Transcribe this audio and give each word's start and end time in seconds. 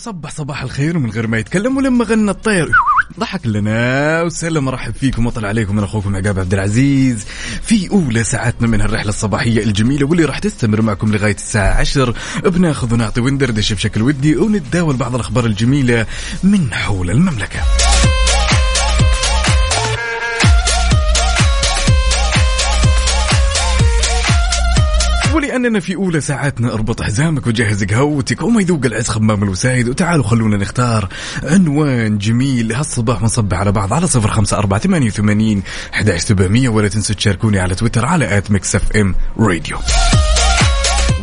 وصبح 0.00 0.30
صباح 0.30 0.62
الخير 0.62 0.98
من 0.98 1.10
غير 1.10 1.26
ما 1.26 1.38
يتكلم 1.38 1.76
ولما 1.76 2.04
غنى 2.04 2.30
الطير. 2.30 2.70
ضحك 3.18 3.46
لنا 3.46 4.22
وسلم 4.22 4.64
مرحب 4.64 4.94
فيكم 4.94 5.26
وطلع 5.26 5.48
عليكم 5.48 5.76
من 5.76 5.82
أخوكم 5.82 6.16
عقاب 6.16 6.38
عبد 6.38 6.54
العزيز. 6.54 7.24
في 7.62 7.90
أولى 7.90 8.24
ساعاتنا 8.24 8.68
من 8.68 8.80
هالرحله 8.80 9.08
الصباحية 9.08 9.62
الجميلة 9.62 10.06
واللي 10.06 10.24
راح 10.24 10.38
تستمر 10.38 10.82
معكم 10.82 11.12
لغاية 11.12 11.34
الساعة 11.34 11.74
10 11.74 12.14
بناخذ 12.44 12.94
ونعطي 12.94 13.20
وندردش 13.20 13.72
بشكل 13.72 14.02
ودي 14.02 14.36
ونتداول 14.36 14.96
بعض 14.96 15.14
الأخبار 15.14 15.46
الجميلة 15.46 16.06
من 16.42 16.74
حول 16.74 17.10
المملكة. 17.10 17.60
ولأننا 25.50 25.80
في 25.80 25.94
أولى 25.94 26.20
ساعاتنا 26.20 26.74
اربط 26.74 27.02
حزامك 27.02 27.46
وجهز 27.46 27.84
قهوتك 27.84 28.42
وما 28.42 28.60
يذوق 28.60 28.80
العز 28.84 29.08
خمام 29.08 29.42
الوسايد. 29.42 29.88
وتعالوا 29.88 30.24
خلونا 30.24 30.56
نختار 30.56 31.08
عنوان 31.42 32.18
جميل. 32.18 32.72
هالصباح 32.72 33.20
بنصبح 33.20 33.58
على 33.58 33.72
بعض 33.72 33.92
على 33.92 34.06
صفر 34.06 34.30
خمسة 34.30 34.58
أربعة 34.58 34.80
ثمانية 34.80 35.06
وثمانين 35.06 35.62
سبعمية 36.16 36.68
ولا 36.68 36.88
تنسوا 36.88 37.14
تشاركوني 37.14 37.58
على 37.58 37.74
تويتر 37.74 38.04
على 38.04 38.38
at 38.38 38.50
Mix 38.50 38.76
FM 38.76 39.14
Radio. 39.38 39.78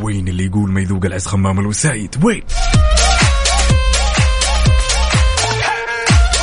وين 0.02 0.27
اللي 0.27 0.45
يقول 0.45 0.71
ما 0.71 0.81
يذوق 0.81 1.05
العز 1.05 1.25
خمام 1.25 1.59
الوسايد؟ 1.59 2.15
وين؟ 2.23 2.41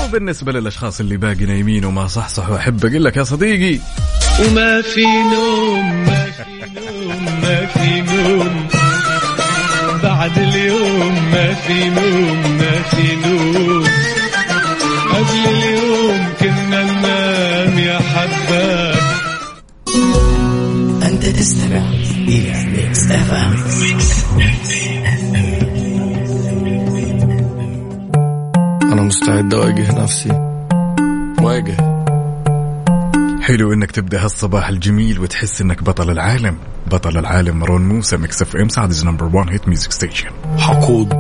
وبالنسبة 0.05 0.53
للأشخاص 0.53 1.01
اللي 1.01 1.17
باقي 1.17 1.45
نايمين 1.45 1.85
وما 1.85 2.07
صحصحوا 2.07 2.57
أحب 2.57 2.87
أقول 2.87 3.05
لك 3.05 3.17
يا 3.17 3.25
صديقي. 3.25 3.79
وما 4.41 4.83
في 4.83 5.05
نوم 5.07 6.05
ما 6.07 6.25
في 6.31 6.45
نوم. 6.81 6.94
ما 7.43 7.67
في 7.67 8.01
نوم 8.01 8.67
بعد 10.03 10.39
اليوم 10.39 11.15
ما 11.33 11.55
في 11.55 11.89
نوم 11.89 12.59
ما 12.59 12.83
في 12.83 13.17
نوم 13.17 13.85
قبل 15.11 15.49
اليوم 15.49 16.27
كنا 16.41 16.85
ننام 16.85 17.79
يا 17.79 17.99
حباب. 17.99 18.97
أنت 21.03 21.27
تستمع 21.27 21.83
إلى 22.29 22.67
Mix 22.67 23.11
FM 23.11 23.65
أنا 28.93 29.03
مستعد 29.03 29.55
أواجه 29.55 30.03
نفسي. 30.03 30.29
واجه 31.43 31.94
حلو 33.45 33.73
إنك 33.73 33.91
تبدأ 33.91 34.25
هالصباح 34.25 34.69
الجميل 34.69 35.21
وتحس 35.21 35.61
إنك 35.61 35.83
بطل 35.83 36.11
العالم. 36.11 36.57
بطل 36.87 37.19
العالم 37.19 37.59
مروان 37.59 37.89
موسى 37.89 38.17
Mix 38.17 38.43
FM 38.43 38.69
Saudi's 38.69 38.93
number 39.05 39.25
1 39.25 39.51
hit 39.51 39.69
music 39.69 39.93
station 39.93 40.31
حقود. 40.59 41.13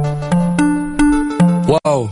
wow. 1.68 2.08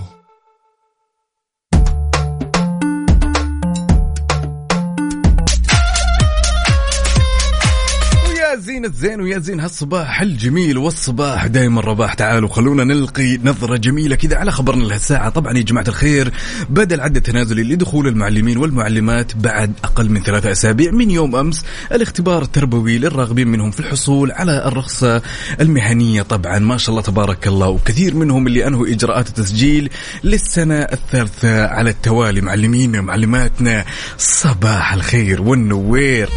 زين 8.73 8.85
الزين 8.85 9.21
ويا 9.21 9.39
زين 9.39 9.61
هالصباح 9.61 10.21
الجميل 10.21 10.79
والصباح 10.79 11.47
دائما 11.47 11.81
رباح. 11.81 12.15
تعالوا 12.15 12.49
خلونا 12.49 12.85
نلقي 12.85 13.39
نظرة 13.45 13.77
جميلة 13.77 14.17
كذا 14.17 14.37
على 14.37 14.53
خبرنا 14.53 14.85
لهالساعة. 14.85 15.29
طبعا 15.29 15.59
يا 15.59 15.63
جماعة 15.63 15.85
الخير 15.89 16.33
بدأ 16.71 16.95
العد 16.95 17.17
التنازلي 17.17 17.63
لدخول 17.63 18.09
المعلمين 18.09 18.57
والمعلمات 18.57 19.37
بعد 19.37 19.73
أقل 19.85 20.11
من 20.11 20.23
ثلاثة 20.23 20.53
أسابيع 20.53 20.91
من 20.91 21.11
يوم 21.11 21.37
أمس 21.37 21.65
الاختبار 21.93 22.43
التربوي 22.43 22.99
للراغبين 22.99 23.49
منهم 23.49 23.71
في 23.71 23.81
الحصول 23.81 24.33
على 24.33 24.67
الرخصة 24.67 25.23
المهنية. 25.61 26.23
طبعا 26.23 26.59
ما 26.59 26.77
شاء 26.77 26.91
الله 26.91 27.03
تبارك 27.03 27.47
الله 27.47 27.69
وكثير 27.69 28.15
منهم 28.15 28.47
اللي 28.47 28.67
أنهوا 28.67 28.87
إجراءات 28.87 29.29
التسجيل 29.29 29.91
للسنة 30.25 30.79
الثالثة 30.79 31.67
على 31.67 31.91
التوالي. 31.91 32.41
معلمينا 32.41 33.01
ومعلماتنا 33.01 33.85
صباح 34.19 34.93
الخير 34.93 35.43
والنوير. 35.43 36.29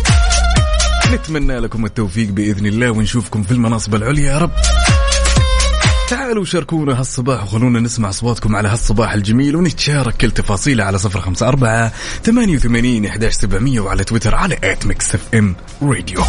نتمنى 1.14 1.60
لكم 1.60 1.86
التوفيق 1.86 2.30
بإذن 2.30 2.66
الله 2.66 2.92
ونشوفكم 2.92 3.44
في 3.44 3.52
المناصب 3.52 3.96
العليا 3.96 4.32
يا 4.32 4.38
رب. 4.38 4.52
تعالوا 6.10 6.46
شاركونا 6.46 7.00
هالصباح 7.00 7.44
وخلونا 7.44 7.80
نسمع 7.80 8.10
أصواتكم 8.10 8.56
على 8.56 8.70
هالصباح 8.70 9.14
الجميل 9.14 9.56
ونتشارك 9.56 10.18
كل 10.18 10.32
تفاصيله 10.32 10.84
على 10.84 10.98
صفر 10.98 11.20
خمسة 11.22 11.48
أربعة 11.48 11.92
ثمانية 12.24 12.56
وثمانين 12.56 13.06
إحداش 13.06 13.34
سبعمية 13.34 13.80
وعلى 13.80 14.04
تويتر 14.04 14.36
على 14.36 14.58
at 14.64 14.86
Mix 14.86 15.16
FM 15.16 15.56
Radio 15.82 16.22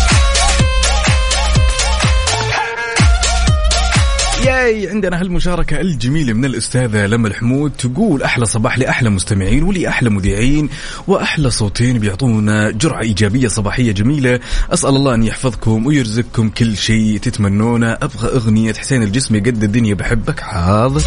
ياي. 4.46 4.88
عندنا 4.90 5.20
هالمشاركة 5.20 5.80
الجميلة 5.80 6.32
من 6.32 6.44
الأستاذة 6.44 7.06
لما 7.06 7.28
الحمود 7.28 7.72
تقول 7.72 8.22
أحلى 8.22 8.46
صباح 8.46 8.78
لأحلى 8.78 9.10
مستمعين 9.10 9.62
ولأحلى 9.62 10.10
مذيعين 10.10 10.68
وأحلى 11.06 11.50
صوتين 11.50 11.98
بيعطونا 11.98 12.70
جرعة 12.70 13.00
إيجابية 13.00 13.48
صباحية 13.48 13.92
جميلة. 13.92 14.40
أسأل 14.70 14.88
الله 14.88 15.14
أن 15.14 15.22
يحفظكم 15.22 15.86
ويرزقكم 15.86 16.48
كل 16.48 16.76
شيء 16.76 17.18
تتمنونه. 17.18 17.92
أبغى 17.92 18.28
أغنية 18.28 18.72
حسين 18.72 19.02
الجسمي 19.02 19.40
قد 19.40 19.62
الدنيا 19.62 19.94
بحبك. 19.94 20.40
حاضر. 20.40 21.02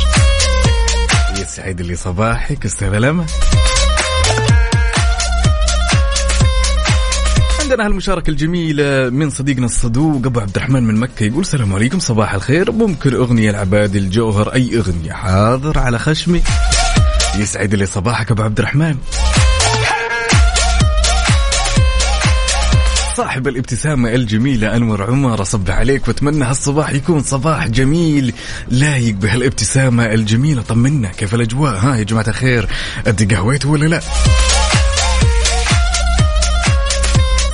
يسعد 1.42 1.82
لي 1.82 1.96
صباحك 1.96 2.66
أستاذة 2.66 2.98
لما 2.98 3.26
عندنا 7.70 7.88
هالمشاركة 7.88 8.30
الجميلة 8.30 9.10
من 9.10 9.30
صديقنا 9.30 9.66
الصدوق 9.66 10.26
أبو 10.26 10.40
عبد 10.40 10.56
الرحمن 10.56 10.84
من 10.84 10.96
مكة 10.96 11.24
يقول 11.24 11.42
السلام 11.42 11.74
عليكم 11.74 12.00
صباح 12.00 12.34
الخير. 12.34 12.72
ممكن 12.72 13.14
أغنية 13.14 13.50
العباد 13.50 13.96
الجوهر 13.96 14.54
أي 14.54 14.78
أغنية 14.78 15.12
حاضر 15.12 15.80
على 15.80 16.00
خشمي. 16.00 16.42
يسعد 17.38 17.76
لي 17.76 17.86
صباحك 17.86 18.32
أبو 18.32 18.42
عبد 18.42 18.60
الرحمن. 18.60 18.96
صاحب 23.18 23.48
الابتسامة 23.48 24.14
الجميلة 24.14 24.76
أنور 24.76 25.04
عمر 25.04 25.42
أصب 25.42 25.72
عليك 25.72 26.08
وأتمنى 26.08 26.46
هالصباح 26.46 26.90
يكون 26.90 27.24
صباح 27.24 27.68
جميل. 27.68 28.34
لايق 28.72 29.16
بهالابتسامة 29.16 30.06
الجميلة 30.06 30.62
طمنا 30.62 31.08
كيف 31.08 31.36
الأجواء؟ 31.36 31.76
ها 31.78 31.96
يا 31.96 32.04
جماعة 32.04 32.26
الخير 32.28 32.68
أدي 33.08 33.36
قهويت 33.36 33.66
ولا 33.66 33.86
لا؟ 33.86 34.02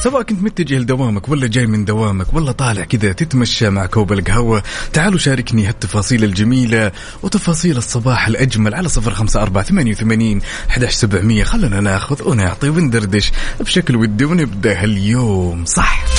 سواء 0.06 0.24
كنت 0.24 0.44
متجه 0.44 0.78
لدوامك 0.78 1.30
ولا 1.30 1.48
جاي 1.48 1.68
من 1.68 1.86
دوامك 1.86 2.34
ولا 2.34 2.52
طالع 2.52 2.84
كذا 2.84 3.12
تتمشى 3.12 3.70
مع 3.70 3.86
كوب 3.86 4.14
القهوة 4.14 4.64
تعالوا 4.94 5.20
شاركني 5.20 5.66
هالتفاصيل 5.68 6.24
الجميلة 6.24 6.92
وتفاصيل 7.24 7.78
الصباح 7.78 8.28
الأجمل 8.28 8.74
على 8.76 8.90
صفر 8.90 9.14
خمسة 9.14 9.42
أربعة 9.42 9.64
ثمانية 9.64 9.92
وثمانين 9.92 10.42
أحداش 10.70 10.94
سبعمية 10.94 11.44
خلنا 11.44 11.82
ناخذ 11.82 12.30
ونعطي 12.30 12.70
وندردش 12.70 13.32
بشكل 13.60 13.96
ودي 13.96 14.26
ونبدأ 14.26 14.84
هاليوم 14.84 15.66
صح؟ 15.66 16.15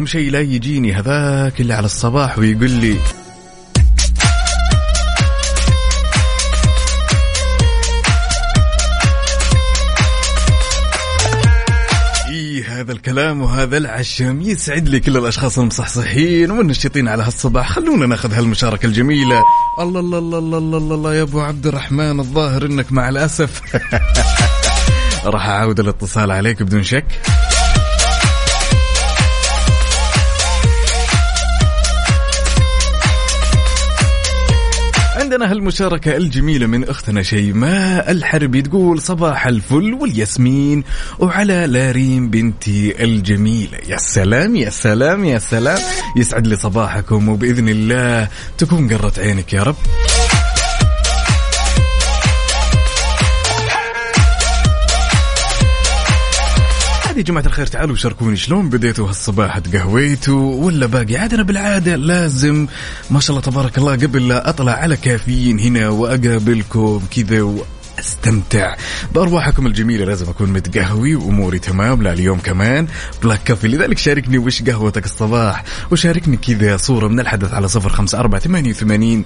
أهم 0.00 0.06
شيء 0.06 0.30
لا 0.30 0.40
يجيني 0.40 0.92
هذاك 0.92 1.60
اللي 1.60 1.74
على 1.74 1.86
الصباح 1.86 2.38
ويقول 2.38 2.70
لي 2.70 2.96
إيه 12.30 12.80
هذا 12.80 12.92
الكلام 12.92 13.42
وهذا 13.42 13.76
العشم 13.76 14.40
يسعد 14.40 14.88
لي 14.88 15.00
كل 15.00 15.16
الأشخاص 15.16 15.58
المصحصحين 15.58 16.50
والنشيطين 16.50 17.08
على 17.08 17.22
هالصباح. 17.22 17.72
خلونا 17.72 18.06
ناخذ 18.06 18.34
هالمشاركة 18.34 18.86
الجميلة. 18.86 19.42
الله 19.78 20.00
الله 20.00 20.18
الله 20.18 20.38
الله 20.38 20.58
الله, 20.58 20.78
الله, 20.78 20.94
الله 20.94 21.14
يا 21.14 21.22
أبو 21.22 21.40
عبد 21.40 21.66
الرحمن 21.66 22.20
الظاهر 22.20 22.66
إنك 22.66 22.92
مع 22.92 23.08
الأسف. 23.08 23.62
راح 25.24 25.46
اعاود 25.46 25.80
الاتصال 25.80 26.30
عليك 26.30 26.62
بدون 26.62 26.82
شك. 26.82 27.39
عندنا 35.30 35.52
هالمشاركة 35.52 36.16
الجميلة 36.16 36.66
من 36.66 36.84
أختنا 36.88 37.22
شيماء 37.22 38.10
الحربي 38.10 38.62
تقول 38.62 39.00
صباح 39.00 39.46
الفل 39.46 39.94
والياسمين 39.94 40.84
وعلى 41.18 41.66
لارين 41.66 42.30
بنتي 42.30 43.04
الجميلة. 43.04 43.78
يا 43.88 43.96
سلام 43.96 44.56
يا 44.56 44.70
سلام 44.70 45.24
يا 45.24 45.38
سلام. 45.38 45.78
يسعد 46.16 46.46
لي 46.46 46.56
صباحكم 46.56 47.28
وبإذن 47.28 47.68
الله 47.68 48.28
تكون 48.58 48.88
قرة 48.88 49.12
عينك 49.18 49.52
يا 49.52 49.62
رب. 49.62 49.76
يا 57.20 57.24
جماعة 57.24 57.46
الخير 57.46 57.66
تعالوا 57.66 57.96
شاركوني 57.96 58.36
شلون 58.36 58.68
بديتوا 58.68 59.08
هالصباح؟ 59.08 59.58
تقهويتوا 59.58 60.64
ولا 60.64 60.86
باقي؟ 60.86 61.16
عاد 61.16 61.34
أنا 61.34 61.42
بالعادة 61.42 61.96
لازم 61.96 62.66
ما 63.10 63.20
شاء 63.20 63.30
الله 63.30 63.50
تبارك 63.50 63.78
الله 63.78 63.92
قبل 63.92 64.28
لا 64.28 64.48
أطلع 64.48 64.72
على 64.72 64.96
كافيين 64.96 65.58
هنا 65.60 65.88
وأقابلكم 65.88 67.02
كذا 67.16 67.54
استمتع 67.98 68.76
بأرواحكم 69.14 69.66
الجميلة. 69.66 70.04
لازم 70.04 70.28
أكون 70.28 70.50
متقهوي 70.52 71.14
وأموري 71.14 71.58
تمام 71.58 72.02
لا 72.02 72.12
اليوم 72.12 72.38
كمان. 72.38 72.86
black 73.22 73.42
coffee 73.42 73.68
لذلك 73.68 73.98
شاركني 73.98 74.38
وش 74.38 74.62
قهوتك 74.62 75.04
الصباح؟ 75.04 75.64
وشاركني 75.90 76.36
كذا 76.36 76.76
صورة 76.76 77.08
من 77.08 77.20
الحدث 77.20 77.54
على 77.54 77.68
صفر 77.68 77.88
خمسة 77.88 78.20
أربعة 78.20 78.40
ثمانية 78.40 78.70
وثمانين 78.70 79.24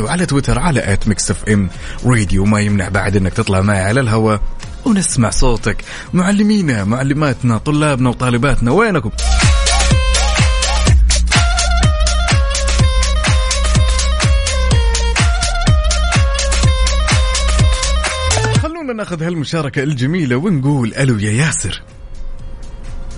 وعلى 0.00 0.26
تويتر 0.26 0.58
على 0.58 0.92
at 0.92 1.08
Mix 1.08 1.30
FM 1.30 1.70
Radio 2.04 2.44
ما 2.44 2.60
يمنع 2.60 2.88
بعد 2.88 3.16
إنك 3.16 3.32
تطلع 3.32 3.60
معي 3.60 3.82
على 3.82 4.00
الهواء. 4.00 4.40
ونسمع 4.86 5.30
صوتك. 5.30 5.84
معلمينا 6.12 6.84
معلماتنا 6.84 7.58
طلابنا 7.58 8.08
وطالباتنا 8.10 8.72
وينكم؟ 8.72 9.10
خلونا 18.62 18.92
ناخذ 18.92 19.22
هالمشاركة 19.22 19.82
الجميلة 19.82 20.36
ونقول 20.36 20.94
ألو 20.94 21.18
يا 21.18 21.30
ياسر. 21.30 21.82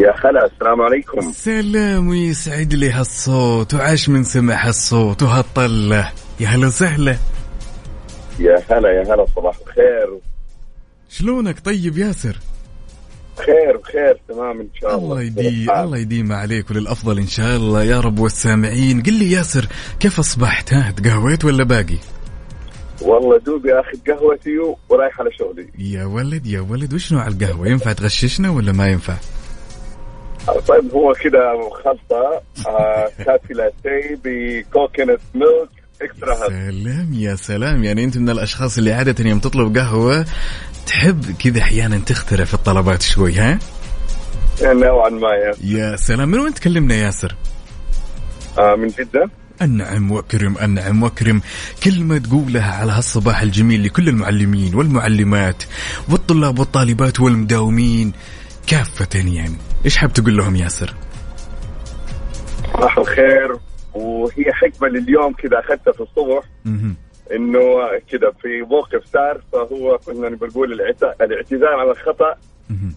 يا 0.00 0.12
خلا 0.12 0.46
السلام 0.46 0.82
عليكم. 0.82 1.32
سلام 1.32 2.08
ويسعد 2.08 2.74
لي 2.74 2.90
هالصوت 2.90 3.74
وعاش 3.74 4.08
من 4.08 4.24
سمع 4.24 4.66
هالصوت 4.66 5.22
وهالطلة. 5.22 6.12
يا 6.40 6.48
هلا 6.48 6.66
وسهلا. 6.66 7.16
يا 8.38 8.62
هلا 8.70 8.88
يا 8.88 9.02
هلا 9.02 9.26
صباح 9.36 9.56
الخير. 9.66 10.18
شلونك 11.18 11.60
طيب 11.60 11.98
ياسر؟ 11.98 12.36
خير 13.36 13.76
بخير 13.76 14.20
تمام 14.28 14.60
إن 14.60 14.68
شاء 14.80 14.98
الله 14.98 15.20
الله. 15.20 15.22
يديم 15.22 15.70
الله 15.70 15.98
يديم 15.98 16.32
عليك 16.32 16.70
وللأفضل 16.70 17.18
إن 17.18 17.26
شاء 17.26 17.56
الله 17.56 17.82
يا 17.84 18.00
رب 18.00 18.18
والسامعين. 18.18 19.02
قل 19.02 19.12
لي 19.12 19.32
ياسر 19.32 19.66
كيف 20.00 20.18
أصبحت؟ 20.18 20.72
ها 20.72 20.90
تقهويت 20.90 21.44
ولا 21.44 21.64
باقي؟ 21.64 21.98
والله 23.02 23.38
دوبي 23.38 23.72
اخذ 23.72 23.98
قهوتي 24.06 24.58
ورايح 24.88 25.20
على 25.20 25.30
شغلي. 25.38 25.68
يا 25.78 26.04
ولد 26.04 26.46
يا 26.46 26.60
ولد 26.60 26.94
وش 26.94 27.12
نوع 27.12 27.26
القهوة؟ 27.26 27.68
ينفع 27.68 27.92
تغششنا 27.92 28.50
ولا 28.50 28.72
ما 28.72 28.86
ينفع؟ 28.86 29.16
طيب 30.68 30.92
هو 30.94 31.12
كده 31.24 31.70
خلطه 31.84 32.42
آه 32.68 33.08
كافي 33.24 33.54
لاتيه 33.54 34.18
بكوكينت 34.24 35.20
ميلك 35.34 35.68
إكسترا 36.02 36.34
هات 36.34 36.50
سلام 36.50 37.12
يا 37.12 37.34
سلام. 37.36 37.84
يعني 37.84 38.04
أنت 38.04 38.18
من 38.18 38.30
الأشخاص 38.30 38.78
اللي 38.78 38.92
عادة 38.92 39.24
يوم 39.30 39.38
تطلب 39.38 39.78
قهوة 39.78 40.26
تحب 40.86 41.36
كذا 41.38 41.60
أحيانا 41.60 41.98
تخترع 41.98 42.44
في 42.44 42.54
الطلبات 42.54 43.02
شوي 43.02 43.34
ها؟ 43.34 43.58
نوعا 44.62 45.08
ما 45.08 45.28
يا. 45.28 45.54
يا 45.64 45.96
سلام. 45.96 46.28
من 46.28 46.38
وين 46.38 46.54
تكلمنا 46.54 46.94
ياسر؟ 46.94 47.34
آه 48.58 48.76
من 48.76 48.88
جدة. 48.88 49.30
أنعم 49.62 50.10
وأكرم 50.10 50.58
أنعم 50.58 51.02
وأكرم. 51.02 51.40
كلمة 51.82 52.18
تقولها 52.18 52.72
على 52.74 52.92
هالصباح 52.92 53.40
الجميل 53.42 53.84
لكل 53.84 54.08
المعلمين 54.08 54.74
والمعلمات 54.74 55.62
والطلاب 56.08 56.58
والطالبات 56.58 57.20
والمداومين 57.20 58.12
كافة 58.66 59.08
يعني. 59.14 59.56
إيش 59.84 59.96
حاب 59.96 60.12
تقول 60.12 60.36
لهم 60.36 60.56
ياسر؟ 60.56 60.94
صباح 62.72 62.98
الخير. 62.98 63.58
وهي 63.96 64.52
حكمة 64.52 64.88
لليوم 64.88 65.32
كده 65.32 65.60
أخذتها 65.60 65.92
في 65.92 66.00
الصبح. 66.00 66.44
إنه 67.32 67.60
كده 68.10 68.32
في 68.42 68.48
موقف 68.70 69.04
صار 69.12 69.40
فهو 69.52 69.98
كنا 70.06 70.28
بنقول 70.28 70.72
الاعتذار 71.20 71.74
على 71.80 71.90
الخطأ. 71.90 72.34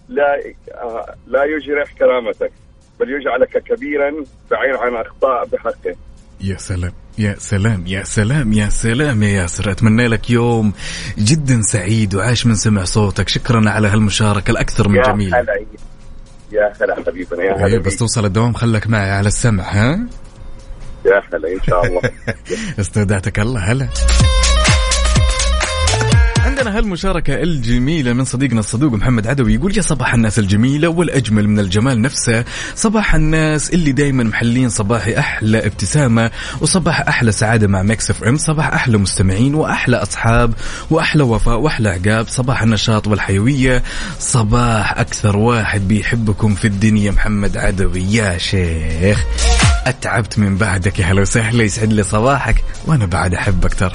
لا 0.09 0.37
آه، 0.73 1.15
لا 1.27 1.43
يجرح 1.43 1.93
كرامتك 1.99 2.51
بل 2.99 3.09
يجعلك 3.09 3.63
كبيرا 3.63 4.11
بعيد 4.51 4.75
عن 4.75 4.95
أخطاء 5.05 5.45
بحقه. 5.45 5.95
يا 6.41 6.57
سلام 6.57 6.91
يا 7.17 7.35
سلام 7.37 7.87
يا 7.87 8.03
سلام 8.03 8.53
يا 8.53 8.69
سلام 8.69 9.23
يا 9.23 9.29
ياسر. 9.29 9.71
أتمنى 9.71 10.07
لك 10.07 10.29
يوم 10.29 10.73
جدا 11.17 11.61
سعيد 11.61 12.15
وعاش 12.15 12.45
من 12.45 12.55
سمع 12.55 12.83
صوتك. 12.83 13.29
شكرا 13.29 13.69
على 13.69 13.87
هالمشاركة 13.87 14.51
الأكثر 14.51 14.89
من 14.89 14.95
يا 14.95 15.03
جميل. 15.03 15.35
هلا 15.35 15.65
يا 16.51 16.73
هلا 16.81 16.95
حبيبنا 16.95 17.43
يا 17.43 17.67
هلا 17.67 17.77
بس. 17.79 17.97
توصل 17.97 18.25
الدوام 18.25 18.53
خلك 18.53 18.87
معي 18.87 19.11
على 19.11 19.27
السمع 19.27 19.63
ها؟ 19.63 19.99
يا 21.05 21.21
هلا 21.33 21.53
إن 21.53 21.61
شاء 21.67 21.85
الله. 21.85 22.01
استودعتك 22.79 23.39
الله 23.39 23.59
هلا. 23.59 23.87
عندنا 26.59 26.77
هالمشاركة 26.77 27.43
الجميلة 27.43 28.13
من 28.13 28.25
صديقنا 28.25 28.59
الصدوق 28.59 28.93
محمد 28.93 29.27
عدوي 29.27 29.53
يقول 29.53 29.77
يا 29.77 29.81
صباح 29.81 30.13
الناس 30.13 30.39
الجميلة 30.39 30.87
والأجمل 30.87 31.47
من 31.49 31.59
الجمال 31.59 32.01
نفسه. 32.01 32.45
صباح 32.75 33.15
الناس 33.15 33.73
اللي 33.73 33.91
دايما 33.91 34.23
محلين 34.23 34.69
صباحي 34.69 35.17
أحلى 35.17 35.65
ابتسامة 35.65 36.31
وصباح 36.61 37.07
أحلى 37.07 37.31
سعادة 37.31 37.67
مع 37.67 37.83
Mix 37.83 38.09
FM 38.09 38.37
صباح 38.37 38.73
أحلى 38.73 38.97
مستمعين 38.97 39.55
وأحلى 39.55 39.97
أصحاب 39.97 40.53
وأحلى 40.89 41.23
وفاء 41.23 41.59
وأحلى 41.59 41.89
عقاب 41.89 42.27
صباح 42.27 42.63
النشاط 42.63 43.07
والحيوية. 43.07 43.83
صباح 44.19 44.99
أكثر 44.99 45.37
واحد 45.37 45.87
بيحبكم 45.87 46.55
في 46.55 46.65
الدنيا 46.65 47.11
محمد 47.11 47.57
عدوي. 47.57 48.03
يا 48.13 48.37
شيخ. 48.37 49.25
أتعبت 49.85 50.39
من 50.39 50.57
بعدك 50.57 50.99
يا 50.99 51.05
هلا 51.05 51.21
وسهلا 51.21 51.63
يسعد 51.63 51.93
لي 51.93 52.03
صباحك 52.03 52.63
وأنا 52.85 53.05
بعد 53.05 53.33
أحبك 53.33 53.73
ترى 53.73 53.91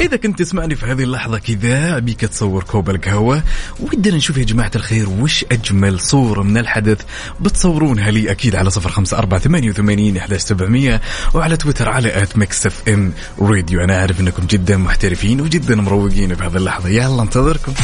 إذا 0.00 0.16
كنت 0.16 0.38
تسمعني 0.38 0.74
في 0.74 0.86
هذه 0.86 1.02
اللحظة 1.02 1.38
كذا 1.38 1.96
أبيك 1.96 2.20
تصور 2.20 2.64
كوب 2.64 2.90
القهوة. 2.90 3.42
ودنا 3.80 4.16
نشوف 4.16 4.36
يا 4.36 4.44
جماعة 4.44 4.70
الخير 4.76 5.08
وش 5.08 5.44
أجمل 5.52 6.00
صورة 6.00 6.42
من 6.42 6.58
الحدث. 6.58 6.98
بتصورونها 7.40 8.10
لي 8.10 8.30
أكيد 8.30 8.56
على 8.56 8.70
صفر 8.70 8.90
خمسة 8.90 9.18
أربعة 9.18 9.40
ثمانية 9.40 9.70
وثمانين 9.70 10.16
إحداش 10.16 10.40
سبعمية 10.40 11.00
وعلى 11.34 11.56
تويتر 11.56 11.88
على 11.88 12.22
at 12.22 12.38
Mix 12.38 12.66
FM 12.66 13.12
Radio 13.40 13.84
أنا 13.84 14.00
عارف 14.00 14.20
أنكم 14.20 14.46
جدا 14.46 14.76
محترفين 14.76 15.40
وجدا 15.40 15.74
مروقين 15.76 16.34
بهذه 16.34 16.56
اللحظة. 16.56 16.88
يلا 16.88 17.22
انتظركم. 17.22 17.74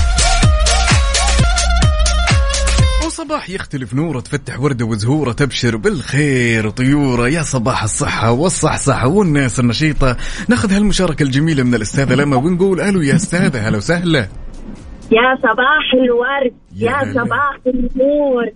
وصباح 3.23 3.51
يختلف 3.51 3.95
نوره 3.95 4.21
تفتح 4.21 4.61
وردة 4.61 4.85
وزهورة 4.85 5.33
تبشر 5.33 5.77
بالخير 5.77 6.71
طيورة 6.71 7.29
يا 7.29 7.43
صباح 7.43 7.83
الصحة 7.83 8.31
والصحصحة 8.33 9.09
والناس 9.09 9.61
النشيطة. 9.61 10.17
ناخذ 10.49 10.73
هالمشاركة 10.73 11.23
الجميلة 11.23 11.63
من 11.63 11.75
الأستاذة 11.75 12.15
لما 12.21 12.37
ونقول 12.37 12.81
ألو 12.81 13.01
يا 13.01 13.15
أستاذة 13.15 13.69
هلا 13.69 13.77
وسهلا. 13.77 14.29
يا 15.11 15.37
صباح 15.37 15.95
الورد 16.05 16.55
يا 16.77 16.91
يا. 16.91 17.13
صباح 17.15 17.59
النور. 17.67 18.51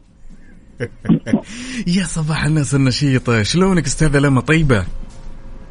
يا 1.98 2.04
صباح 2.04 2.44
الناس 2.44 2.74
النشيطة 2.74 3.42
شلونك 3.42 3.86
أستاذة 3.86 4.18
لما 4.18 4.40
طيبة؟ 4.40 4.84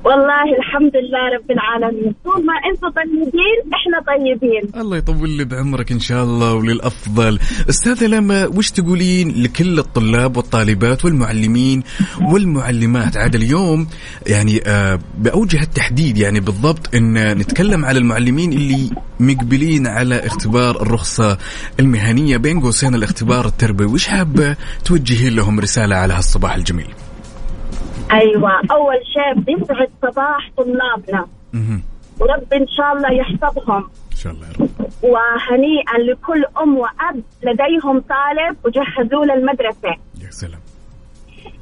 والله 0.05 0.47
الحمد 0.59 0.91
لله 0.95 1.23
رب 1.37 1.51
العالمين. 1.51 2.15
طول 2.25 2.45
ما 2.45 2.53
أنتم 2.71 2.89
طيبين 2.89 3.59
إحنا 3.73 3.97
طيبين. 4.13 4.81
الله 4.81 4.97
يطول 4.97 5.29
لي 5.29 5.45
بعمرك 5.45 5.91
إن 5.91 5.99
شاء 5.99 6.23
الله 6.23 6.53
وللأفضل. 6.53 7.39
أستاذة 7.69 8.07
لما 8.07 8.45
وش 8.45 8.71
تقولين 8.71 9.43
لكل 9.43 9.79
الطلاب 9.79 10.37
والطالبات 10.37 11.05
والمعلمين 11.05 11.83
والمعلمات 12.21 13.17
عاد 13.17 13.35
اليوم 13.35 13.87
يعني 14.27 14.61
آه 14.67 14.99
بأوجه 15.17 15.61
التحديد 15.61 16.17
يعني 16.17 16.39
بالضبط 16.39 16.95
إن 16.95 17.37
نتكلم 17.37 17.85
على 17.85 17.99
المعلمين 17.99 18.53
اللي 18.53 18.89
مقبلين 19.19 19.87
على 19.87 20.25
اختبار 20.25 20.81
الرخصة 20.81 21.37
المهنية 21.79 22.37
بين 22.37 22.59
قوسين 22.59 22.95
الاختبار 22.95 23.45
التربوي. 23.45 23.85
وش 23.85 24.07
حابة 24.07 24.55
توجهين 24.85 25.35
لهم 25.35 25.59
رسالة 25.59 25.95
على 25.95 26.13
هالصباح 26.13 26.55
الجميل؟ 26.55 26.87
أيوه. 28.15 28.61
أول 28.71 28.99
شيء 29.13 29.33
بيسعد 29.33 29.89
صباح 30.01 30.49
طلابنا. 30.57 31.27
ورب 32.19 32.53
إن 32.53 32.67
شاء 32.67 32.93
الله 32.93 33.11
يحفظهم. 33.11 33.89
إن 34.11 34.17
شاء 34.17 34.33
الله 34.33 34.47
يا 34.47 34.53
رب. 34.59 34.69
وهنيئا 35.03 35.97
لكل 35.97 36.45
أم 36.61 36.77
وأب 36.77 37.23
لديهم 37.43 37.99
طالب 37.99 38.57
وجهزوه 38.65 39.25
للمدرسة. 39.25 39.95
يا 40.21 40.29
سلام. 40.29 40.59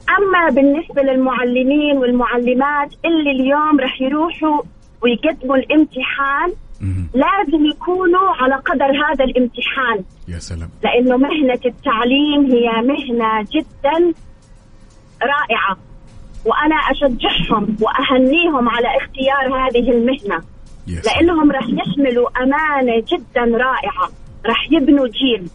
أما 0.09 0.49
بالنسبة 0.49 1.01
للمعلمين 1.01 1.97
والمعلمات 1.97 2.93
اللي 3.05 3.31
اليوم 3.31 3.79
رح 3.79 4.01
يروحوا 4.01 4.61
ويقدموا 5.01 5.55
الامتحان. 5.55 6.53
لازم 7.13 7.65
يكونوا 7.65 8.29
على 8.29 8.55
قدر 8.55 8.85
هذا 8.85 9.25
الامتحان. 9.25 10.03
يا 10.27 10.39
سلام. 10.39 10.69
لأنه 10.83 11.17
مهنة 11.17 11.59
التعليم 11.65 12.45
هي 12.51 12.69
مهنة 12.81 13.47
جدا 13.51 14.13
رائعة. 15.21 15.77
وأنا 16.45 16.75
أشجعهم 16.75 17.77
وأهنيهم 17.81 18.69
على 18.69 18.87
اختيار 18.97 19.67
هذه 19.67 19.91
المهنة. 19.91 20.43
يا 20.87 21.01
سلام. 21.01 21.15
لأنهم 21.15 21.51
رح 21.51 21.63
يحملوا 21.63 22.43
أمانة 22.43 23.03
جدا 23.11 23.57
رائعة. 23.57 24.09
رح 24.45 24.67
يبنوا 24.71 25.07
جيل. 25.07 25.49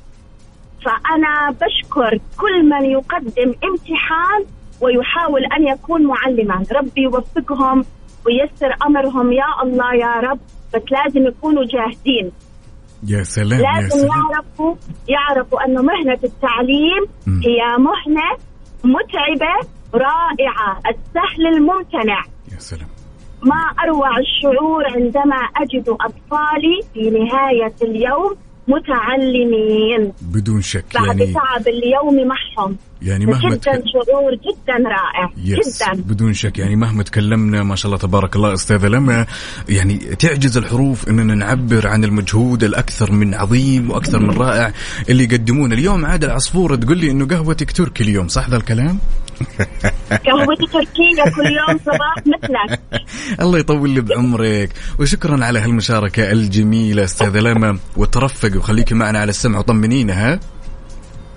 فأنا 0.85 1.51
بشكر 1.51 2.19
كل 2.41 2.69
من 2.69 2.85
يقدم 2.91 3.55
امتحان 3.65 4.45
ويحاول 4.81 5.45
أن 5.45 5.69
يكون 5.69 6.03
معلما. 6.03 6.65
ربي 6.73 7.03
يوفقهم 7.03 7.85
ويسر 8.27 8.75
أمرهم. 8.87 9.33
يا 9.33 9.63
الله 9.63 9.95
يا 9.95 10.21
رب 10.21 10.41
بس 10.75 10.83
لازم 10.91 11.27
يكونوا 11.27 11.65
جاهزين. 11.65 12.33
يا 13.07 13.23
سلام. 13.23 13.61
يا 13.61 13.81
لازم 13.81 13.99
سلام. 13.99 14.09
يعرفوا 14.09 14.75
يعرفوا 15.09 15.65
أنه 15.65 15.83
مهنة 15.83 16.19
التعليم 16.25 17.03
مم. 17.27 17.41
هي 17.45 17.77
مهنة 17.79 18.37
متعبة 18.85 19.69
رائعة 19.95 20.79
السهل 20.79 21.47
الممتنع. 21.47 22.25
يا 22.53 22.59
سلام. 22.59 22.89
ما 23.43 23.85
أروع 23.85 24.11
الشعور 24.19 24.85
عندما 24.87 25.37
أجد 25.57 25.89
أطفالي 25.89 26.81
في 26.95 27.11
نهاية 27.11 27.75
اليوم 27.83 28.37
متعلمين. 28.69 30.13
بدون 30.21 30.63
شك 30.63 30.85
بعد 30.95 31.21
يعني 31.21 31.33
تعب 31.33 31.69
اليوم 31.69 32.29
معهم. 32.29 32.77
يعني 33.03 33.27
مهما 33.27 33.51
جدا 33.51 33.57
تك... 33.57 33.83
شعور 33.93 34.35
جدا 34.35 34.89
رائع 34.89 35.31
يس 35.45 35.83
جدا. 35.83 36.03
بدون 36.03 36.35
شك 36.35 36.59
يعني 36.59 36.77
مهما 36.77 37.03
تكلمنا 37.03 37.63
ما 37.63 37.77
شاء 37.77 37.87
الله 37.87 37.99
تبارك 37.99 38.37
الله 38.37 38.55
أستاذة 38.55 38.87
لما 38.87 39.27
يعني 39.69 39.97
تعجز 39.99 40.59
الحروف 40.59 41.09
إننا 41.09 41.35
نعبر 41.35 41.89
عن 41.89 42.05
المجهود 42.05 42.65
الأكثر 42.65 43.13
من 43.13 43.35
عظيم 43.35 43.91
وأكثر 43.91 44.19
من 44.19 44.31
رائع 44.31 44.73
اللي 45.09 45.25
يقدمونه. 45.25 45.75
اليوم 45.75 46.07
عاد 46.07 46.25
العصفوره 46.25 46.77
تقول 46.77 46.99
لي 46.99 47.11
إنه 47.11 47.27
قهوتك 47.27 47.73
تركي 47.73 48.03
اليوم 48.03 48.29
صح 48.29 48.49
ذا 48.49 48.57
الكلام؟ 48.57 48.99
قهوتي 50.27 50.67
تركية 50.67 51.23
كل 51.37 51.47
يوم 51.47 51.79
صباح 51.87 52.15
مثلك 52.27 52.81
الله 53.41 53.59
يطول 53.59 53.91
لي 53.91 54.01
بعمرك. 54.01 54.71
وشكرا 55.01 55.45
على 55.45 55.59
هالمشاركة 55.59 56.33
الجميلة 56.33 57.05
أستاذة 57.05 57.39
لما. 57.39 57.79
وترفقي 57.97 58.59
وخليكي 58.59 58.95
معنا 58.95 59.19
على 59.19 59.29
السمع 59.29 59.59
وطمنينا 59.59 60.13
ها؟ 60.13 60.41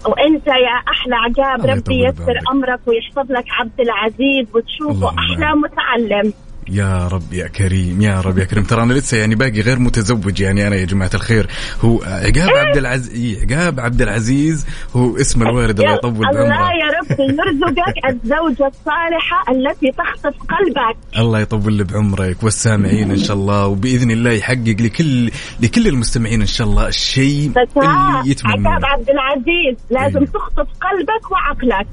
وأنت 0.06 0.48
يا 0.48 0.92
أحلى 0.92 1.16
عقاب 1.16 1.66
ربي 1.66 1.78
يطول 1.78 2.06
يسر 2.06 2.26
بعمرك. 2.26 2.50
أمرك 2.52 2.80
ويحفظ 2.88 3.32
لك 3.32 3.46
عبد 3.60 3.80
العزيز 3.80 4.48
وتشوفه 4.56 5.10
أحلى. 5.10 5.56
متعلم. 5.56 6.34
يا 6.72 7.08
رب 7.08 7.34
يا 7.34 7.48
كريم 7.48 8.02
يا 8.02 8.22
رب 8.22 8.38
يا 8.38 8.46
كريم. 8.46 8.64
ترى 8.64 8.84
أنا 8.84 8.94
لسه 8.94 9.18
يعني 9.18 9.36
باقي 9.36 9.62
غير 9.62 9.80
متزوج 9.80 10.40
يعني 10.40 10.68
أنا 10.68 10.76
يا 10.76 10.86
جماعة 10.86 11.10
الخير. 11.14 11.48
هو 11.82 12.02
عقاب 12.04 12.50
عبد 12.50 12.78
العزيز 12.78 13.44
عقاب 13.44 13.80
عبد 13.80 14.02
العزيز 14.02 14.66
هو 14.96 15.18
اسم 15.18 15.42
الوالد 15.42 15.80
الله 15.80 15.94
يطول 15.94 16.12
الله 16.12 16.32
بعمره. 16.32 16.72
يا 16.72 16.88
رب 17.02 17.20
يرزقك 17.20 18.06
الزوجة 18.10 18.68
الصالحة 18.68 19.52
التي 19.52 19.92
تخطف 19.92 20.36
قلبك. 20.40 20.98
الله 21.18 21.40
يطول 21.40 21.84
بعمرك 21.84 22.44
والسامعين 22.44 23.12
إن 23.12 23.18
شاء 23.18 23.38
الله 23.38 23.68
وبإذن 23.68 24.12
الله 24.12 24.32
يحقق 24.32 24.76
لكل 24.80 25.32
لكل 25.60 25.88
المستمعين 25.88 26.42
إن 26.42 26.48
شاء 26.48 26.68
الله 26.68 26.88
الشيء 26.88 27.46
اللي 27.48 27.60
عقاب 27.88 28.26
يتمنونه 28.28 28.70
عبد 28.88 29.10
العزيز 29.10 29.78
لازم. 29.92 30.26
تخطف 30.26 30.68
قلبك 30.82 31.32
وعقلك. 31.32 31.88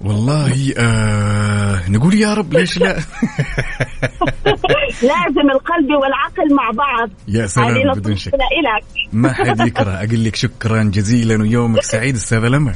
والله 0.00 0.74
آه 0.78 1.90
نقول 1.90 2.14
يا 2.14 2.34
رب 2.34 2.52
ليش 2.52 2.78
لا؟ 2.78 2.96
لازم 5.10 5.50
القلب 5.54 5.90
والعقل 6.02 6.54
مع 6.54 6.70
بعض. 6.70 7.10
يا 7.28 7.46
سلام 7.46 7.92
بدون 7.92 8.16
شك. 8.16 8.34
لك 8.34 8.84
ما 9.12 9.32
حد 9.32 9.60
يكره. 9.66 9.90
أقول 9.90 10.24
لك 10.24 10.36
شكرا 10.36 10.82
جزيلا 10.82 11.42
ويومك 11.42 11.82
سعيد 11.82 12.14
أستاذة 12.14 12.46
لما 12.48 12.74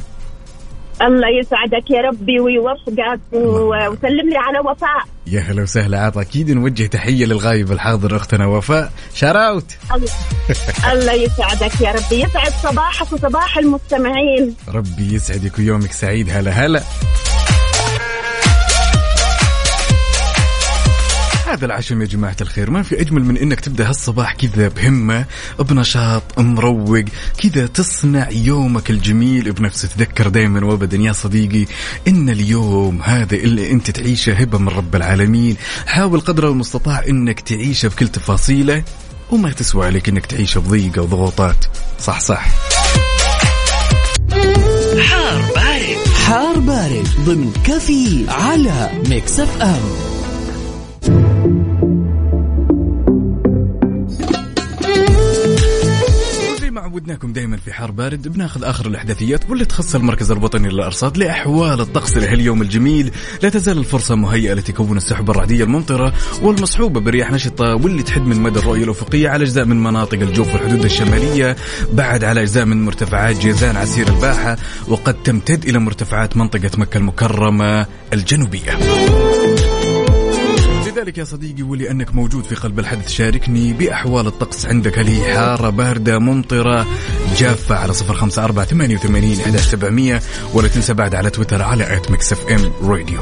الله 1.01 1.27
يسعدك 1.39 1.91
يا 1.91 2.01
ربي 2.01 2.39
ويوفقك 2.39 3.19
وسلم 3.33 4.29
لي 4.29 4.37
على 4.37 4.59
وفاء. 4.59 5.03
يا 5.27 5.39
هلا 5.41 5.61
وسهلا. 5.63 5.99
عطا 6.01 6.21
أكيد 6.21 6.51
نوجه 6.51 6.85
تحية 6.85 7.25
للغايب 7.25 7.71
الحاضر 7.71 8.15
أختنا 8.15 8.45
وفاء. 8.45 8.91
شراوت 9.13 9.71
الله- 9.95 10.91
الله 10.93 11.13
يسعدك 11.13 11.81
يا 11.81 11.91
ربي. 11.91 12.23
يسعد 12.23 12.51
صباحك 12.63 13.13
وصباح 13.13 13.57
المستمعين. 13.57 14.55
ربي 14.73 15.13
يسعدك 15.13 15.59
ويومك 15.59 15.91
سعيد. 15.91 16.29
هلا 16.29 16.51
هلا. 16.51 16.81
هذا 21.55 21.65
العشم 21.65 22.01
يا 22.01 22.07
جماعة 22.07 22.35
الخير 22.41 22.71
ما 22.71 22.83
في 22.83 23.01
أجمل 23.01 23.25
من 23.25 23.37
إنك 23.37 23.59
تبدأ 23.59 23.89
هالصباح 23.89 24.33
كذا 24.33 24.67
بهمة 24.67 25.25
بنشاط 25.59 26.39
مروق 26.39 27.03
كذا 27.37 27.67
تصنع 27.67 28.29
يومك 28.29 28.89
الجميل 28.89 29.51
بنفسه 29.51 29.87
تذكر 29.87 30.27
دائما 30.27 30.65
وابدا. 30.65 30.97
يا 30.97 31.13
صديقي 31.13 31.65
إن 32.07 32.29
اليوم 32.29 33.01
هذا 33.01 33.35
اللي 33.35 33.71
أنت 33.71 33.91
تعيشه 33.91 34.33
هبة 34.33 34.57
من 34.57 34.69
رب 34.69 34.95
العالمين. 34.95 35.55
حاول 35.87 36.19
قدر 36.19 36.49
المستطاع 36.49 37.03
إنك 37.07 37.39
تعيشه 37.39 37.89
بكل 37.89 38.07
تفاصيله 38.07 38.83
وما 39.31 39.51
تسوى 39.51 39.85
عليك 39.85 40.09
إنك 40.09 40.25
تعيشه 40.25 40.59
بضيقة 40.59 41.01
وضغوطات. 41.01 41.65
صح 41.99 42.19
صح. 42.19 42.47
حار 45.01 45.41
بارد. 45.55 45.97
حار 46.25 46.59
بارد 46.59 47.07
ضمن 47.25 47.53
كافيين 47.63 48.25
على 48.29 48.89
Mix 49.09 49.39
FM. 49.39 50.14
عودناكم 56.95 57.33
دائما 57.33 57.57
في 57.57 57.73
حار 57.73 57.91
بارد 57.91 58.27
بناخذ 58.27 58.63
آخر 58.63 58.87
الأحداثيات 58.87 59.49
واللي 59.49 59.65
تخص 59.65 59.95
المركز 59.95 60.31
الوطني 60.31 60.69
للأرصاد 60.69 61.17
لأحوال 61.17 61.81
الطقس 61.81 62.17
لهاليوم 62.17 62.61
الجميل. 62.61 63.11
لا 63.43 63.49
تزال 63.49 63.77
الفرصة 63.77 64.15
مهيئة 64.15 64.53
لتكون 64.53 64.97
السحب 64.97 65.29
الرعدية 65.29 65.63
الممطرة 65.63 66.13
والمصحوبة 66.41 66.99
برياح 66.99 67.31
نشطه 67.31 67.75
واللي 67.75 68.03
تحد 68.03 68.21
من 68.21 68.41
مدى 68.41 68.59
الرؤية 68.59 68.83
الأفقية 68.83 69.29
على 69.29 69.43
أجزاء 69.43 69.65
من 69.65 69.83
مناطق 69.83 70.19
الجوف 70.19 70.53
والحدود 70.53 70.85
الشمالية 70.85 71.55
بعد 71.93 72.23
على 72.23 72.41
أجزاء 72.41 72.65
من 72.65 72.85
مرتفعات 72.85 73.37
جيزان 73.37 73.75
عسير 73.75 74.07
الباحة 74.07 74.57
وقد 74.87 75.23
تمتد 75.23 75.65
إلى 75.65 75.79
مرتفعات 75.79 76.37
منطقة 76.37 76.71
مكة 76.77 76.97
المكرمة 76.97 77.85
الجنوبية. 78.13 78.79
لذلك 80.95 81.17
يا 81.17 81.23
صديقي 81.23 81.63
ولأنك 81.63 82.15
موجود 82.15 82.43
في 82.43 82.55
قلب 82.55 82.79
الحدث 82.79 83.09
شاركني 83.09 83.73
بأحوال 83.73 84.27
الطقس 84.27 84.65
عندك. 84.65 84.99
هل 84.99 85.07
هي 85.07 85.35
حارة 85.35 85.69
باردة 85.69 86.19
ممطرة 86.19 86.87
جافة 87.37 87.75
على 87.75 87.93
صفر 87.93 88.13
خمسة 88.13 88.43
أربعة 88.43 88.65
ثمانية 88.65 88.95
وثمانين 88.95 89.57
سبعمية 89.57 90.21
ولا 90.53 90.67
تنسى 90.67 90.93
بعد 90.93 91.15
على 91.15 91.29
تويتر 91.29 91.61
على 91.61 91.97
at 91.97 92.11
Mix 92.11 92.33
FM 92.33 92.71
Radio. 92.89 93.21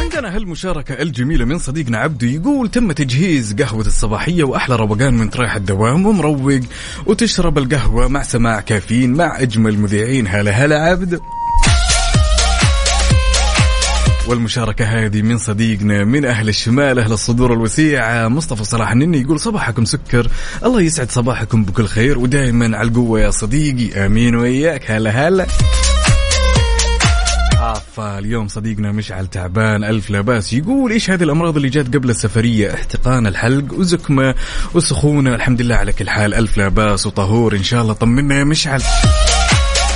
عندنا 0.00 0.36
هالمشاركة 0.36 1.02
الجميلة 1.02 1.44
من 1.44 1.58
صديقنا 1.58 1.98
عبدو 1.98 2.26
يقول 2.26 2.70
تم 2.70 2.92
تجهيز 2.92 3.54
قهوة 3.54 3.86
الصباحية 3.86 4.44
وأحلى 4.44 4.76
روقان 4.76 5.14
من 5.14 5.30
رايح 5.36 5.56
الدوام 5.56 6.06
ومروق 6.06 6.60
وتشرب 7.06 7.58
القهوة 7.58 8.08
مع 8.08 8.22
سماع 8.22 8.60
كافيين 8.60 9.12
مع 9.12 9.40
أجمل 9.40 9.78
مذيعين. 9.78 10.26
هلا 10.28 10.50
هلا 10.50 10.82
عبدو 10.82 11.20
والمشاركة 14.28 14.84
هذه 14.84 15.22
من 15.22 15.38
صديقنا 15.38 16.04
من 16.04 16.24
أهل 16.24 16.48
الشمال 16.48 16.98
أهل 16.98 17.12
الصدور 17.12 17.52
الوسيعة 17.52 18.28
مصطفى 18.28 18.64
صلاح 18.64 18.90
النني 18.90 19.20
يقول 19.20 19.40
صباحكم 19.40 19.84
سكر. 19.84 20.28
الله 20.64 20.80
يسعد 20.80 21.10
صباحكم 21.10 21.64
بكل 21.64 21.86
خير 21.86 22.18
ودائما 22.18 22.76
على 22.76 22.88
القوة 22.88 23.20
يا 23.20 23.30
صديقي. 23.30 24.06
آمين 24.06 24.34
وإياك. 24.34 24.90
هلا 24.90 25.10
هلا. 25.10 25.46
عفا 27.56 28.18
اليوم 28.18 28.48
صديقنا 28.48 28.92
مشعل 28.92 29.26
تعبان 29.26 29.84
ألف 29.84 30.10
لا 30.10 30.20
بأس. 30.20 30.52
يقول 30.52 30.92
إيش 30.92 31.10
هذه 31.10 31.22
الأمراض 31.22 31.56
اللي 31.56 31.68
جات 31.68 31.94
قبل 31.94 32.10
السفرية؟ 32.10 32.74
احتقان 32.74 33.26
الحلق 33.26 33.74
وزكمة 33.74 34.34
وسخونة. 34.74 35.34
الحمد 35.34 35.62
لله 35.62 35.74
على 35.74 35.92
كل 35.92 36.10
حال 36.10 36.34
ألف 36.34 36.58
لا 36.58 36.68
بأس 36.68 37.06
وطهور. 37.06 37.56
إن 37.56 37.62
شاء 37.62 37.82
الله 37.82 37.92
طمنا 37.92 38.38
يا 38.38 38.44
مشعل. 38.44 38.82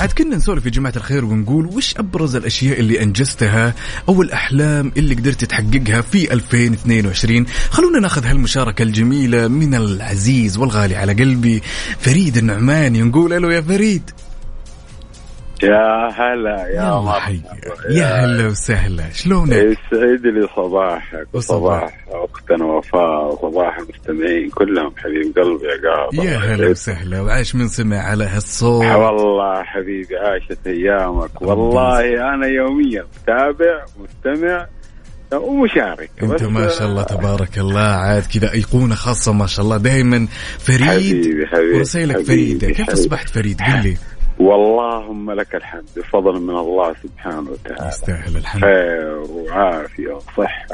عاد 0.01 0.13
كنا 0.13 0.37
نسولف 0.37 0.65
يا 0.65 0.71
جماعة 0.71 0.93
الخير 0.97 1.25
ونقول 1.25 1.67
وش 1.67 1.97
أبرز 1.97 2.37
الأشياء 2.37 2.81
اللي 2.81 3.03
أنجزتها 3.03 3.75
أو 4.09 4.23
الأحلام 4.23 4.93
اللي 4.97 5.15
قدرت 5.15 5.45
تحققها 5.45 6.01
في 6.01 6.33
2022 6.33 7.47
خلونا 7.71 8.01
ناخذ 8.01 8.27
هالمشاركة 8.27 8.83
الجميلة 8.83 9.49
من 9.49 9.75
العزيز 9.75 10.59
والغالي 10.59 10.97
على 10.97 11.13
قلبي 11.13 11.63
فريد 11.99 12.37
النعماني. 12.37 13.03
نقول 13.03 13.43
له 13.43 13.53
يا 13.53 13.61
فريد. 13.61 14.11
يا 15.63 16.09
هلا 16.09 16.69
يا 16.75 17.01
مرحبا. 17.01 17.43
يا 17.91 18.07
هلا 18.07 18.47
وسهلا. 18.47 19.13
شلونك؟ 19.13 19.53
يسعد 19.53 20.27
لي 20.27 20.49
صباحك 20.57 21.27
وصباح. 21.33 21.99
أختنا 22.09 22.65
وفاء 22.65 23.25
وصباح 23.25 23.79
المستمعين 23.79 24.51
كلهم. 24.51 24.93
حبيب 24.97 25.39
قلبي 25.39 25.65
يا 25.65 25.91
قاب 25.91 26.25
يا 26.25 26.37
هلا 26.39 26.71
وسهلا. 26.71 27.21
وعاش 27.21 27.55
من 27.55 27.69
سمع 27.69 27.99
على 27.99 28.25
هالصوت. 28.25 28.85
والله 28.85 29.63
حبيبي 29.63 30.17
عاشت 30.17 30.67
أيامك. 30.67 31.43
والله 31.43 32.35
أنا 32.35 32.47
يوميا 32.47 33.05
متابع 33.23 33.85
مستمع 34.01 34.67
ومشارك. 35.33 36.11
أنت 36.23 36.43
ما 36.43 36.69
شاء 36.69 36.89
الله 36.89 37.03
تبارك 37.03 37.59
الله. 37.59 37.81
عاد 37.81 38.25
كذا 38.35 38.53
ايقونه 38.53 38.95
خاصة 38.95 39.33
ما 39.33 39.47
شاء 39.47 39.65
الله. 39.65 39.77
دائما 39.77 40.27
فريد. 40.59 40.81
حبيبي 40.89 41.47
حبيبي 41.47 41.77
ورسائلك 41.77 42.21
فريدة. 42.21 42.71
كيف. 42.71 42.91
أصبحت 42.91 43.29
فريد؟ 43.29 43.61
قل 43.61 43.83
لي. 43.83 43.97
واللهم 44.41 45.31
لك 45.31 45.55
الحمد 45.55 45.89
بفضل 45.97 46.41
من 46.41 46.57
الله 46.57 46.95
سبحانه 46.95 47.51
وتعالى. 47.51 47.89
يستاهل 47.89 48.37
الحمد. 48.37 48.63
خير 48.63 49.19
وعافية 49.31 50.13
وصحة. 50.13 50.67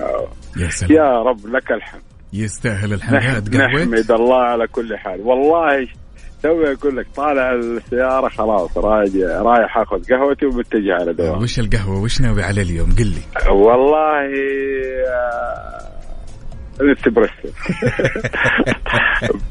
يا 0.57 0.69
سلام. 0.69 0.93
يا 0.93 1.23
رب 1.23 1.47
لك 1.47 1.73
الحمد. 1.73 2.03
يستاهل 2.33 2.93
الحمد. 2.93 3.57
نحمد 3.57 4.11
الله 4.11 4.43
على 4.43 4.67
كل 4.67 4.97
حال. 4.97 5.21
والله 5.21 5.89
توي 6.43 6.73
أقول 6.73 6.97
لك 6.97 7.07
طالع 7.17 7.53
السيارة 7.55 8.29
خلاص 8.29 8.79
راجع 8.79 9.43
رايح 9.43 9.79
أخذ 9.79 10.03
قهوتي 10.11 10.47
ومتجه 10.47 10.95
على 11.01 11.13
دوام. 11.13 11.43
وش 11.43 11.59
القهوة؟ 11.59 12.03
وش 12.03 12.21
ناوي 12.21 12.43
على 12.43 12.63
اليوم؟ 12.63 12.89
قل 12.99 13.07
لي. 13.07 13.51
والله 13.51 14.29
الاسبريسو 16.81 17.49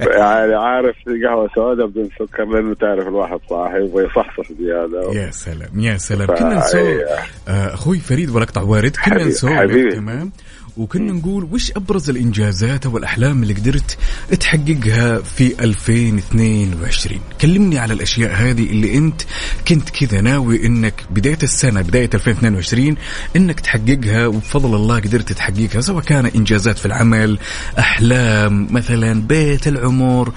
يعني 0.22 0.56
عارف 0.56 0.96
قهوة 1.26 1.50
سوداء 1.56 1.88
بدون 1.88 2.10
سكر 2.20 2.46
لأنه 2.46 2.74
تعرف 2.76 3.08
الواحد 3.08 3.40
صاحي 3.50 3.86
يبغى 3.86 4.04
يصحصح 4.06 4.52
زيادة. 4.60 5.12
يا 5.14 5.32
سلام 5.32 5.80
يا 5.80 5.98
سلام. 5.98 6.28
كنا 6.28 6.56
نسولف 6.56 6.76
إيه. 6.76 7.06
آه، 7.48 7.74
أخوي 7.74 8.00
فريد 8.00 8.30
ولا 8.30 8.44
اقطع 8.44 8.62
وارد 8.62 8.96
كنا 8.96 9.60
حبيبي. 9.60 9.92
تمام. 9.92 10.32
وكنا 10.78 11.14
نقول 11.14 11.44
وش 11.52 11.72
أبرز 11.72 12.10
الإنجازات 12.10 12.86
والأحلام 12.86 13.44
اللي 13.44 13.54
قدرت 13.54 13.98
تحققها 14.40 15.20
في 15.20 15.64
2022 15.64 17.20
كلمني 17.42 17.80
على 17.80 17.94
الأشياء 17.94 18.32
هذه 18.34 18.70
اللي 18.70 18.98
أنت 18.98 19.22
كنت 19.68 19.90
كذا 19.90 20.22
ناوي 20.22 20.66
إنك 20.66 20.94
بداية 21.10 21.38
السنة 21.44 21.82
بداية 21.82 22.10
2022 22.14 22.96
إنك 23.36 23.60
تحققها 23.60 24.28
وبفضل 24.28 24.76
الله 24.76 24.96
قدرت 24.96 25.32
تحققها 25.34 25.82
سواء 25.82 26.04
كان 26.04 26.26
إنجازات 26.26 26.78
في 26.78 26.86
العمل 26.86 27.38
أحلام 27.80 28.68
مثلا 28.72 29.22
بيت 29.22 29.68
العمر 29.68 30.32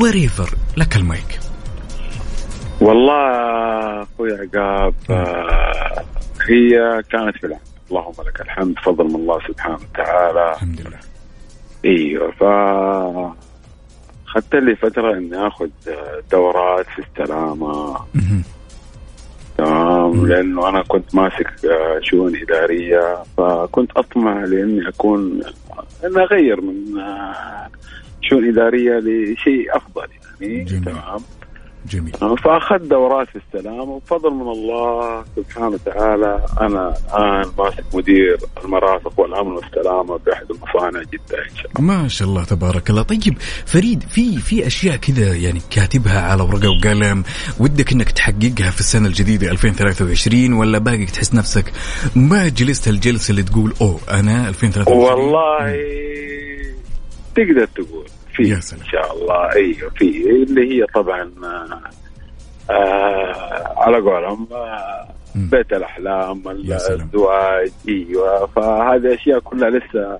وريفر 0.00 0.54
لك 0.76 0.96
المايك. 0.96 1.40
والله 2.80 4.02
أخوي 4.02 4.32
عقاب 4.32 4.94
آه، 5.10 6.04
هي 6.48 7.02
كانت 7.10 7.36
في 7.36 7.46
العمل. 7.46 7.67
اللهم 7.90 8.14
لك 8.26 8.40
الحمد 8.40 8.78
فضل 8.78 9.04
من 9.04 9.14
الله 9.14 9.38
سبحانه 9.48 9.78
وتعالى. 9.92 10.52
الحمد 10.52 10.80
لله. 10.80 10.98
أيوه 11.84 12.30
ف 12.30 12.44
خدت 14.26 14.54
لي 14.54 14.76
فترة 14.76 15.18
إني 15.18 15.46
آخذ 15.46 15.68
دورات 16.30 16.86
في 16.86 16.98
السلامة. 16.98 17.96
تمام 19.58 20.26
لأنه 20.26 20.68
أنا 20.68 20.82
كنت 20.82 21.14
ماسك 21.14 21.64
آه، 21.64 22.00
شؤون 22.02 22.36
إدارية 22.36 23.22
فكنت 23.36 23.90
اطمع 23.96 24.44
لأني 24.44 24.88
أكون 24.88 25.42
اني 26.04 26.22
أغير 26.22 26.60
من 26.60 27.00
آه، 27.00 27.68
شؤون 28.22 28.48
إدارية 28.48 28.98
لشيء 28.98 29.76
أفضل 29.76 30.06
يعني. 30.40 30.64
تمام. 30.64 31.20
جميل. 31.86 32.12
فاخذت 32.44 32.82
دورات 32.82 33.28
في 33.28 33.38
السلام 33.46 33.90
وبفضل 33.90 34.30
من 34.30 34.48
الله 34.48 35.24
سبحانه 35.36 35.66
وتعالى 35.68 36.46
أنا 36.60 36.94
الآن 37.14 37.52
ماسك 37.58 37.84
مدير 37.94 38.38
المرافق 38.64 39.20
والأمن 39.20 39.52
والسلامه 39.52 40.18
في 40.18 40.32
احد 40.32 40.46
المصانع 40.50 41.02
جدة 41.02 41.38
إن 41.50 41.56
شاء 41.56 41.66
الله. 41.76 41.94
ما 41.94 42.08
شاء 42.08 42.28
الله 42.28 42.44
تبارك 42.44 42.90
الله. 42.90 43.02
طيب 43.02 43.38
فريد 43.66 44.02
في 44.02 44.36
في 44.38 44.66
أشياء 44.66 44.96
كذا 44.96 45.34
يعني 45.34 45.60
كاتبها 45.70 46.20
على 46.20 46.42
ورقة 46.42 46.70
وقلم 46.70 47.24
ودك 47.60 47.92
إنك 47.92 48.10
تحققها 48.10 48.70
في 48.70 48.80
السنة 48.80 49.08
الجديدة 49.08 49.50
2023 49.50 50.52
ولا 50.52 50.78
باقي 50.78 51.06
تحس 51.06 51.34
نفسك 51.34 51.72
ما 52.16 52.48
جلست 52.48 52.88
الجلسة 52.88 53.30
اللي 53.30 53.42
تقول 53.42 53.74
أوه 53.80 54.00
أنا 54.10 54.48
2023 54.48 55.04
والله 55.04 55.76
تقدر 57.34 57.64
تقول. 57.64 58.06
في 58.38 58.48
يا 58.48 58.54
إن. 58.54 58.84
شاء 58.92 59.16
الله 59.16 59.52
أيوه 59.52 59.90
في 59.90 60.30
اللي 60.30 60.60
هي 60.74 60.86
طبعا 60.94 61.22
آه 61.44 61.80
آه 62.72 63.74
على 63.76 63.96
قولهم 63.96 64.48
آه. 64.52 65.08
بيت 65.34 65.72
الأحلام. 65.72 66.42
الزواج 66.48 67.70
إيوه 67.88 68.46
فهذه 68.46 69.14
أشياء 69.14 69.38
كلها 69.38 69.70
لسه 69.70 70.18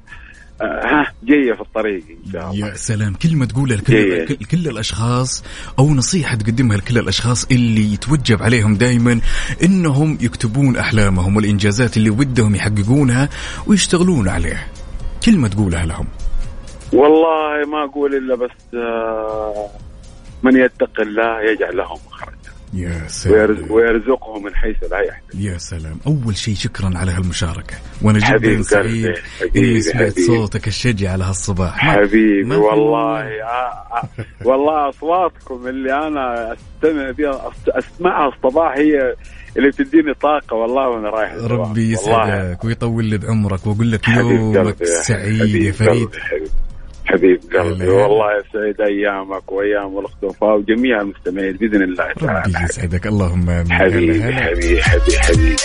آه 0.63 0.87
ها 0.87 1.13
جاية 1.23 1.53
في 1.53 1.61
الطريق 1.61 2.03
إن 2.27 2.33
شاء 2.33 2.51
الله 2.51 2.69
يا 2.69 2.75
سلام 2.75 3.14
كلمة 3.14 3.47
تقولها 3.47 3.77
لكل 3.77 3.95
إيه. 3.95 4.27
كل, 4.27 4.69
الأشخاص 4.69 5.45
أو 5.79 5.95
نصيحة 5.95 6.37
تقدمها 6.37 6.77
لكل 6.77 6.99
الأشخاص 6.99 7.45
اللي 7.45 7.92
يتوجب 7.92 8.42
عليهم 8.42 8.75
دائما 8.77 9.21
إنهم 9.62 10.19
يكتبون 10.21 10.77
أحلامهم 10.77 11.37
والإنجازات 11.37 11.97
اللي 11.97 12.11
ودهم 12.11 12.55
يحققونها 12.55 13.29
ويشتغلون 13.66 14.29
عليها 14.29 14.66
كلمة 15.27 15.49
تقولها 15.49 15.87
لهم 15.87 16.07
والله 16.92 17.70
ما 17.70 17.85
أقول 17.85 18.14
إلا 18.14 18.35
بس 18.35 18.74
آه 18.74 19.68
من 20.42 20.57
يتق 20.57 21.01
الله 21.01 21.40
يجعل 21.51 21.77
له 21.77 21.92
مخرجا. 22.07 22.38
يا 22.74 23.09
سلام. 23.09 23.70
ويرزقه 23.70 24.40
من 24.40 24.55
حيث 24.55 24.77
لا 24.90 24.98
يحتسب. 24.98 25.40
يا 25.40 25.59
سلام. 25.59 26.01
أول 26.07 26.37
شيء 26.37 26.55
شكرا 26.55 26.90
على 26.94 27.12
هالمشاركة. 27.12 27.74
وأنا 28.03 28.24
حبيب 28.24 28.51
جدا 28.51 28.62
سعيد. 28.62 29.05
إني 29.07 29.16
حبيبي، 29.40 29.81
سمعت. 29.81 30.18
صوتك 30.20 30.68
الشجي 30.68 31.09
على 31.09 31.24
هالصباح. 31.24 31.79
حبيبي 31.79 32.57
والله 32.57 33.20
آه 33.42 33.46
آه 33.46 34.09
والله 34.44 34.88
أصواتكم 34.88 35.66
اللي 35.68 35.92
أنا 36.07 36.53
أستمع 36.53 37.11
بها 37.11 37.51
أسمعها 37.68 38.29
الصباح 38.29 38.72
هي 38.77 39.14
اللي 39.57 39.68
بتديني 39.68 40.14
طاقة 40.14 40.55
والله 40.57 40.88
وأنا 40.88 41.09
رايح. 41.11 41.33
ربي 41.35 41.92
يسعدك 41.92 42.64
ويطول 42.64 43.05
لي 43.05 43.18
بعمرك 43.18 43.66
وأقول 43.66 43.92
لك 43.92 44.09
يومك 44.09 44.85
سعيد 44.85 45.55
يا 45.55 45.72
فريد. 45.72 46.09
حبيب. 46.16 46.48
حبيب 47.09 47.40
قلبي. 47.55 47.88
والله 47.88 48.27
يسعد 48.38 48.81
أيامك 48.81 49.53
وأيام 49.53 49.99
الاخت 49.99 50.25
وفاء 50.25 50.57
وجميع 50.59 51.01
المستمعين 51.01 51.53
بإذن 51.57 51.83
الله 51.83 52.05
ربي 52.05 52.27
تعالى 52.27 52.64
يسعدك. 52.64 53.07
اللهم 53.07 53.51
آمين. 53.51 53.73
حبيبي. 53.73 54.23
حبيبي 54.23 54.83
حبيبي 54.83 55.18
حبيبي. 55.18 55.57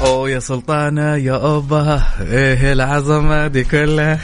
أوه 0.00 0.30
يا 0.30 0.38
سلطانة 0.38 1.16
يا 1.16 1.32
أوبا 1.32 2.02
إيه 2.30 2.72
العظمة 2.72 3.46
دي 3.46 3.64
كلها؟ 3.64 4.18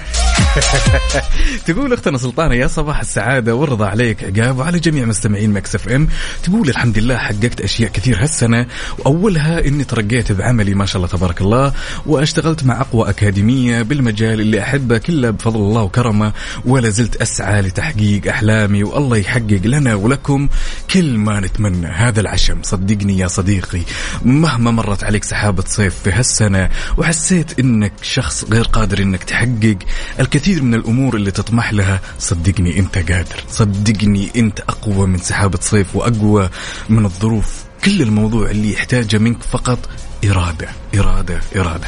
تقول 1.67 1.93
أختنا 1.93 2.19
سلطانة 2.19 2.55
يا 2.55 2.67
صباح 2.67 3.01
السعادة 3.01 3.55
والرضا 3.55 3.87
عليك 3.87 4.25
عقاب 4.25 4.59
وعلى 4.59 4.79
جميع 4.79 5.05
مستمعين 5.05 5.53
Mix 5.53 5.75
FM. 5.75 6.09
تقول 6.43 6.69
الحمد 6.69 6.99
لله 6.99 7.17
حققت 7.17 7.61
أشياء 7.61 7.91
كثير 7.91 8.23
هالسنة 8.23 8.67
وأولها 8.99 9.67
إني 9.67 9.85
ترقيت 9.85 10.33
بعملي 10.33 10.75
ما 10.75 10.87
شاء 10.87 10.97
الله 10.97 11.09
تبارك 11.09 11.41
الله 11.41 11.73
واشتغلت 12.07 12.65
مع 12.65 12.81
أقوى 12.81 13.09
أكاديمية 13.09 13.83
بالمجال 13.83 14.41
اللي 14.41 14.63
أحبه 14.63 14.99
كله 14.99 15.31
بفضل 15.31 15.61
الله 15.61 15.83
وكرمه 15.83 16.33
ولا 16.65 16.89
زلت 16.89 17.17
أسعى 17.17 17.63
لتحقيق 17.63 18.29
أحلامي 18.29 18.85
والله 18.85 19.17
يحقق 19.17 19.61
لنا 19.65 19.95
ولكم 19.95 20.49
كل 20.91 21.19
ما 21.19 21.41
نتمنى. 21.41 21.87
هذا 21.87 22.21
العشم 22.21 22.59
صدقني 22.63 23.19
يا 23.19 23.27
صديقي 23.27 23.81
مهما 24.23 24.71
مرت 24.71 25.05
عليك 25.05 25.25
سحابة 25.25 25.65
صيف 25.67 25.95
في 26.05 26.13
هالسنة 26.13 26.71
وحسيت 26.97 27.59
إنك 27.59 27.93
شخص 28.03 28.45
غير 28.45 28.65
قادر 28.65 29.03
إنك 29.03 29.25
تحقق 29.25 29.79
الكثير 30.21 30.48
من 30.57 30.75
الأمور 30.75 31.17
اللي 31.17 31.31
تطمح 31.31 31.73
لها 31.73 32.01
صدقني 32.19 32.79
أنت 32.79 32.99
قادر. 32.99 33.45
صدقني 33.51 34.31
أنت 34.37 34.61
أقوى 34.61 35.07
من 35.07 35.19
سحابة 35.19 35.59
صيف 35.63 35.97
وأقوى 35.97 36.51
من 36.89 37.05
الظروف. 37.05 37.65
كل 37.85 38.03
الموضوع 38.03 38.51
اللي 38.51 38.73
يحتاجه 38.73 39.19
منك 39.19 39.43
فقط 39.43 39.79
إرادة 40.25 40.69
إرادة 40.95 41.41
إرادة. 41.57 41.87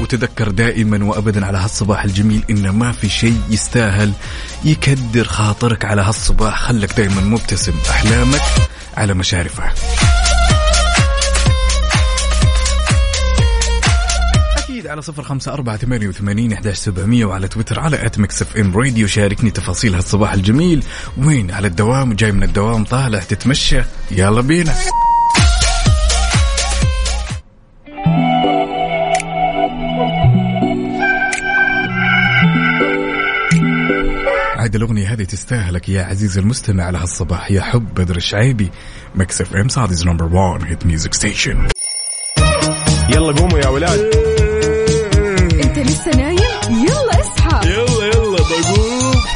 وتذكر 0.00 0.50
دائما 0.50 1.04
وابدا 1.04 1.46
على 1.46 1.58
هالصباح 1.58 2.04
الجميل 2.04 2.44
إن 2.50 2.68
ما 2.68 2.92
في 2.92 3.08
شيء 3.08 3.40
يستاهل 3.50 4.12
يكدر 4.64 5.24
خاطرك 5.24 5.84
على 5.84 6.02
هالصباح. 6.02 6.62
خلك 6.62 6.92
دائما 6.96 7.20
مبتسم 7.20 7.74
أحلامك 7.90 8.42
على 8.96 9.14
مشارفها 9.14 9.74
على 14.90 15.02
صفر 15.02 15.22
خمسة 15.22 15.52
أربعة 15.52 15.76
ثمانية 15.76 16.08
وثمانين 16.08 16.52
أحداش 16.52 16.76
سبعمية 16.76 17.24
وعلى 17.24 17.48
تويتر 17.48 17.80
على 17.80 18.06
at 18.06 18.18
Mix 18.18 18.42
FM 18.42 18.76
Radio 18.76 19.06
شاركني 19.06 19.50
تفاصيل 19.50 19.94
هالصباح 19.94 20.32
الجميل. 20.32 20.84
وين؟ 21.18 21.50
على 21.50 21.68
الدوام 21.68 22.12
جاي 22.12 22.32
من 22.32 22.42
الدوام. 22.42 22.84
طالع 22.84 23.18
تتمشى. 23.18 23.82
يلا 24.10 24.40
بينا. 24.40 24.74
عاد 34.56 34.74
الأغنية 34.74 35.12
هذه 35.12 35.24
تستاهلك 35.24 35.88
يا 35.88 36.02
عزيزي 36.02 36.40
المستمع 36.40 36.84
على 36.84 36.98
هالصباح. 36.98 37.50
يا 37.50 37.60
حب 37.60 37.94
بدر 37.94 38.16
الشعيبي. 38.16 38.70
Mix 39.14 39.40
FM 39.40 39.68
Saudi's 39.68 40.06
number 40.06 40.24
1 40.24 40.64
hit 40.64 40.86
music 40.86 41.14
station 41.14 41.68
يلا 43.08 43.32
قوموا 43.32 43.58
يا 43.58 43.68
ولاد. 43.68 44.29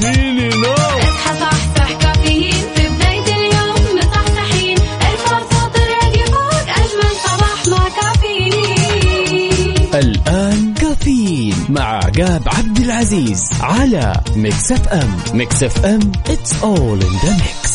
فيني 0.00 0.48
نوم 0.48 0.74
اصحى 1.02 1.38
صحصح 1.40 1.92
كافيين. 1.92 2.64
في 2.76 2.88
بداية 2.88 3.36
اليوم 3.36 3.98
مصحصحين 3.98 4.78
الفرصة 4.78 5.68
تراقي 5.74 6.24
فوق 6.26 6.68
أجمل 6.68 7.12
صباح 7.24 7.66
مع 7.68 7.88
كافيين. 8.02 9.88
الآن 9.94 10.74
كافيين 10.74 11.56
مع 11.68 11.96
عقاب 11.96 12.42
عبد 12.46 12.78
العزيز 12.78 13.50
على 13.60 14.20
Mix 14.36 14.72
FM 14.72 15.16
Mix 15.32 15.62
FM 15.62 16.12
it's 16.28 16.52
all 16.62 17.00
in 17.00 17.14
the 17.24 17.32
mix. 17.42 17.74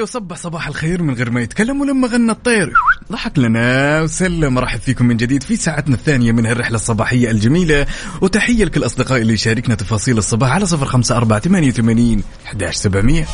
أيوه 0.00 0.10
صبح 0.10 0.36
صباح 0.36 0.68
الخير 0.68 1.02
من 1.02 1.14
غير 1.14 1.30
ما 1.30 1.40
يتكلم 1.40 1.80
ولما 1.80 2.08
غنى 2.08 2.32
الطير. 2.32 2.72
ضحك 3.12 3.38
لنا 3.38 4.00
وسلم. 4.02 4.54
مرحب 4.54 4.80
فيكم 4.80 5.06
من 5.06 5.16
جديد 5.16 5.42
في 5.42 5.56
ساعتنا 5.56 5.94
الثانية 5.94 6.32
من 6.32 6.46
هالرحلة 6.46 6.74
الصباحية 6.74 7.30
الجميلة. 7.30 7.86
وتحية 8.20 8.64
لكل 8.64 8.84
أصدقائي 8.84 9.22
اللي 9.22 9.32
يشاركنا 9.32 9.74
تفاصيل 9.74 10.18
الصباح 10.18 10.50
على 10.50 10.66
صفر 10.66 10.86
خمسة 10.86 11.16
أربعة 11.16 11.40
ثمانية 11.40 11.68
وثمانين 11.68 12.22
أحداش 12.46 12.76
سبعمية. 12.76 13.26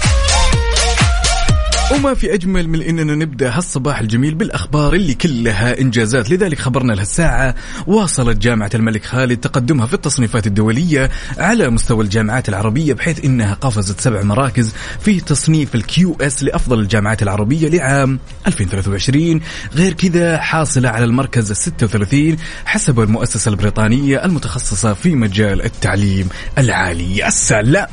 وما 1.92 2.14
في 2.14 2.34
أجمل 2.34 2.68
من 2.68 2.82
أننا 2.82 3.14
نبدأ 3.14 3.56
هالصباح 3.56 4.00
الجميل 4.00 4.34
بالأخبار 4.34 4.94
اللي 4.94 5.14
كلها 5.14 5.80
إنجازات. 5.80 6.30
لذلك 6.30 6.58
خبرنا 6.58 6.92
لهالساعة 6.92 7.54
واصلت 7.86 8.38
جامعة 8.38 8.70
الملك 8.74 9.04
خالد 9.04 9.40
تقدمها 9.40 9.86
في 9.86 9.94
التصنيفات 9.94 10.46
الدولية 10.46 11.10
على 11.38 11.70
مستوى 11.70 12.04
الجامعات 12.04 12.48
العربية 12.48 12.94
بحيث 12.94 13.24
أنها 13.24 13.54
قفزت 13.54 14.00
سبع 14.00 14.22
مراكز 14.22 14.72
في 15.00 15.20
تصنيف 15.20 15.74
ال 15.74 16.16
QS 16.20 16.42
لأفضل 16.42 16.80
الجامعات 16.80 17.22
العربية 17.22 17.68
لعام 17.68 18.18
2023 18.46 19.40
غير 19.74 19.92
كذا 19.92 20.38
حاصلة 20.38 20.88
على 20.88 21.04
المركز 21.04 21.50
ال 21.50 21.56
36 21.56 22.36
حسب 22.64 23.00
المؤسسة 23.00 23.48
البريطانية 23.48 24.24
المتخصصة 24.24 24.94
في 24.94 25.14
مجال 25.14 25.62
التعليم 25.62 26.28
العالي. 26.58 27.16
يا 27.16 27.30
سلام 27.30 27.86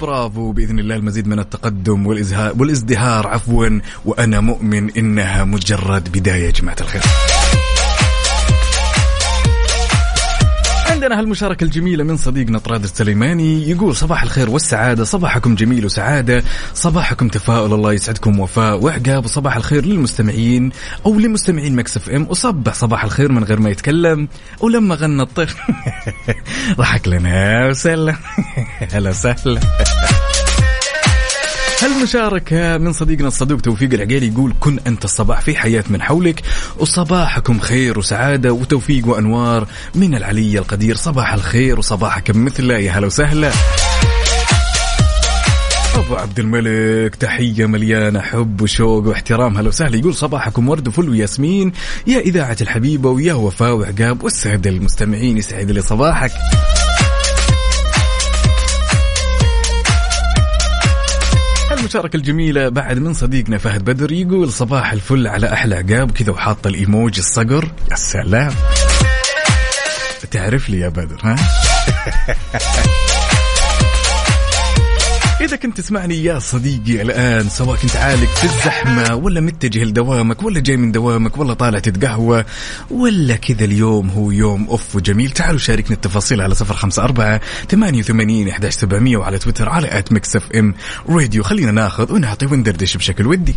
برافو 0.00 0.52
بإذن 0.52 0.78
الله 0.78 0.96
المزيد 0.96 1.28
من 1.28 1.38
التقدم 1.38 2.06
والازهار 2.06 2.52
والازدهار 2.58 3.26
عفوا 3.26 3.80
وأنا 4.04 4.40
مؤمن 4.40 4.90
إنها 4.90 5.44
مجرد 5.44 6.12
بداية 6.12 6.46
يا 6.46 6.50
جماعة 6.50 6.76
الخير. 6.80 7.02
عندنا 10.98 11.18
هالمشاركة 11.18 11.64
الجميلة 11.64 12.04
من 12.04 12.16
صديقنا 12.16 12.58
طراد 12.58 12.84
السليماني 12.84 13.70
يقول 13.70 13.96
صباح 13.96 14.22
الخير 14.22 14.50
والسعادة. 14.50 15.04
صباحكم 15.04 15.54
جميل 15.54 15.84
وسعادة. 15.84 16.42
صباحكم 16.74 17.28
تفاؤل. 17.28 17.74
الله 17.74 17.92
يسعدكم 17.92 18.40
وفاء 18.40 18.84
وعقاب. 18.84 19.24
وصباح 19.24 19.56
الخير 19.56 19.84
للمستمعين 19.84 20.70
أو 21.06 21.18
لمستمعين 21.18 21.76
مكس 21.76 21.96
إف 21.96 22.10
إم. 22.10 22.26
وصبح 22.30 22.74
صباح 22.74 23.04
الخير 23.04 23.32
من 23.32 23.44
غير 23.44 23.60
ما 23.60 23.70
يتكلم 23.70 24.28
ولما 24.60 24.94
غنى 24.94 25.22
الطير. 25.22 25.56
ضحك 26.78 27.08
لنا. 27.08 27.68
وسلم 27.68 28.16
هلا 28.92 29.10
وسهلا. 29.10 29.60
هالمشاركة 31.82 32.78
من 32.78 32.92
صديقنا 32.92 33.28
الصدوق 33.28 33.60
توفيق 33.60 33.94
العقيلي 33.94 34.26
يقول 34.26 34.54
كن 34.60 34.78
أنت 34.86 35.04
الصباح 35.04 35.40
في 35.40 35.56
حياة 35.56 35.84
من 35.90 36.02
حولك 36.02 36.42
وصباحكم 36.78 37.58
خير 37.58 37.98
وسعادة 37.98 38.52
وتوفيق 38.52 39.08
وأنوار 39.08 39.66
من 39.94 40.14
العلي 40.14 40.58
القدير. 40.58 40.96
صباح 40.96 41.34
الخير 41.34 41.78
وصباحكم 41.78 42.44
مثله 42.44 42.78
يا 42.78 42.92
هلا 42.92 43.06
وسهلا. 43.06 43.52
أبو 45.94 46.16
عبد 46.16 46.38
الملك 46.38 47.14
تحية 47.14 47.66
مليانة 47.66 48.20
حب 48.20 48.60
وشوق 48.60 49.06
واحترام. 49.06 49.56
هلا 49.56 49.68
وسهلا. 49.68 49.96
يقول 49.96 50.14
صباحكم 50.14 50.68
ورد 50.68 50.88
وفل 50.88 51.08
وياسمين 51.08 51.72
يا 52.06 52.18
إذاعة 52.18 52.56
الحبيبة 52.60 53.10
ويا 53.10 53.34
وفاء 53.34 53.74
وعقاب 53.74 54.22
والسادة 54.22 54.70
المستمعين 54.70 55.38
يسعد 55.38 55.70
لي 55.70 55.82
صباحك. 55.82 56.30
المشاركة 61.78 62.16
الجميلة 62.16 62.68
بعد 62.68 62.98
من 62.98 63.14
صديقنا 63.14 63.58
فهد 63.58 63.84
بدر 63.84 64.12
يقول 64.12 64.52
صباح 64.52 64.92
الفل 64.92 65.26
على 65.26 65.52
أحلى 65.52 65.74
عقاب 65.74 66.10
كذا 66.10 66.30
وحاط 66.32 66.66
الإيموجي 66.66 67.20
الصقر. 67.20 67.70
يا 67.90 67.96
سلام. 67.96 68.52
تعرف 70.30 70.70
لي 70.70 70.80
يا 70.80 70.88
بدر 70.88 71.20
ها؟ 71.24 71.36
إذا 75.40 75.56
كنت 75.56 75.76
تسمعني 75.76 76.24
يا 76.24 76.38
صديقي 76.38 77.02
الآن 77.02 77.48
سواء 77.48 77.78
كنت 77.78 77.96
عالق 77.96 78.28
في 78.28 78.44
الزحمة 78.44 79.14
ولا 79.14 79.40
متجه 79.40 79.84
لدوامك 79.84 80.42
ولا 80.42 80.60
جاي 80.60 80.76
من 80.76 80.92
دوامك 80.92 81.38
ولا 81.38 81.54
طالع 81.54 81.78
تتقهوى 81.78 82.44
ولا 82.90 83.36
كذا 83.36 83.64
اليوم 83.64 84.10
هو 84.10 84.30
يوم 84.30 84.66
off 84.68 84.96
وجميل 84.96 85.30
تعالوا 85.30 85.58
شاركنا 85.58 85.96
التفاصيل 85.96 86.40
على 86.40 86.54
صفر 86.54 86.74
خمسة 86.74 87.02
أربعة 87.02 87.40
ثمانية 87.70 88.00
وثمانين 88.00 88.48
إحداش 88.48 88.74
سبعمية 88.74 89.16
وعلى 89.16 89.38
تويتر 89.38 89.68
على 89.68 89.98
at 89.98 90.12
Mix 90.12 90.36
FM 90.36 90.74
Radio. 91.08 91.42
خلينا 91.42 91.72
ناخذ 91.72 92.12
ونعطي 92.12 92.46
وندردش 92.46 92.96
بشكل 92.96 93.26
ودي. 93.26 93.56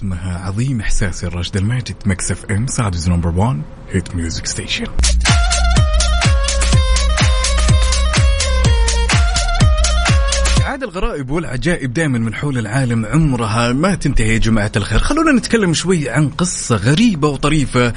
اسمها 0.00 0.38
عظيم 0.38 0.80
إحساسي 0.80 1.26
لراشد 1.26 1.56
الماجد. 1.56 1.94
Mix 2.06 2.30
FM 2.30 2.66
Saudi's 2.66 2.96
number 3.08 3.28
1 3.28 3.62
hit 3.90 4.14
music 4.14 4.46
station 4.46 4.86
عاد 10.80 10.88
الغرائب 10.88 11.30
والعجائب 11.30 11.92
دائما 11.92 12.18
من 12.18 12.34
حول 12.34 12.58
العالم 12.58 13.06
عمرها 13.06 13.72
ما 13.72 13.94
تنتهي 13.94 14.32
يا 14.32 14.38
جماعة 14.38 14.72
الخير. 14.76 14.98
خلونا 14.98 15.32
نتكلم 15.32 15.74
شوي 15.74 16.10
عن 16.10 16.28
قصة 16.28 16.76
غريبة 16.76 17.28
وطريفة. 17.28 17.92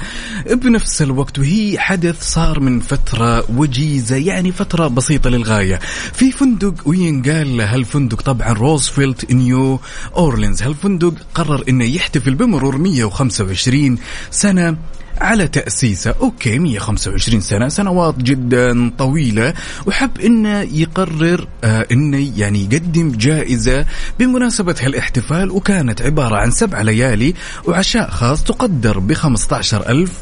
بنفس 0.50 1.02
الوقت 1.02 1.38
وهي 1.38 1.78
حدث 1.78 2.22
صار 2.22 2.60
من 2.60 2.80
فترة 2.80 3.50
وجيزة 3.50 4.16
يعني 4.16 4.52
فترة 4.52 4.88
بسيطة 4.88 5.30
للغاية. 5.30 5.80
في 6.12 6.32
فندق 6.32 6.88
وينقال 6.88 7.56
له 7.56 7.74
هالفندق 7.74 8.22
طبعا 8.22 8.52
روزفلت 8.52 9.32
نيو 9.32 9.80
أورلينز. 10.16 10.62
هالفندق 10.62 11.14
قرر 11.34 11.64
إنه 11.68 11.84
يحتفل 11.84 12.34
بمرور 12.34 12.78
125 12.78 13.98
سنة. 14.30 14.76
على 15.20 15.48
تأسيسه 15.48 16.14
أوكي 16.20 16.58
125 16.58 17.40
سنة 17.40 17.68
سنوات 17.68 18.18
جدا 18.18 18.90
طويلة. 18.98 19.54
وحب 19.86 20.20
أنه 20.20 20.60
يقرر 20.60 21.48
آه 21.64 21.86
أنه 21.92 22.32
يعني 22.36 22.64
يقدم 22.64 23.10
جائزة 23.10 23.86
بمناسبة 24.18 24.74
هالاحتفال 24.80 25.50
وكانت 25.50 26.02
عبارة 26.02 26.36
عن 26.36 26.50
سبع 26.50 26.82
ليالي 26.82 27.34
وعشاء 27.64 28.10
خاص 28.10 28.44
تقدر 28.44 28.98
ب 28.98 29.12
15 29.12 29.88
ألف 29.88 30.12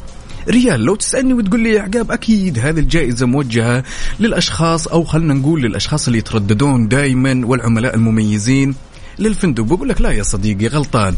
ريال. 0.48 0.80
لو 0.80 0.94
تسألني 0.94 1.32
وتقول 1.34 1.60
لي 1.60 1.70
يا 1.70 1.82
عقاب 1.82 2.10
أكيد 2.10 2.58
هذه 2.58 2.78
الجائزة 2.78 3.26
موجهة 3.26 3.84
للأشخاص 4.20 4.88
أو 4.88 5.04
خلنا 5.04 5.34
نقول 5.34 5.62
للأشخاص 5.62 6.06
اللي 6.06 6.18
يترددون 6.18 6.88
دائما 6.88 7.46
والعملاء 7.46 7.94
المميزين. 7.94 8.74
للفندق 9.18 9.62
بقول 9.62 9.88
لك 9.88 10.00
لا 10.00 10.10
يا 10.10 10.22
صديقي 10.22 10.66
غلطان. 10.66 11.14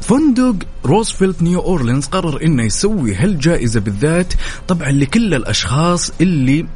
فندق 0.00 0.54
روزفلت 0.84 1.42
نيو 1.42 1.60
أورلينز 1.60 2.06
قرر 2.06 2.42
إنه 2.44 2.64
يسوي 2.64 3.14
هالجائزة 3.14 3.80
بالذات. 3.80 4.34
طبعا 4.68 4.92
لكل 4.92 5.34
الأشخاص 5.34 6.12
اللي 6.20 6.66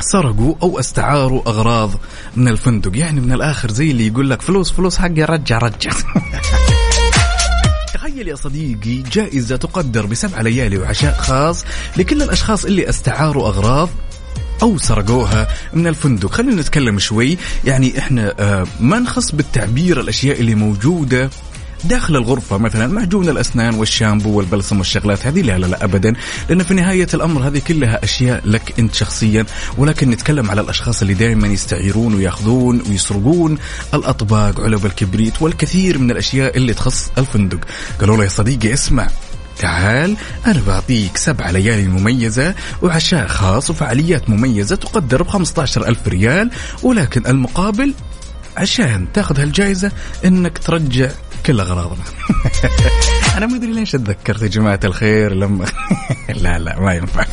سرقوا 0.00 0.54
أو 0.62 0.78
استعاروا 0.78 1.42
أغراض 1.46 1.90
من 2.36 2.48
الفندق. 2.48 2.98
يعني 2.98 3.20
من 3.20 3.32
الآخر 3.32 3.70
زي 3.70 3.90
اللي 3.90 4.06
يقول 4.06 4.30
لك 4.30 4.42
فلوس 4.42 4.72
فلوس 4.72 4.98
حقي 4.98 5.22
رجع 5.22 5.58
رجع. 5.58 5.90
تخيل 7.94 8.28
يا 8.28 8.34
صديقي 8.34 9.02
جائزة 9.02 9.56
تقدر 9.56 10.06
بسبع 10.06 10.40
ليالي 10.40 10.78
وعشاء 10.78 11.14
خاص 11.14 11.64
لكل 11.96 12.22
الأشخاص 12.22 12.64
اللي 12.64 12.88
استعاروا 12.88 13.48
أغراض 13.48 13.88
أو 14.62 14.78
سرقوها 14.78 15.48
من 15.72 15.86
الفندق. 15.86 16.30
خلينا 16.32 16.60
نتكلم 16.60 16.98
شوي. 16.98 17.38
يعني 17.64 17.98
إحنا 17.98 18.34
آه 18.38 18.66
ما 18.80 18.98
نخص 18.98 19.32
بالتعبير 19.32 20.00
الأشياء 20.00 20.40
اللي 20.40 20.54
موجودة 20.54 21.30
داخل 21.84 22.16
الغرفة 22.16 22.58
مثلا 22.58 22.86
معجون 22.86 23.28
الأسنان 23.28 23.74
والشامبو 23.74 24.30
والبلسم 24.30 24.78
والشغلات 24.78 25.26
هذه 25.26 25.42
لا 25.42 25.58
لا 25.58 25.66
لا 25.66 25.84
أبدا. 25.84 26.14
لأن 26.48 26.62
في 26.62 26.74
نهاية 26.74 27.08
الأمر 27.14 27.48
هذه 27.48 27.62
كلها 27.68 28.04
أشياء 28.04 28.42
لك 28.44 28.74
أنت 28.78 28.94
شخصيا. 28.94 29.46
ولكن 29.78 30.10
نتكلم 30.10 30.50
على 30.50 30.60
الأشخاص 30.60 31.02
اللي 31.02 31.14
دائما 31.14 31.48
يستعيرون 31.48 32.14
ويأخذون 32.14 32.82
ويسرقون 32.90 33.58
الأطباق 33.94 34.60
علب 34.60 34.86
الكبريت 34.86 35.42
والكثير 35.42 35.98
من 35.98 36.10
الأشياء 36.10 36.56
اللي 36.56 36.74
تخص 36.74 37.10
الفندق. 37.18 37.60
قالوا 38.00 38.16
له 38.16 38.24
يا 38.24 38.28
صديقي 38.28 38.72
اسمع 38.72 39.08
تعال 39.58 40.16
أنا 40.46 40.60
بعطيك 40.66 41.16
سبع 41.16 41.50
ليالي 41.50 41.88
مميزة 41.88 42.54
وعشاء 42.82 43.26
خاص 43.26 43.70
وفعاليات 43.70 44.30
مميزة 44.30 44.76
تقدر 44.76 45.22
ب 45.22 45.28
15 45.28 45.88
ألف 45.88 46.08
ريال 46.08 46.50
ولكن 46.82 47.26
المقابل 47.26 47.94
عشان 48.56 49.06
تاخذ 49.12 49.40
هالجائزه 49.40 49.92
إنك 50.24 50.58
ترجع 50.58 51.10
كل 51.46 51.60
أغراضنا. 51.60 52.04
أنا 53.36 53.46
ما 53.46 53.56
أدري 53.56 53.72
ليش 53.72 53.92
تذكرت 53.92 54.42
يا 54.42 54.46
جماعة 54.46 54.80
الخير 54.84 55.34
لما 55.34 55.64
لا 56.42 56.58
لا 56.58 56.80
ما 56.80 56.94
ينفع. 56.94 57.24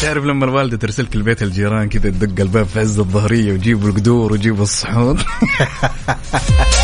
تعرف 0.00 0.24
لما 0.24 0.44
الوالدة 0.44 0.76
ترسلك 0.76 1.14
البيت 1.14 1.42
الجيران 1.42 1.88
كذا 1.88 2.10
تدق 2.10 2.40
الباب 2.40 2.66
في 2.66 2.80
عز 2.80 2.98
الظهرية 2.98 3.52
ويجيبوا 3.52 3.88
القدور 3.88 4.32
ويجيبوا 4.32 4.62
الصحون؟ 4.62 5.18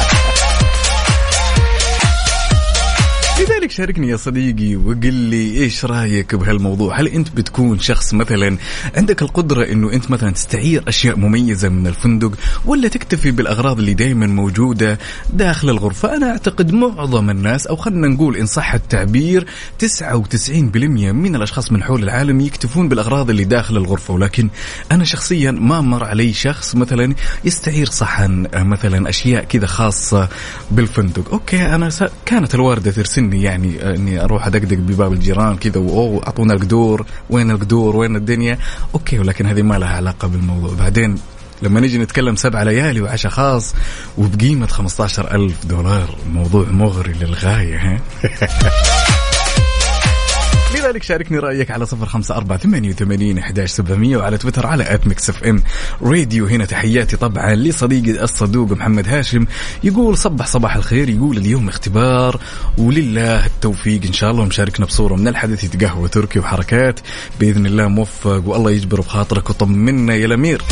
شاركني 3.77 4.09
يا 4.09 4.17
صديقي 4.17 4.77
وقل 4.77 5.13
لي 5.13 5.59
إيش 5.59 5.85
رأيك 5.85 6.35
بهالموضوع 6.35 7.01
هل 7.01 7.09
أنت 7.09 7.37
بتكون 7.37 7.79
شخص 7.79 8.15
مثلا 8.15 8.57
عندك 8.95 9.23
القدرة 9.23 9.73
إنه 9.73 9.93
أنت 9.93 10.11
مثلا 10.11 10.31
تستعير 10.31 10.85
أشياء 10.89 11.17
مميزة 11.17 11.69
من 11.69 11.87
الفندق 11.87 12.33
ولا 12.65 12.89
تكتفي 12.89 13.31
بالأغراض 13.31 13.79
اللي 13.79 13.95
دائما 13.95 14.27
موجودة 14.27 14.99
داخل 15.33 15.71
الغرفة 15.71 16.17
أنا 16.17 16.31
أعتقد 16.31 16.73
معظم 16.73 17.31
الناس 17.31 17.67
أو 17.67 17.77
خلينا 17.77 18.09
نقول 18.09 18.37
إن 18.37 18.47
صح 18.47 18.75
التعبير 18.75 19.47
99% 19.85 19.87
من 20.53 21.37
الأشخاص 21.37 21.73
من 21.73 21.83
حول 21.83 22.03
العالم 22.03 22.41
يكتفون 22.41 22.89
بالأغراض 22.89 23.31
اللي 23.31 23.45
داخل 23.45 23.77
الغرفة 23.77 24.15
ولكن 24.15 24.49
أنا 24.93 25.05
شخصيا 25.05 25.51
ما 25.51 25.81
مر 25.81 26.05
علي 26.05 26.33
شخص 26.33 26.75
مثلا 26.75 27.15
يستعير 27.45 27.87
صحن 27.87 28.47
آه، 28.55 28.63
مثلا 28.63 29.09
أشياء 29.09 29.45
كذا 29.45 29.67
خاصة 29.67 30.29
بالفندق 30.71 31.31
أوكي 31.33 31.75
أنا. 31.75 31.89
كانت 32.27 32.55
الوالده 32.55 32.91
ترسلني 32.91 33.43
يعني 33.43 33.66
آه، 33.81 33.95
إني 33.95 34.25
أروح 34.25 34.47
أدقدق 34.47 34.77
بباب 34.77 35.13
الجيران 35.13 35.57
كذا 35.57 35.81
وأوه 35.81 36.23
أعطونا 36.27 36.55
القدور 36.55 37.07
وين 37.31 37.51
القدور 37.51 37.97
وين 37.97 38.17
الدنيا؟ 38.17 38.59
أوكي 38.95 39.19
ولكن 39.19 39.47
هذه 39.47 39.63
ما 39.63 39.79
لها 39.79 39.97
علاقة 39.97 40.29
بالموضوع. 40.29 40.75
بعدين 40.75 41.19
لما 41.63 41.81
نيجي 41.81 41.99
نتكلم 41.99 42.37
سبع 42.37 42.63
ليالي 42.63 43.01
وعشاء 43.01 43.33
خاص 43.33 43.75
وبقيمة 44.19 44.67
15 44.67 45.35
ألف 45.35 45.67
دولار 45.67 46.17
موضوع 46.33 46.67
مغري 46.71 47.13
للغاية 47.13 48.01
لذلك 50.75 51.03
شاركني 51.03 51.39
رأيك 51.39 51.71
على 51.71 51.87
صفر 51.87 52.07
خمسة 52.07 52.37
أربعة 52.37 52.59
ثمانية 52.59 52.91
وثمانين 52.91 53.39
أحداش 53.39 53.71
سبعمية 53.71 54.17
وعلى 54.17 54.39
تويتر 54.39 54.67
على 54.67 54.95
at 54.95 55.07
Mix 55.07 55.31
FM 55.31 55.63
راديو 56.03 56.47
هنا 56.47 56.65
تحياتي 56.65 57.17
طبعا 57.17 57.55
لصديقي 57.55 58.25
الصدوق 58.25 58.73
محمد 58.73 59.09
هاشم. 59.09 59.47
يقول 59.85 60.19
صبح 60.19 60.47
صباح 60.47 60.77
الخير. 60.77 61.09
يقول 61.09 61.37
اليوم 61.37 61.69
اختبار 61.69 62.41
ولله 62.79 63.47
التوفيق. 63.47 64.01
إن 64.07 64.13
شاء 64.13 64.31
الله 64.31 64.45
مشاركنا 64.45 64.87
بصورة 64.87 65.15
من 65.15 65.29
الحدث 65.29 65.77
قهوة 65.85 66.09
تركي 66.09 66.39
وحركات. 66.39 67.01
بإذن 67.41 67.67
الله 67.67 67.89
موفق 67.89 68.43
والله 68.47 68.71
يجبر 68.71 69.01
بخاطرك 69.01 69.51
وطمنا 69.51 70.15
يا 70.15 70.27
الأمير. 70.27 70.63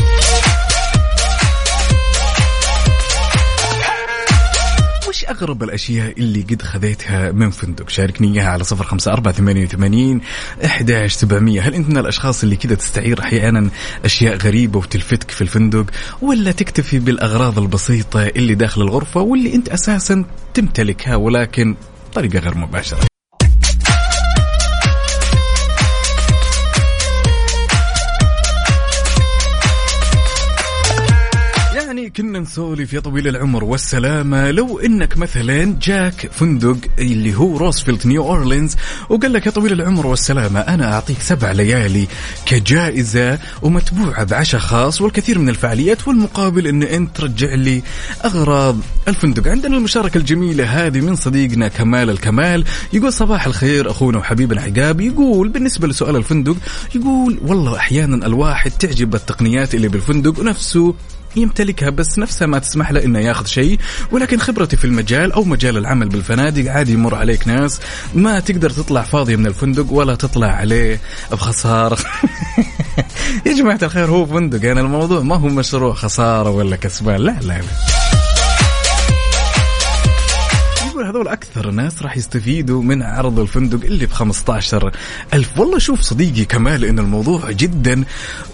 أغرب 5.28 5.62
الأشياء 5.62 6.12
اللي 6.18 6.42
قد 6.42 6.62
خذيتها 6.62 7.32
من 7.32 7.50
فندق؟ 7.50 7.88
شاركني 7.88 8.34
إياها 8.34 8.48
على 8.48 8.64
صفر 8.64 8.84
خمسة 8.84 9.12
أربعة 9.12 9.34
ثمانية 9.34 9.64
وثمانين 9.64 10.20
أحداش 10.64 11.12
سبعمية. 11.12 11.60
هل 11.60 11.74
أنت 11.74 11.88
من 11.88 11.98
الأشخاص 11.98 12.42
اللي 12.42 12.56
كذا 12.56 12.74
تستعير 12.74 13.20
أحيانا 13.20 13.70
أشياء 14.04 14.37
غريبة 14.37 14.78
وتلفتك 14.78 15.30
في 15.30 15.40
الفندق 15.40 15.87
ولا 16.22 16.52
تكتفي 16.52 16.98
بالأغراض 16.98 17.58
البسيطة 17.58 18.26
اللي 18.26 18.54
داخل 18.54 18.82
الغرفة 18.82 19.20
واللي 19.20 19.54
أنت 19.54 19.68
أساسا 19.68 20.24
تمتلكها 20.54 21.16
ولكن 21.16 21.76
بطريقة 22.10 22.38
غير 22.38 22.58
مباشرة؟ 22.58 23.13
كنا 32.16 32.38
نسولف 32.38 32.92
يا 32.92 33.00
طويل 33.00 33.29
العمر 33.29 33.64
والسلامة. 33.64 34.50
لو 34.50 34.79
إنك 34.79 35.18
مثلا 35.18 35.77
جاك 35.83 36.31
فندق 36.33 36.77
اللي 36.98 37.35
هو 37.35 37.57
روزفلت 37.57 38.07
نيو 38.07 38.22
أورلينز 38.22 38.77
وقال 39.09 39.33
لك 39.33 39.46
يا 39.46 39.50
طويل 39.50 39.72
العمر 39.72 40.07
والسلامة 40.07 40.61
أنا 40.61 40.94
أعطيك 40.94 41.20
سبع 41.20 41.53
ليالي 41.53 42.07
كجائزة 42.46 43.38
ومتبوعة 43.62 44.24
بعشاء 44.24 44.61
خاص 44.61 45.00
والكثير 45.00 45.38
من 45.38 45.48
الفعاليات 45.48 46.09
والمقابل 46.09 46.66
إن 46.66 46.83
أنت 46.83 47.16
ترجع 47.16 47.55
لي 47.55 47.83
أغراض 48.24 48.77
الفندق. 49.09 49.48
عندنا 49.48 49.77
المشاركة 49.77 50.18
الجميلة 50.18 50.64
هذه 50.64 51.00
من 51.00 51.16
صديقنا 51.16 51.68
كمال 51.68 52.11
الكمال. 52.11 52.64
يقول 52.92 53.12
صباح 53.12 53.46
الخير 53.46 53.90
أخونا 53.90 54.18
وحبيبنا 54.18 54.61
عقاب 54.61 55.00
يقول 55.00 55.48
بالنسبة 55.48 55.88
لسؤال 55.88 56.16
الفندق 56.16 56.57
يقول 56.94 57.38
والله 57.42 57.77
أحيانا 57.77 58.27
الواحد 58.27 58.70
تعجب 58.70 59.14
التقنيات 59.14 59.74
اللي 59.74 59.88
بالفندق 59.88 60.40
ونفسه 60.40 60.94
يمتلكها 61.37 61.90
بس 61.90 62.18
نفسها 62.18 62.47
ما 62.47 62.59
تسمح 62.59 62.90
له 62.90 63.05
إنه 63.05 63.18
ياخذ 63.18 63.47
شيء. 63.47 63.79
ولكن 64.11 64.38
خبرتي 64.38 64.77
في 64.77 64.85
المجال 64.85 65.33
أو 65.33 65.44
مجال 65.44 65.77
العمل 65.77 66.09
بالفنادق 66.09 66.70
عادي 66.70 66.92
يمر 66.92 67.14
عليك 67.14 67.49
ناس. 67.49 67.81
ما 68.14 68.40
تقدر 68.40 68.70
تطلع 68.70 69.03
فاضية 69.03 69.37
من 69.37 69.47
الفندق 69.47 69.92
ولا 69.92 70.14
تطلع 70.14 70.49
عليه 70.49 71.01
بخسارة. 71.33 71.99
يا 73.47 73.53
جماعة 73.53 73.79
الخير 73.83 74.07
هو 74.07 74.27
فندق 74.27 74.64
يعني 74.64 74.81
الموضوع 74.81 75.20
ما 75.20 75.37
هو 75.37 75.49
مشروع 75.49 75.94
خسارة 75.94 76.51
ولا 76.51 76.77
كسبان. 76.77 77.20
لا 77.20 77.38
لا, 77.42 77.53
لا. 77.53 77.93
يقول 80.94 81.07
هذول 81.07 81.28
أكثر 81.28 81.70
ناس 81.70 82.02
راح 82.02 82.16
يستفيدوا 82.16 82.83
من 82.83 83.02
عرض 83.02 83.40
الفندق 83.40 83.85
اللي 83.85 84.07
ب 84.07 84.12
15 84.12 84.92
ألف. 85.35 85.59
والله 85.59 85.78
شوف 85.78 86.00
صديقي 86.00 86.44
كمال 86.44 86.85
إن 86.85 86.98
الموضوع 86.98 87.50
جدا 87.50 88.04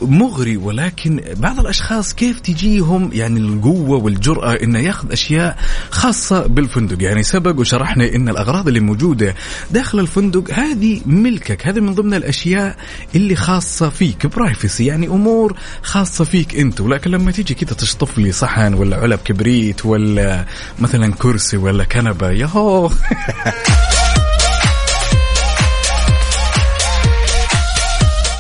مغري 0.03 0.57
ولكن 0.57 1.21
بعض 1.37 1.61
الأشخاص 1.61 2.15
كيف 2.15 2.41
تجيهم 2.41 3.11
يعني 3.13 3.41
القوة 3.41 3.99
والجرأة 4.05 4.53
إنه 4.53 4.79
يأخذ 4.79 5.13
أشياء 5.13 5.59
خاصة 5.91 6.47
بالفندق؟ 6.47 7.03
يعني 7.03 7.23
سبق 7.23 7.61
وشرحنا 7.61 8.15
إن 8.15 8.29
الأغراض 8.29 8.69
اللي 8.69 8.81
موجودة 8.81 9.35
داخل 9.71 10.01
الفندق 10.01 10.51
هذه 10.55 11.01
ملكك 11.07 11.67
هذه 11.67 11.81
من 11.81 11.95
ضمن 11.95 12.15
الأشياء 12.15 12.77
اللي 13.15 13.37
خاصة 13.37 13.89
فيك 13.89 14.27
برايفسي 14.27 14.87
يعني 14.87 15.07
أمور 15.07 15.57
خاصة 15.83 16.25
فيك 16.25 16.57
أنت. 16.57 16.81
ولكن 16.81 17.11
لما 17.11 17.31
تيجي 17.31 17.55
كذا 17.55 17.75
تشطف 17.75 18.19
لي 18.19 18.33
صحن 18.33 18.75
ولا 18.75 18.97
علب 18.97 19.19
كبريت 19.25 19.87
ولا 19.87 20.47
مثلا 20.79 21.13
كرسي 21.19 21.57
ولا 21.57 21.85
كنبة 21.85 22.30
يهو 22.33 22.91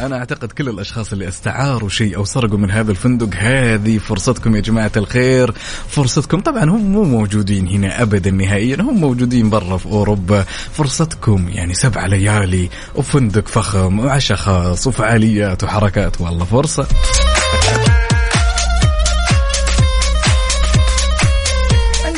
أنا 0.01 0.17
أعتقد 0.17 0.53
كل 0.53 0.69
الأشخاص 0.69 1.13
اللي 1.13 1.29
استعاروا 1.29 1.89
شيء 1.89 2.17
أو 2.17 2.25
سرقوا 2.25 2.59
من 2.59 2.71
هذا 2.71 2.91
الفندق 2.91 3.29
هذه 3.37 3.99
فرصتكم 3.99 4.57
يا 4.57 4.61
جماعة 4.61 4.93
الخير. 4.97 5.53
فرصتكم 5.89 6.41
طبعا 6.41 6.65
هم 6.65 6.93
مو 6.93 7.05
موجودين 7.05 7.69
هنا 7.69 8.03
أبدا 8.03 8.31
نهائيا 8.31 8.77
هم 8.81 9.01
موجودين 9.01 9.51
برا 9.51 9.77
في 9.77 9.87
أوروبا. 9.87 10.43
فرصتكم 10.73 11.49
يعني 11.49 11.75
سبع 11.75 12.07
ليالي 12.07 12.69
وفندق 12.95 13.49
فخم 13.49 13.99
وعشاء 13.99 14.37
خاص 14.37 14.87
وفعاليات 14.87 15.65
وحركات 15.65 16.21
والله 16.21 16.45
فرصة. 16.45 16.87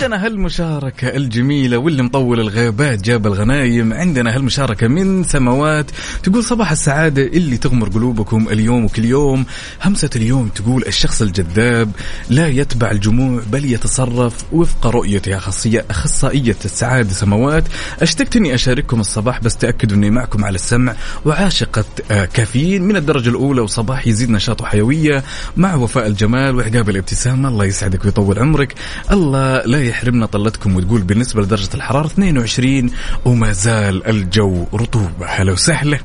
عندنا 0.02 0.26
هالمشاركة 0.26 1.08
الجميلة 1.08 1.78
واللي 1.78 2.02
مطول 2.02 2.40
الغيبات 2.40 3.02
جاب 3.02 3.26
الغنايم. 3.26 3.92
عندنا 3.92 4.36
هالمشاركة 4.36 4.88
من 4.88 5.24
سماوات 5.24 5.90
تقول 6.22 6.44
صباح 6.44 6.70
السعادة 6.70 7.22
اللي 7.22 7.56
تغمر 7.56 7.88
قلوبكم 7.88 8.48
اليوم 8.48 8.84
وكل 8.84 9.04
يوم. 9.04 9.44
همسة 9.82 10.10
اليوم 10.16 10.48
تقول 10.48 10.84
الشخص 10.86 11.22
الجذاب 11.22 11.90
لا 12.30 12.48
يتبع 12.48 12.90
الجموع 12.90 13.42
بل 13.52 13.72
يتصرف 13.72 14.44
وفق 14.52 14.86
رؤيته 14.86 15.36
أخصية 15.36 15.84
أخصائية 15.90 16.56
السعادة. 16.64 17.10
سماوات 17.10 17.64
اشتقت 18.02 18.36
اني 18.36 18.54
أشارككم 18.54 19.00
الصباح 19.00 19.40
بس 19.40 19.56
تأكدوا 19.56 19.96
إني 19.96 20.10
معكم 20.10 20.44
على 20.44 20.54
السمع 20.54 20.94
وعاشقة 21.24 21.84
آه، 22.10 22.24
كافيين. 22.24 22.82
من 22.82 22.96
الدرجة 22.96 23.28
الأولى 23.28 23.60
وصباح 23.60 24.06
يزيد 24.06 24.30
نشاط 24.30 24.60
وحيوية 24.60 25.24
مع 25.56 25.74
وفاء 25.74 26.06
الجمال 26.06 26.56
وعقاب 26.56 26.90
الابتسامة. 26.90 27.48
الله 27.48 27.64
يسعدك 27.64 28.04
ويطول 28.04 28.38
عمرك. 28.38 28.74
الله 29.10 29.62
لا 29.62 29.91
يحرمنا 29.92 30.26
طلتكم 30.26 30.76
وتقول 30.76 31.00
بالنسبة 31.02 31.42
لدرجة 31.42 31.74
الحرارة 31.74 32.06
22 32.06 32.90
وما 33.24 33.52
زال 33.52 34.06
الجو 34.06 34.66
رطوبة. 34.74 35.26
هلا 35.26 35.52
وسهلا. 35.52 35.98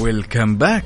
ويلكم 0.00 0.56
باك 0.56 0.84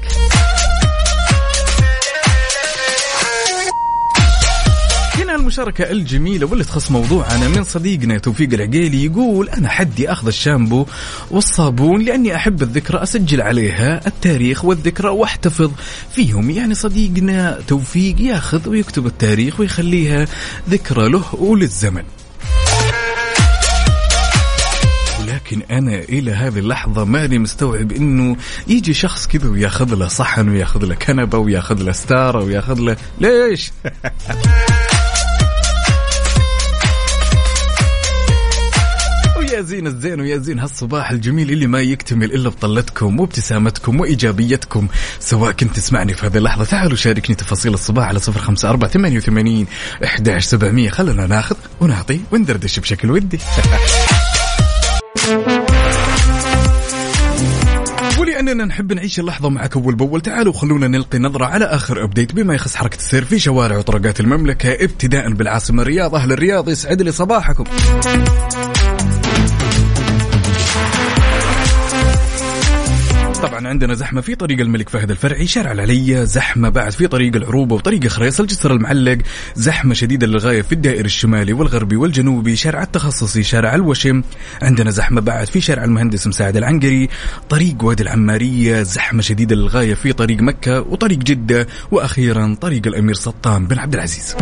المشاركة 5.47 5.91
الجميلة 5.91 6.47
واللي 6.47 6.65
تخص 6.65 6.91
موضوعنا 6.91 7.49
من 7.49 7.65
صديقنا 7.65 8.19
توفيق 8.19 8.53
العقيلي 8.53 9.05
يقول 9.05 9.49
أنا 9.49 9.69
حدي 9.69 10.13
أخذ 10.13 10.27
الشامبو 10.27 10.87
والصابون 11.31 12.03
لأني 12.03 12.37
أحب 12.37 12.63
الذكرى 12.63 13.03
أسجل 13.03 13.43
عليها 13.43 14.07
التاريخ 14.07 14.65
والذكرى 14.65 15.09
وأحتفظ 15.09 15.71
فيهم 16.11 16.51
يعني 16.51 16.75
صديقنا 16.75 17.59
توفيق 17.69 18.21
ياخذ 18.21 18.69
ويكتب 18.69 19.07
التاريخ 19.07 19.61
ويخليها 19.61 20.27
ذكرى 20.71 21.09
له 21.09 21.35
وللزمن 21.35 22.05
لكن 25.27 25.63
أنا 25.71 25.99
إلى 25.99 26.33
هذه 26.33 26.59
اللحظة 26.59 27.05
ماني 27.05 27.39
مستوعب 27.39 27.93
إنه 27.93 28.37
يجي 28.67 28.95
شخص 28.95 29.27
كذا 29.27 29.49
وياخذ 29.49 29.95
له 29.95 30.09
صحن 30.09 30.49
وياخذ 30.49 30.85
له 30.85 30.95
كنبة 30.95 31.39
وياخذ 31.39 31.83
له 31.83 31.93
ستارة 31.93 32.45
وياخذ 32.45 32.79
له 32.79 32.97
ليش؟ 33.21 33.73
ويا 39.51 39.61
زين 39.61 39.87
الزين 39.87 40.21
ويا 40.21 40.39
زين 40.39 40.59
هالصباح 40.59 41.11
الجميل 41.11 41.51
اللي 41.51 41.67
ما 41.67 41.81
يكتمل 41.81 42.35
إلا 42.35 42.49
بطلتكم 42.49 43.21
وابتسامتكم 43.21 44.01
وإيجابيتكم 44.01 44.89
سواء 45.21 45.53
كنت 45.53 45.77
تسمعني 45.77 46.15
في 46.15 46.27
هذه 46.27 46.37
اللحظة 46.37 46.65
تعالوا 46.65 46.97
شاركني 46.97 47.37
تفاصيل 47.37 47.75
الصباح 47.75 48.09
على 48.09 48.19
صفر 48.19 48.41
خمسة 48.41 48.71
أربعة 48.71 48.91
ثمانية 48.91 49.17
وثمانين 49.17 49.67
احداش 50.05 50.45
سبعمئه 50.45 50.89
خلنا 50.89 51.27
ناخذ 51.27 51.57
ونعطي 51.81 52.21
وندردش 52.33 52.79
بشكل 52.79 53.11
ودي. 53.11 53.39
ولأننا 58.19 58.65
نحب 58.65 58.93
نعيش 58.93 59.21
اللحظة 59.21 59.49
معك 59.49 59.77
أول 59.77 59.95
بأول 59.95 60.21
تعالوا 60.21 60.53
خلونا 60.53 60.89
نلقي 60.89 61.19
نظرة 61.19 61.45
على 61.45 61.65
آخر 61.65 62.05
أبديت 62.05 62.35
بما 62.35 62.55
يخص 62.55 62.77
حركة 62.77 62.97
السير 62.97 63.25
في 63.25 63.39
شوارع 63.39 63.79
وطرقات 63.79 64.21
المملكة 64.21 64.73
ابتداء 64.85 65.33
بالعاصمة 65.33 65.83
الرياض. 65.83 66.15
أهل 66.15 66.33
الرياض 66.33 66.69
يسعد 66.69 67.03
لي 67.03 67.13
صباحكم. 67.13 67.65
طبعا 73.43 73.69
عندنا 73.69 73.95
زحمة 73.95 74.21
في 74.21 74.35
طريق 74.35 74.61
الملك 74.61 74.89
فهد 74.89 75.11
الفرعي 75.11 75.47
شارع 75.47 75.73
العليا 75.73 76.25
زحمة 76.25 76.69
بعد 76.69 76.93
في 76.93 77.07
طريق 77.07 77.37
العروبة 77.37 77.75
وطريق 77.75 78.07
خريص 78.07 78.41
الجسر 78.41 78.73
المعلق 78.73 79.19
زحمة 79.55 79.95
شديدة 79.95 80.27
للغاية 80.27 80.63
في 80.63 80.73
الدائر 80.73 81.05
الشمالي 81.05 81.53
والغربي 81.53 81.97
والجنوبي 81.97 82.57
شارع 82.57 82.83
التخصصي 82.83 83.43
شارع 83.43 83.75
الوشم. 83.75 84.23
عندنا 84.63 84.91
زحمة 84.91 85.21
بعد 85.21 85.47
في 85.47 85.61
شارع 85.61 85.85
المهندس 85.85 86.27
مساعد 86.27 86.57
العنقري 86.57 87.09
طريق 87.49 87.85
وادي 87.85 88.03
العمارية 88.03 88.83
زحمة 88.83 89.23
شديدة 89.23 89.57
للغاية 89.57 89.95
في 89.95 90.13
طريق 90.13 90.41
مكة 90.41 90.81
وطريق 90.81 91.19
جدة 91.19 91.67
وأخيرا 91.91 92.57
طريق 92.61 92.87
الأمير 92.87 93.15
سلطان 93.15 93.67
بن 93.67 93.79
عبد 93.79 93.95
العزيز. 93.95 94.37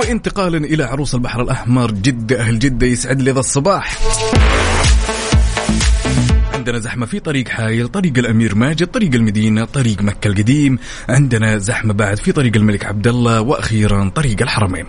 وانتقالا 0.00 0.58
إلى 0.58 0.84
عروس 0.84 1.14
البحر 1.14 1.42
الأحمر 1.42 1.90
جدة 1.90 2.40
أهل 2.40 2.58
جدة 2.58 2.86
يسعد 2.86 3.22
لي 3.22 3.30
ذا 3.30 3.40
الصباح. 3.40 3.98
عندنا 6.54 6.78
زحمة 6.78 7.06
في 7.06 7.20
طريق 7.20 7.48
حايل 7.48 7.88
طريق 7.88 8.18
الأمير 8.18 8.54
ماجد 8.54 8.86
طريق 8.86 9.14
المدينة 9.14 9.64
طريق 9.64 10.02
مكة 10.02 10.28
القديم. 10.28 10.78
عندنا 11.08 11.58
زحمة 11.58 11.94
بعد 11.94 12.16
في 12.16 12.32
طريق 12.32 12.56
الملك 12.56 12.84
عبد 12.84 13.06
الله 13.06 13.40
وأخيرا 13.40 14.08
طريق 14.08 14.42
الحرمين. 14.42 14.86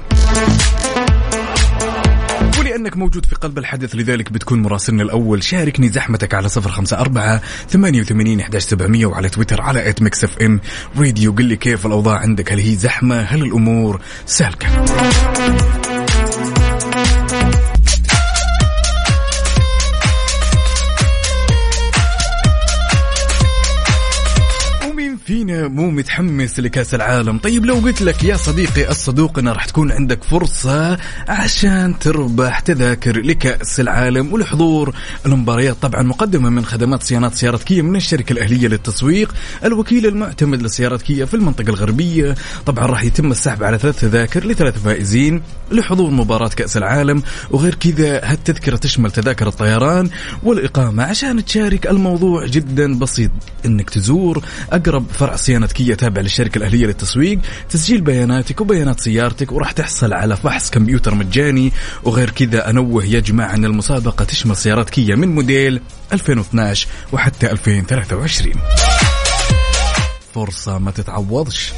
ولأنك 2.60 2.97
موجود 2.97 3.26
في 3.26 3.36
قلب 3.36 3.58
الحدث 3.58 3.95
لذلك 3.95 4.32
بتكون 4.32 4.62
مراسلنا 4.62 5.04
الأول. 5.04 5.43
شاركني 5.43 5.89
زحمتك 5.89 6.34
على 6.34 6.50
صفر 6.50 6.69
خمسة 6.69 7.00
أربعة 7.00 7.41
ثمانية 7.69 8.02
وثمانين 8.02 8.39
سبعمية 8.58 9.06
وعلى 9.06 9.30
تويتر 9.30 9.62
على 9.62 9.89
at 9.89 10.02
Mix 10.02 10.24
FM 10.24 10.60
Radio 10.97 11.32
قل 11.32 11.45
لي 11.45 11.56
كيف 11.56 11.86
الأوضاع 11.86 12.17
عندك؟ 12.17 12.52
هل 12.52 12.60
هي 12.60 12.76
زحمة؟ 12.76 13.21
هل 13.21 13.41
الأمور 13.41 14.02
سالكة؟ 14.26 14.67
مو 25.52 25.90
متحمس 25.90 26.60
لكأس 26.60 26.96
العالم؟ 26.96 27.38
طيب 27.38 27.66
لو 27.66 27.76
قلت 27.76 28.02
لك 28.02 28.24
يا 28.24 28.38
صديقي 28.38 28.90
الصدوق 28.90 29.40
أن 29.40 29.48
راح 29.48 29.66
تكون 29.66 29.92
عندك 29.92 30.24
فرصة 30.24 30.98
عشان 31.28 32.00
تربح 32.00 32.60
تذاكر 32.60 33.22
لكأس 33.22 33.80
العالم 33.80 34.34
والحضور 34.34 34.96
المباريات. 35.26 35.76
طبعا 35.82 36.02
مقدمة 36.02 36.50
من 36.50 36.66
خدمات 36.66 37.04
صيانات 37.04 37.34
سيارة 37.34 37.58
كيا 37.58 37.82
من 37.82 37.96
الشركة 37.96 38.34
الأهلية 38.34 38.68
للتسويق 38.68 39.36
الوكيل 39.66 40.06
المعتمد 40.06 40.62
لسيارة 40.62 40.98
كيا 40.98 41.26
في 41.26 41.34
المنطقة 41.34 41.70
الغربية. 41.70 42.36
طبعا 42.66 42.86
راح 42.86 43.04
يتم 43.04 43.32
السحب 43.32 43.64
على 43.64 43.78
ثلاث 43.78 44.00
تذاكر 44.00 44.46
لثلاث 44.46 44.84
فائزين 44.84 45.42
لحضور 45.72 46.12
مباراة 46.12 46.50
كأس 46.50 46.78
العالم 46.78 47.24
وغير 47.52 47.76
كذا 47.76 48.22
هالتذكرة 48.24 48.76
تشمل 48.76 49.12
تذاكر 49.12 49.48
الطيران 49.48 50.10
والإقامة. 50.44 51.04
عشان 51.04 51.46
تشارك 51.46 51.88
الموضوع 51.88 52.46
جدا 52.46 53.00
بسيط 53.00 53.32
إنك 53.66 53.90
تزور 53.90 54.44
أقرب 54.72 55.06
فرع 55.12 55.36
صيانه 55.41 55.67
كيا 55.67 55.95
تابع 55.95 56.21
للشركة 56.21 56.58
الأهلية 56.58 56.86
للتسويق. 56.86 57.39
تسجيل 57.69 58.01
بياناتك 58.01 58.62
وبيانات 58.62 58.99
سيارتك 58.99 59.51
وراح 59.51 59.71
تحصل 59.71 60.13
على 60.13 60.38
فحص 60.38 60.69
كمبيوتر 60.69 61.15
مجاني. 61.15 61.71
وغير 62.04 62.30
كذا 62.30 62.69
أنوه 62.69 63.06
يا 63.06 63.19
جماعة 63.19 63.54
أن 63.54 63.65
المسابقة 63.65 64.25
تشمل 64.25 64.56
سيارات 64.56 64.89
كيا 64.89 65.15
من 65.15 65.36
موديل 65.36 65.82
2012 66.13 66.88
وحتى 67.12 67.51
2023 67.51 68.54
فرصة 70.34 70.77
ما 70.77 70.91
تتعوضش. 70.91 71.73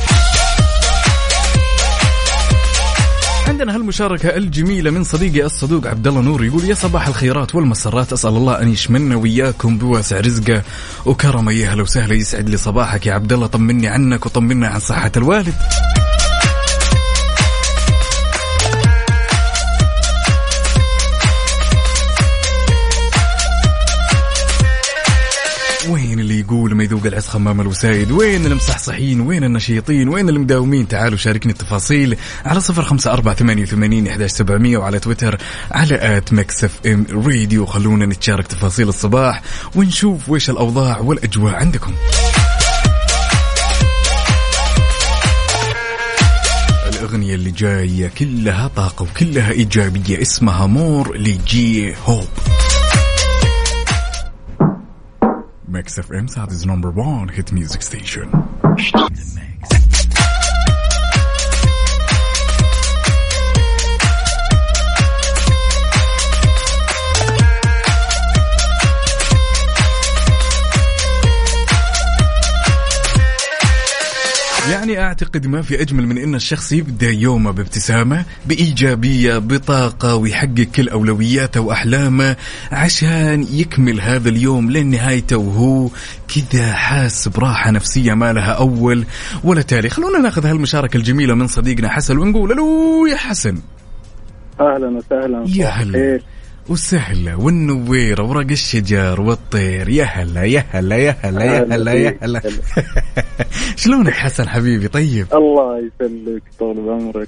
عندنا 3.47 3.75
هالمشاركة 3.75 4.29
الجميلة 4.29 4.91
من 4.91 5.03
صديقي 5.03 5.45
الصدوق 5.45 5.87
عبد 5.87 6.07
الله 6.07 6.21
نور 6.21 6.45
يقول 6.45 6.63
يا 6.63 6.73
صباح 6.73 7.07
الخيرات 7.07 7.55
والمسرات 7.55 8.13
أسأل 8.13 8.29
الله 8.29 8.61
أن 8.61 8.69
يشملنا 8.69 9.15
وياكم 9.15 9.77
بواسع 9.77 10.19
رزقه 10.19 10.63
وكرمه 11.05 11.51
يا 11.51 11.69
هلا 11.69 11.81
وسهلا 11.81 12.13
يسعد 12.13 12.49
لي 12.49 12.57
صباحك 12.57 13.05
يا 13.05 13.13
عبد 13.13 13.33
الله 13.33 13.47
طمني 13.47 13.87
عنك 13.87 14.25
وطمنا 14.25 14.67
عن 14.67 14.79
صحة 14.79 15.11
الوالد. 15.17 15.53
اللي 26.23 26.39
يقول 26.39 26.75
ما 26.75 26.83
يذوق 26.83 27.05
العز 27.05 27.27
خمام 27.27 27.61
الوسايد. 27.61 28.11
وين 28.11 28.45
المصحصحين؟ 28.45 29.21
وين 29.21 29.43
النشيطين؟ 29.43 30.09
وين 30.09 30.29
المداومين؟ 30.29 30.87
تعالوا 30.87 31.17
شاركني 31.17 31.51
التفاصيل 31.51 32.15
على 32.45 32.61
صفر 32.61 32.83
خمسة 32.83 33.13
أربعة 33.13 33.35
ثمانية 33.35 33.63
وثمانين 33.63 34.07
إحداش 34.07 34.31
سبعمية 34.31 34.77
وعلى 34.77 34.99
تويتر 34.99 35.37
على 35.71 36.17
at 36.17 36.33
Mix 36.33 36.79
FM 36.85 37.05
Radio. 37.11 37.65
خلونا 37.65 38.05
نتشارك 38.05 38.47
تفاصيل 38.47 38.89
الصباح 38.89 39.41
ونشوف 39.75 40.29
ويش 40.29 40.49
الأوضاع 40.49 40.99
والأجواء 40.99 41.53
عندكم. 41.53 41.93
الأغنية 46.93 47.35
اللي 47.35 47.51
جاية 47.51 48.07
كلها 48.07 48.67
طاقة 48.67 49.03
وكلها 49.03 49.51
إيجابية 49.51 50.21
اسمها 50.21 50.65
مور 50.67 51.17
لجي 51.17 51.93
هوب. 52.05 52.27
Mix 55.73 55.97
FM 55.97 56.29
Saudi's 56.29 56.67
number 56.67 56.91
one 56.91 57.27
hit 57.29 57.51
music 57.51 57.81
station. 57.81 58.29
يعني 74.93 75.05
أعتقد 75.07 75.47
ما 75.47 75.61
في 75.61 75.81
أجمل 75.81 76.07
من 76.07 76.17
إن 76.17 76.35
الشخص 76.35 76.71
يبدأ 76.71 77.09
يومه 77.09 77.51
بابتسامة 77.51 78.25
بإيجابية 78.45 79.37
بطاقة 79.37 80.15
ويحقق 80.15 80.67
كل 80.75 80.89
اولوياته 80.89 81.61
وأحلامه 81.61 82.35
عشان 82.71 83.47
يكمل 83.51 84.01
هذا 84.01 84.29
اليوم 84.29 84.71
لنهايته 84.71 85.37
وهو 85.37 85.89
كذا 86.35 86.73
حاس 86.73 87.27
براحه 87.27 87.71
نفسية 87.71 88.13
ما 88.13 88.33
لها 88.33 88.51
أول 88.51 89.05
ولا 89.43 89.61
تالي. 89.61 89.89
خلونا 89.89 90.19
ناخذ 90.19 90.45
هالمشاركة 90.45 90.97
الجميلة 90.97 91.35
من 91.35 91.47
صديقنا 91.47 91.89
حسن 91.89 92.17
ونقول 92.17 92.51
ألو 92.51 93.05
يا 93.05 93.17
حسن. 93.17 93.57
أهلا 94.59 94.87
وسهلا 94.87 95.43
يا 95.47 95.67
هلا. 95.67 96.19
وسهلة 96.69 97.35
والنويرة 97.39 98.23
ورق 98.23 98.51
الشجر 98.51 99.21
والطير. 99.21 99.89
يا 99.89 100.03
هلا 100.03 100.43
يا 100.43 100.65
هلا 100.71 100.95
يا 100.95 101.15
هلا 101.21 101.43
يا 101.43 101.67
هلا 101.71 101.93
يا. 101.93 102.17
هلا. 102.21 102.41
شلونك 103.81 104.13
حسن 104.13 104.49
حبيبي؟ 104.49 104.87
طيب. 104.87 105.27
الله 105.33 105.77
يسلمك 105.77 106.43
طول 106.59 106.75
بعمرك 106.85 107.27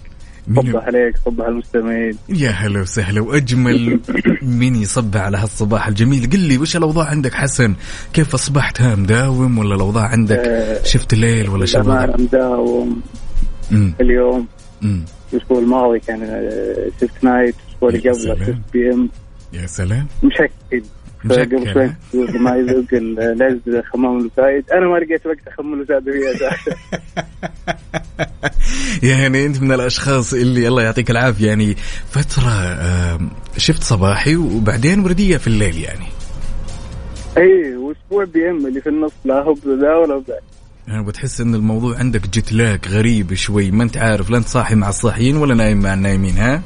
صبح 0.55 0.84
عليك 0.86 1.18
صبح 1.26 1.43
على 1.43 1.51
المستمعين. 1.53 2.18
يا 2.30 2.49
هلا 2.49 2.82
وسهلا. 2.82 3.22
وأجمل 3.22 3.99
من 4.62 4.76
يصبح 4.76 5.18
على 5.18 5.38
هالصباح 5.38 5.88
الجميل. 5.88 6.30
قل 6.30 6.39
لي 6.39 6.57
وش 6.57 6.76
الأوضاع 6.76 7.05
عندك 7.05 7.34
حسن؟ 7.34 7.74
كيف 8.14 8.34
أصبحت؟ 8.34 8.82
ها 8.82 8.95
مداوم 8.95 9.57
ولا 9.57 9.76
الأوضاع 9.76 10.03
عندك؟ 10.07 10.38
آه، 10.38 10.84
shift 10.84 11.14
الليل 11.14 11.49
ولا 11.49 11.66
أنا 11.76 12.18
مداوم. 12.18 13.01
اليوم. 14.01 14.47
الأسبوع 15.34 15.60
الماضي 15.60 15.99
كان 15.99 16.24
آه، 16.24 16.89
shift 17.01 17.24
night. 17.24 17.56
الأسبوع 17.70 17.89
اللي 17.89 18.10
قبله. 18.10 18.45
shift 18.45 18.74
PM. 18.74 19.10
يا 19.56 19.68
سلام. 19.68 20.08
مشكل. 20.24 20.84
قبل 21.30 21.74
شوي 21.74 21.91
مشكل 22.14 22.39
ما 22.39 22.56
يذوق 22.56 22.86
العز 22.93 23.82
خمام 23.93 24.26
الوسايد 24.26 24.70
أنا 24.72 24.88
ما 24.88 24.97
لقيت 24.97 25.26
وقت 25.26 25.47
أخمم 25.47 25.86
وهي 25.89 26.36
أساسا 26.36 26.78
يعني 29.03 29.45
أنت 29.45 29.62
من 29.62 29.72
الأشخاص 29.72 30.34
اللي 30.34 30.68
الله 30.68 30.84
يعطيك 30.84 31.12
العافية. 31.12 31.47
يعني 31.47 31.76
فترة 32.10 32.80
shift 33.58 33.84
صباحي 33.84 34.36
وبعدين 34.36 34.99
وردية 34.99 35.38
في 35.38 35.47
الليل 35.47 35.78
يعني. 35.78 36.06
إي 37.38 37.76
وأسبوع 37.76 38.24
PM 38.24 38.66
اللي 38.68 38.82
في 38.82 38.89
النص 38.89 39.12
لا 39.26 39.41
هو 39.41 39.56
ذا 39.82 39.95
ولا 39.95 40.24
ذا 40.28 40.39
يعني 40.88 41.06
بتحس 41.06 41.41
إن 41.41 41.56
الموضوع 41.56 41.97
عندك 41.97 42.28
جت 42.28 42.53
لاك 42.53 42.88
غريب 42.88 43.34
شوي. 43.34 43.72
ما 43.72 43.84
أنت 43.84 43.97
عارف 43.97 44.30
لا 44.30 44.38
أنت 44.38 44.47
صاحي 44.47 44.76
مع 44.76 44.89
الصاحيين 44.89 45.38
ولا 45.38 45.56
نايم 45.56 45.82
مع 45.82 45.93
النايمين 45.93 46.38
ها؟ 46.38 46.62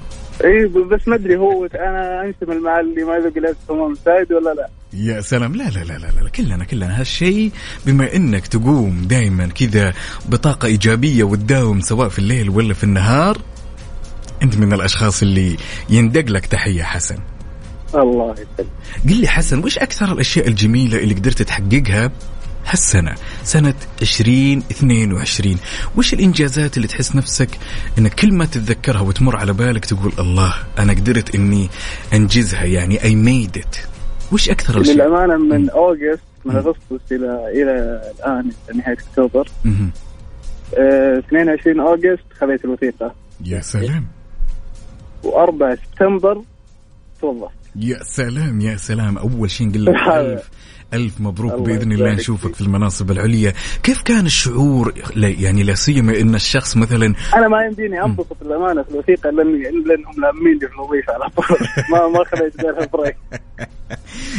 اي 0.45 0.67
بس 0.67 1.07
ما 1.07 1.15
أدري 1.15 1.37
هو 1.37 1.65
أنا 1.65 2.21
انشمل 2.25 2.61
مع 2.61 2.79
اللي 2.79 3.03
ما 3.03 3.15
يذوق 3.15 3.37
لذ 3.37 3.53
خمام 3.67 3.91
الفايد 3.91 4.33
ولا 4.33 4.53
لا. 4.53 4.69
يا 4.93 5.21
سلام. 5.21 5.55
لا 5.55 5.63
لا 5.63 5.79
لا 5.79 5.93
لا, 5.93 6.21
لا. 6.23 6.29
كلنا 6.29 6.65
كلنا. 6.65 6.99
هالشيء 6.99 7.51
بما 7.85 8.15
إنك 8.15 8.47
تقوم 8.47 9.01
دائما 9.07 9.47
كذا 9.47 9.93
بطاقة 10.29 10.65
إيجابية 10.65 11.23
وتداوم 11.23 11.81
سواء 11.81 12.09
في 12.09 12.19
الليل 12.19 12.49
ولا 12.49 12.73
في 12.73 12.83
النهار 12.83 13.37
أنت 14.43 14.57
من 14.57 14.73
الأشخاص 14.73 15.21
اللي 15.21 15.57
يندق 15.89 16.29
لك 16.31 16.45
تحية 16.45 16.83
حسن. 16.83 17.17
الله 17.95 18.31
يسلمك. 18.33 18.69
قل 19.09 19.21
لي 19.21 19.27
حسن 19.27 19.63
وش 19.63 19.77
أكثر 19.77 20.11
الأشياء 20.13 20.47
الجميلة 20.47 20.97
اللي 20.97 21.13
قدرت 21.13 21.41
تحققها 21.41 22.11
هالسنة 22.69 23.15
سنة 23.43 23.73
2022 24.01 25.57
وش 25.97 26.13
الإنجازات 26.13 26.77
اللي 26.77 26.87
تحس 26.87 27.15
نفسك 27.15 27.49
أنك 27.97 28.13
كل 28.13 28.33
ما 28.33 28.45
تتذكرها 28.45 29.01
وتمر 29.01 29.35
على 29.35 29.53
بالك 29.53 29.85
تقول 29.85 30.11
الله 30.19 30.53
أنا 30.79 30.93
قدرت 30.93 31.35
أني 31.35 31.69
أنجزها 32.13 32.63
يعني 32.63 32.99
I 32.99 33.01
made 33.27 33.61
it. 33.61 33.77
وش 34.31 34.49
أكثر 34.49 34.75
الأشياء؟ 34.75 34.95
للأمانة 34.95 35.37
من 35.37 35.69
أوغست 35.69 36.21
من 36.45 36.55
أغسطس 36.55 37.11
إلى 37.11 37.51
إلى 37.53 38.01
الآن 38.19 38.51
نهاية 38.75 38.97
أكتوبر. 39.09 39.47
مهم. 39.65 39.91
آه، 40.77 41.19
22 41.19 41.79
أوغست 41.79 42.23
خذيت 42.39 42.65
الوثيقة. 42.65 43.15
يا 43.45 43.61
سلام. 43.61 44.05
و4 45.23 45.75
سبتمبر 45.85 46.41
توظفت. 47.21 47.51
يا 47.75 48.03
سلام 48.03 48.61
يا 48.61 48.77
سلام. 48.77 49.17
أول 49.17 49.51
شيء 49.51 49.67
نقول 49.67 49.85
لك 49.85 49.95
ألف 49.95 50.49
ألف 50.93 51.21
مبروك 51.21 51.53
الله 51.53 51.63
بإذن 51.63 51.91
الله 51.91 52.13
نشوفك. 52.13 52.55
في 52.55 52.61
المناصب 52.61 53.11
العليا. 53.11 53.53
كيف 53.83 54.01
كان 54.01 54.25
الشعور؟ 54.25 54.93
يعني 55.15 55.63
لا 55.63 55.75
سيما 55.75 56.19
أن 56.21 56.35
الشخص 56.35 56.77
مثلا 56.77 57.13
أنا 57.35 57.47
ما 57.47 57.65
يمديني 57.65 58.03
أنبسط 58.03 58.37
للامانه 58.41 58.83
في 58.83 58.91
الوثيقة 58.91 59.29
لأني 59.29 59.61
لأنهم 59.61 60.13
لامين 60.21 60.59
لي 60.61 60.67
في 60.67 60.73
الوظيفة 60.73 61.13
على 61.13 61.29
طول. 61.29 61.57
ما 61.91 62.07
ما 62.07 62.23
خذيت 62.25 62.61
غيرها 62.61 62.85
بريك 62.93 63.15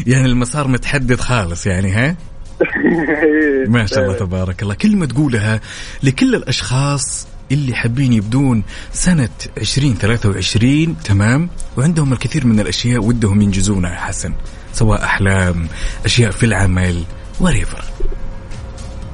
يعني 0.06 0.26
المسار 0.26 0.68
متحدد 0.68 1.20
خالص 1.20 1.66
يعني 1.66 1.90
ها؟ 1.92 2.16
ما 3.76 3.86
شاء 3.86 4.04
الله 4.04 4.14
تبارك 4.14 4.62
الله. 4.62 4.74
كلمة 4.74 5.06
تقولها 5.06 5.60
لكل 6.02 6.34
الأشخاص 6.34 7.28
اللي 7.52 7.74
حابين 7.74 8.12
يبدون 8.12 8.62
سنة 8.92 9.28
2023 9.58 10.96
تمام؟ 11.04 11.48
وعندهم 11.78 12.12
الكثير 12.12 12.46
من 12.46 12.60
الأشياء 12.60 13.04
ودهم 13.04 13.42
ينجزونها 13.42 13.94
حسن. 13.94 14.32
سواء 14.72 15.04
أحلام 15.04 15.66
أشياء 16.04 16.30
في 16.30 16.46
العمل 16.46 17.02
وريفر 17.40 17.84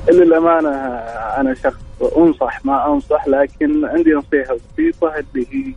للأمانة 0.09 0.69
أنا 1.41 1.55
شخص 1.55 1.81
أنصح 2.17 2.65
ما 2.65 2.93
أنصح 2.93 3.29
لكن 3.29 3.85
عندي 3.85 4.11
نصيحة 4.13 4.57
بسيطة 4.73 5.15
اللي 5.35 5.47
هي 5.51 5.73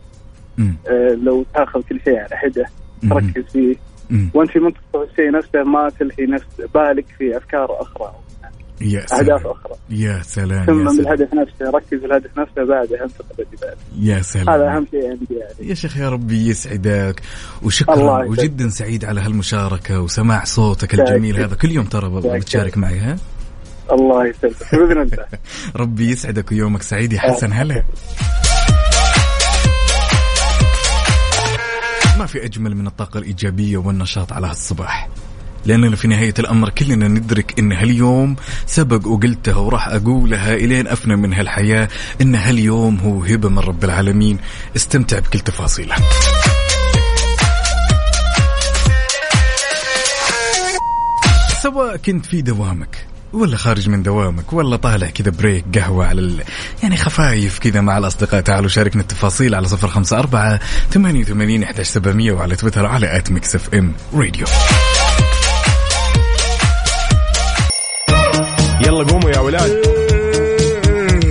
آه، 0.88 1.14
لو 1.14 1.44
تأخذ 1.54 1.82
كل 1.88 2.00
شيء 2.04 2.18
على 2.18 2.36
حدة 2.36 2.66
تركز 3.10 3.44
فيه. 3.52 3.76
وأنت 4.34 4.50
في 4.50 4.58
منتصف 4.58 5.10
الشيء 5.10 5.30
نفسه 5.30 5.62
ما 5.62 5.90
تلهي 5.98 6.26
نفس 6.26 6.46
بالك 6.74 7.06
في 7.18 7.36
أفكار 7.36 7.82
أخرى. 7.82 8.14
يا 8.80 9.00
أهداف 9.00 9.08
سلام. 9.08 9.36
أخرى. 9.38 9.74
يا 9.90 10.22
سلام 10.22 10.66
ثم 10.66 10.88
يا 10.88 10.92
سلام. 10.92 11.00
الهدف 11.00 11.34
نفسه 11.34 11.70
ركز 11.70 12.04
الهدف 12.04 12.38
نفسه 12.38 12.64
بعدها 12.64 13.04
انتقل 13.04 13.34
اللي 13.38 13.56
بعده 13.62 13.76
يا 14.00 14.22
سلام. 14.22 14.50
هذا 14.50 14.76
أهم 14.76 14.86
شيء 14.90 15.10
عندي 15.10 15.26
يعني. 15.30 15.68
يا 15.70 15.74
شيخ 15.74 15.96
يا 15.96 16.08
ربي 16.08 16.48
يسعدك. 16.48 17.22
وشكرا. 17.62 18.24
وجدا 18.24 18.68
سعيد 18.68 19.04
على 19.04 19.20
هالمشاركة 19.20 20.00
وسماع 20.00 20.44
صوتك 20.44 20.94
الجميل. 20.94 21.40
هذا. 21.40 21.54
كل 21.54 21.70
يوم 21.70 21.84
ترى 21.84 22.06
والله. 22.06 22.38
بتشارك 22.38 22.78
معي 22.78 22.98
ها؟ 22.98 23.16
الله 23.92 24.26
يسلمك 24.26 24.54
باذن 24.72 25.02
الله 25.02 25.26
ربي 25.76 26.10
يسعدك 26.10 26.52
ويومك 26.52 26.82
سعيد 26.82 27.12
يا 27.12 27.20
حسن. 27.20 27.52
هلا. 27.52 27.84
ما 32.18 32.26
في 32.26 32.44
أجمل 32.44 32.76
من 32.76 32.86
الطاقة 32.86 33.18
الإيجابية 33.18 33.76
والنشاط 33.76 34.32
على 34.32 34.46
هالصباح. 34.46 35.08
لأننا 35.66 35.96
في 35.96 36.08
نهاية 36.08 36.34
الأمر 36.38 36.68
كلنا 36.70 37.08
ندرك 37.08 37.58
أن 37.58 37.72
هاليوم 37.72 38.36
سبق 38.66 39.06
وقلتها 39.06 39.56
وراح 39.56 39.88
أقولها 39.88 40.54
إلين 40.54 40.86
أفنى 40.86 41.16
من 41.16 41.34
هالحياة 41.34 41.88
أن 42.20 42.34
هاليوم 42.34 42.98
هو 42.98 43.24
هبة 43.24 43.48
من 43.48 43.58
رب 43.58 43.84
العالمين. 43.84 44.38
استمتع 44.76 45.18
بكل 45.18 45.40
تفاصيله 45.40 45.94
سواء 51.62 51.96
كنت 51.96 52.26
في 52.26 52.42
دوامك 52.42 53.06
ولا 53.32 53.56
خارج 53.56 53.88
من 53.88 54.02
دوامك 54.02 54.52
ولا 54.52 54.76
طالع 54.76 55.06
كذا 55.06 55.30
break 55.30 55.64
قهوة 55.78 56.06
على 56.06 56.20
ال... 56.20 56.42
يعني 56.82 56.96
خفايف 56.96 57.58
كذا 57.58 57.80
مع 57.80 57.98
الأصدقاء 57.98 58.40
تعالوا 58.40 58.68
شاركنا 58.68 59.02
التفاصيل 59.02 59.54
على 59.54 59.68
صفر 59.68 59.88
خمسة 59.88 60.18
أربعة 60.18 60.60
ثمانية 60.90 61.20
وثمانين 61.20 61.64
وعلى 62.32 62.56
تويتر 62.56 62.86
على 62.86 63.16
at 63.16 63.32
Mix 63.32 63.54
FM 63.54 63.92
Radio 64.14 64.46
يلا 68.86 69.04
قوموا 69.04 69.30
يا 69.30 69.38
ولاد. 69.38 69.70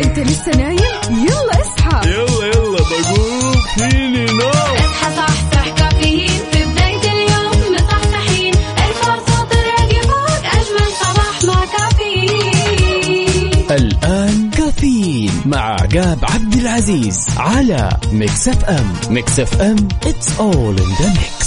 انت 0.04 0.20
لسه 0.20 0.52
نايم؟ 0.58 0.80
يلا 1.12 1.62
اصحى. 1.62 2.10
يلا 2.10 2.46
يلا 2.46 2.80
بقوم. 2.90 3.56
فيني 3.78 4.26
نوم. 4.26 4.76
اصحى 4.78 5.16
صحصح 5.16 5.70
كافيين. 5.78 6.30
في 6.52 6.64
بداية 6.64 7.12
اليوم 7.12 7.74
مصحصحين. 7.76 8.54
الفرصة 8.54 9.44
تراقي 9.50 10.02
فوق 10.02 10.46
أجمل 10.46 10.92
صباح 11.02 11.44
مع 11.44 11.66
كافيين. 11.66 13.66
الآن 13.72 14.50
كافيين 14.58 15.32
مع 15.46 15.74
عقاب 15.74 16.20
عبد 16.24 16.54
العزيز 16.54 17.28
على 17.38 17.90
Mix 18.12 18.48
FM. 18.48 18.94
Mix 19.10 19.40
FM 19.40 19.88
it's 20.06 20.30
all 20.40 20.76
in 20.84 20.90
the 21.00 21.10
mix. 21.20 21.39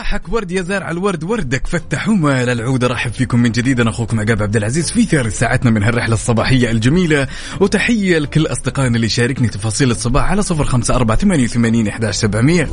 وصباحك 0.00 0.32
ورد 0.32 0.50
يا 0.50 0.62
زارع 0.62 0.90
الورد 0.90 1.24
وردك 1.24 1.66
فتح 1.66 2.08
وما 2.08 2.44
للعود 2.44 2.84
ارحب 2.84 3.12
فيكم 3.12 3.38
من 3.38 3.52
جديد 3.52 3.80
أنا 3.80 3.90
أخوكم 3.90 4.20
عقاب 4.20 4.42
عبد 4.42 4.56
العزيز 4.56 4.90
في 4.90 5.04
ثالث 5.04 5.38
ساعتنا 5.38 5.70
من 5.70 5.82
هالرحلة 5.82 6.14
الصباحية 6.14 6.70
الجميلة. 6.70 7.28
وتحية 7.60 8.18
لكل 8.18 8.46
أصدقائنا 8.46 8.96
اللي 8.96 9.08
شاركني 9.08 9.48
تفاصيل 9.48 9.90
الصباح 9.90 10.30
على 10.30 10.42
صفر 10.42 10.64
خمسة 10.64 10.94
أربعة 10.94 11.18
ثمانية 11.18 11.44
وثمانين 11.44 11.88
احداش 11.88 12.16
سبعمئه 12.16 12.68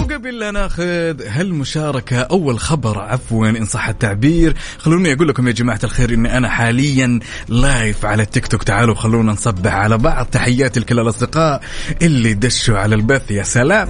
وقبل 0.00 0.38
لا 0.38 0.50
ناخذ 0.50 1.22
هالمشاركة 1.26 2.20
أول 2.20 2.58
خبر 2.58 2.98
عفوا 2.98 3.48
إن 3.48 3.64
صح 3.64 3.88
التعبير. 3.88 4.54
خلوني 4.78 5.12
أقول 5.12 5.28
لكم 5.28 5.48
يا 5.48 5.52
جماعة 5.52 5.80
الخير 5.84 6.14
إن 6.14 6.26
أنا 6.26 6.48
حاليا 6.48 7.20
لايف 7.48 8.04
على 8.04 8.22
التيك 8.22 8.46
توك 8.46 8.62
تعالوا 8.62 8.94
خلونا 8.94 9.32
نصبح 9.32 9.74
على 9.74 9.98
بعض. 9.98 10.26
تحياتي 10.26 10.80
لكل 10.80 11.00
الأصدقاء 11.00 11.60
اللي 12.02 12.34
دشوا 12.34 12.78
على 12.78 12.94
البث 12.94 13.30
يا 13.30 13.42
سلام. 13.42 13.88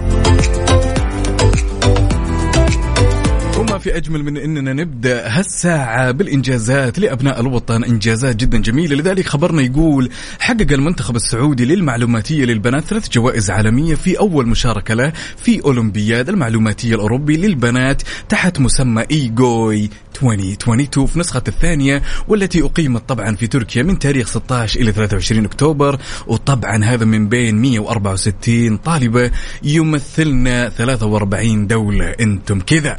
في 3.85 3.97
أجمل 3.97 4.23
من 4.23 4.37
أننا 4.37 4.73
نبدأ 4.73 5.27
هالساعة 5.27 6.11
بالإنجازات 6.11 6.99
لأبناء 6.99 7.41
الوطن. 7.41 7.83
إنجازات 7.83 8.35
جدا 8.35 8.57
جميلة. 8.57 8.95
لذلك 8.95 9.27
خبرنا 9.27 9.61
يقول 9.61 10.09
حقق 10.39 10.71
المنتخب 10.71 11.15
السعودي 11.15 11.65
للمعلوماتية 11.65 12.45
للبنات 12.45 12.83
ثلاث 12.83 13.09
جوائز 13.09 13.49
عالمية 13.49 13.95
في 13.95 14.19
أول 14.19 14.47
مشاركة 14.47 14.93
له 14.93 15.13
في 15.37 15.63
أولمبياد 15.65 16.29
المعلوماتية 16.29 16.95
الأوروبي 16.95 17.37
للبنات 17.37 18.01
تحت 18.29 18.59
مسمى 18.59 19.03
إيجوي. 19.11 19.89
2022 20.23 21.07
في 21.07 21.19
نسخة 21.19 21.43
الثانية 21.47 22.01
والتي 22.27 22.61
أقيمت 22.61 23.09
طبعا 23.09 23.35
في 23.35 23.47
تركيا 23.47 23.83
من 23.83 23.99
تاريخ 23.99 24.27
16 24.27 24.79
إلى 24.79 24.91
23 24.91 25.45
أكتوبر. 25.45 25.99
وطبعا 26.27 26.85
هذا 26.85 27.05
من 27.05 27.29
بين 27.29 27.61
164 27.61 28.77
طالبة 28.77 29.31
يمثلنا 29.63 30.69
43 30.69 31.67
دولة. 31.67 32.05
أنتم 32.05 32.59
كذا. 32.59 32.97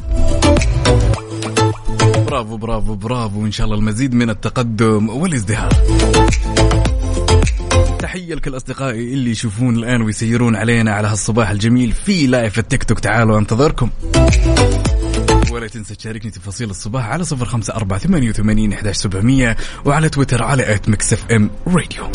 برافو 2.27 2.57
برافو 2.57 2.95
برافو. 2.95 3.45
إن 3.45 3.51
شاء 3.51 3.65
الله 3.65 3.77
المزيد 3.77 4.13
من 4.13 4.29
التقدم 4.29 5.09
والازدهار. 5.09 5.71
تحية 7.99 8.35
لكل 8.35 8.55
أصدقائي 8.55 9.13
اللي 9.13 9.31
يشوفون 9.31 9.75
الآن 9.75 10.01
ويسيرون 10.01 10.55
علينا 10.55 10.91
على 10.93 11.07
هالصباح 11.07 11.49
الجميل 11.49 11.91
في 11.91 12.27
لايف 12.27 12.59
التيك 12.59 12.83
توك. 12.83 12.99
تعالوا 12.99 13.39
أنتظركم. 13.39 13.89
ولا 15.57 15.67
تنسى 15.67 15.95
تشاركني 15.95 16.31
تفاصيل 16.31 16.69
الصباح 16.69 17.05
على 17.05 17.23
صفر 17.23 17.45
خمسة 17.45 17.73
أربعة 17.73 17.99
ثمانية 17.99 18.29
وثمانين 18.29 18.73
إحداش 18.73 18.95
سبعمية 18.95 19.57
وعلى 19.85 20.09
تويتر 20.09 20.43
على 20.43 20.75
at 20.75 20.89
Mix 20.89 21.31
FM 21.31 21.49
Radio 21.67 22.07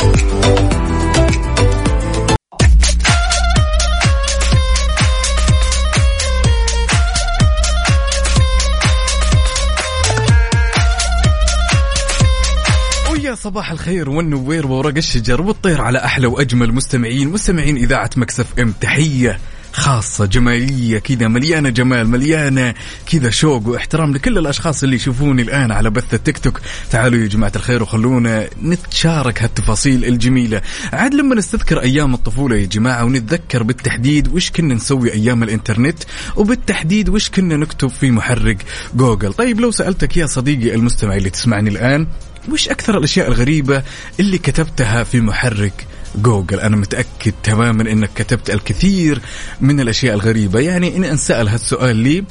صباح 13.35 13.71
الخير 13.71 14.09
والنوير 14.09 14.67
وورق 14.67 14.97
الشجر 14.97 15.41
والطير 15.41 15.81
على 15.81 15.99
أحلى 16.05 16.27
وأجمل 16.27 16.73
مستمعين 16.73 17.29
مستمعين 17.29 17.77
إذاعة 17.77 18.09
Mix 18.17 18.59
FM. 18.59 18.73
تحية. 18.81 19.39
خاصة 19.73 20.25
جمالية 20.25 20.99
كذا 20.99 21.27
مليانة 21.27 21.69
جمال 21.69 22.07
مليانة 22.07 22.73
كذا 23.11 23.29
شوق 23.29 23.67
واحترام 23.67 24.13
لكل 24.13 24.37
الأشخاص 24.37 24.83
اللي 24.83 24.95
يشوفوني 24.95 25.41
الآن 25.41 25.71
على 25.71 25.89
بث 25.89 26.13
التيك 26.13 26.37
توك. 26.37 26.61
تعالوا 26.89 27.19
يا 27.19 27.27
جماعة 27.27 27.51
الخير 27.55 27.83
وخلونا 27.83 28.47
نتشارك 28.63 29.43
هالتفاصيل 29.43 30.05
الجميلة. 30.05 30.61
عاد 30.93 31.13
لما 31.13 31.35
نستذكر 31.35 31.81
أيام 31.81 32.13
الطفولة 32.13 32.55
يا 32.55 32.65
جماعة 32.65 33.05
ونتذكر 33.05 33.63
بالتحديد 33.63 34.33
وش 34.33 34.51
كنا 34.51 34.73
نسوي 34.73 35.13
أيام 35.13 35.43
الإنترنت 35.43 36.03
وبالتحديد 36.35 37.09
وش 37.09 37.29
كنا 37.29 37.57
نكتب 37.57 37.87
في 37.87 38.11
محرك 38.11 38.65
جوجل. 38.95 39.33
طيب 39.33 39.59
لو 39.59 39.71
سألتك 39.71 40.17
يا 40.17 40.25
صديقي 40.25 40.75
المستمع 40.75 41.15
اللي 41.15 41.29
تسمعني 41.29 41.69
الآن 41.69 42.07
وش 42.51 42.69
أكثر 42.69 42.97
الأشياء 42.97 43.27
الغريبة 43.27 43.83
اللي 44.19 44.37
كتبتها 44.37 45.03
في 45.03 45.21
محرك 45.21 45.87
جوجل. 46.15 46.59
أنا 46.59 46.75
متأكد 46.75 47.33
تماما 47.43 47.91
أنك 47.91 48.09
كتبت 48.15 48.49
الكثير 48.49 49.21
من 49.61 49.79
الأشياء 49.79 50.15
الغريبة. 50.15 50.59
يعني 50.59 50.97
إن 50.97 51.03
أنسأل 51.03 51.47
هالسؤال 51.47 51.95
لي 51.95 52.23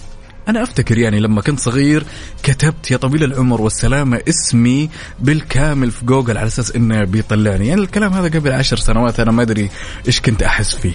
أنا 0.49 0.63
أفتكر 0.63 0.99
يعني 0.99 1.21
لما 1.21 1.41
كنت 1.41 1.61
صغير 1.61 2.05
كتبت 2.43 2.91
يا 2.91 2.97
طويل 2.97 3.25
العمر 3.25 3.61
والسلامة 3.61 4.21
اسمي 4.29 4.91
بالكامل 5.21 5.91
في 5.91 6.05
جوجل 6.05 6.39
على 6.39 6.47
أساس 6.47 6.77
إنه 6.77 7.05
بيطلعني. 7.05 7.69
يعني 7.69 7.81
الكلام 7.81 8.13
هذا 8.13 8.39
قبل 8.39 8.53
عشر 8.53 8.77
سنوات 8.77 9.21
أنا 9.21 9.31
ما 9.31 9.43
أدري 9.43 9.71
إيش 10.07 10.21
كنت 10.21 10.43
أحس 10.43 10.75
فيه. 10.75 10.93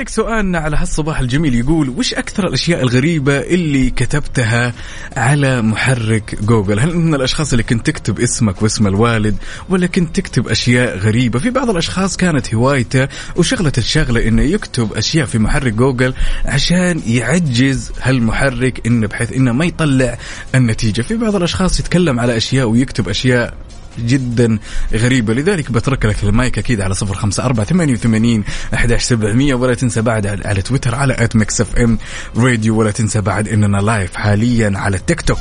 لذلك 0.00 0.08
سؤالنا 0.08 0.58
على 0.58 0.76
هالصباح 0.76 1.20
الجميل 1.20 1.54
يقول 1.54 1.88
وش 1.88 2.14
أكثر 2.14 2.46
الأشياء 2.46 2.82
الغريبة 2.82 3.38
اللي 3.38 3.90
كتبتها 3.90 4.74
على 5.16 5.62
محرك 5.62 6.38
جوجل؟ 6.42 6.80
هل 6.80 6.96
من 6.96 7.14
الأشخاص 7.14 7.52
اللي 7.52 7.62
كنت 7.62 7.86
تكتب 7.86 8.20
اسمك 8.20 8.62
واسم 8.62 8.86
الوالد 8.86 9.36
ولا 9.68 9.86
كنت 9.86 10.16
تكتب 10.16 10.48
أشياء 10.48 10.98
غريبة؟ 10.98 11.38
في 11.38 11.50
بعض 11.50 11.70
الأشخاص 11.70 12.16
كانت 12.16 12.54
هوايته 12.54 13.08
وشغلة 13.36 13.72
الشغلة 13.78 14.28
أنه 14.28 14.42
يكتب 14.42 14.92
أشياء 14.92 15.26
في 15.26 15.38
محرك 15.38 15.72
جوجل 15.72 16.14
عشان 16.44 17.00
يعجز 17.06 17.92
هالمحرك 18.02 18.86
إنه 18.86 19.06
بحيث 19.06 19.32
إنه 19.32 19.52
ما 19.52 19.64
يطلع 19.64 20.18
النتيجة. 20.54 21.02
في 21.02 21.16
بعض 21.16 21.36
الأشخاص 21.36 21.80
يتكلم 21.80 22.20
على 22.20 22.36
أشياء 22.36 22.66
ويكتب 22.66 23.08
أشياء 23.08 23.54
جدا 23.98 24.58
غريبة. 24.92 25.34
لذلك 25.34 25.72
بترك 25.72 26.04
لك 26.04 26.24
المايك 26.24 26.58
أكيد 26.58 26.80
على 26.80 26.94
صفر 26.94 27.14
خمسة 27.14 27.44
أربعة 27.44 27.66
ثمانية 27.66 27.92
وثمانين 27.92 28.44
أحداش 28.74 29.02
سبعمية 29.02 29.54
ولا 29.54 29.74
تنسى 29.74 30.02
بعد 30.02 30.26
على 30.26 30.62
تويتر 30.62 30.94
على 30.94 31.14
at 31.18 31.36
Mix 31.36 31.60
FM 31.60 31.98
Radio 32.36 32.76
ولا 32.78 32.90
تنسى 32.90 33.20
بعد 33.20 33.48
إننا 33.48 33.76
live 33.76 34.14
حاليا 34.14 34.72
على 34.76 34.96
التيك 34.96 35.20
توك 35.20 35.38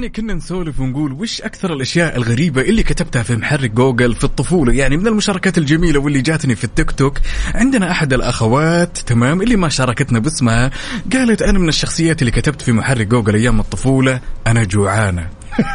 يعني 0.00 0.12
كنا 0.12 0.34
نسولف 0.34 0.80
ونقول 0.80 1.12
وش 1.12 1.40
أكثر 1.40 1.72
الأشياء 1.72 2.16
الغريبة 2.16 2.60
اللي 2.60 2.82
كتبتها 2.82 3.22
في 3.22 3.36
محرك 3.36 3.70
جوجل 3.70 4.14
في 4.14 4.24
الطفولة؟ 4.24 4.72
يعني 4.72 4.96
من 4.96 5.06
المشاركات 5.06 5.58
الجميلة 5.58 6.00
واللي 6.00 6.20
جاتني 6.20 6.54
في 6.54 6.64
التيك 6.64 6.90
توك. 6.90 7.18
عندنا 7.54 7.90
أحد 7.90 8.12
الأخوات 8.12 8.98
تمام 8.98 9.42
اللي 9.42 9.56
ما 9.56 9.68
شاركتنا 9.68 10.18
باسمها 10.18 10.70
قالت 11.12 11.42
أنا 11.42 11.58
من 11.58 11.68
الشخصيات 11.68 12.22
اللي 12.22 12.30
كتبت 12.30 12.62
في 12.62 12.72
محرك 12.72 13.06
جوجل 13.06 13.34
أيام 13.34 13.60
الطفولة 13.60 14.20
أنا 14.46 14.64
جوعانة. 14.64 15.28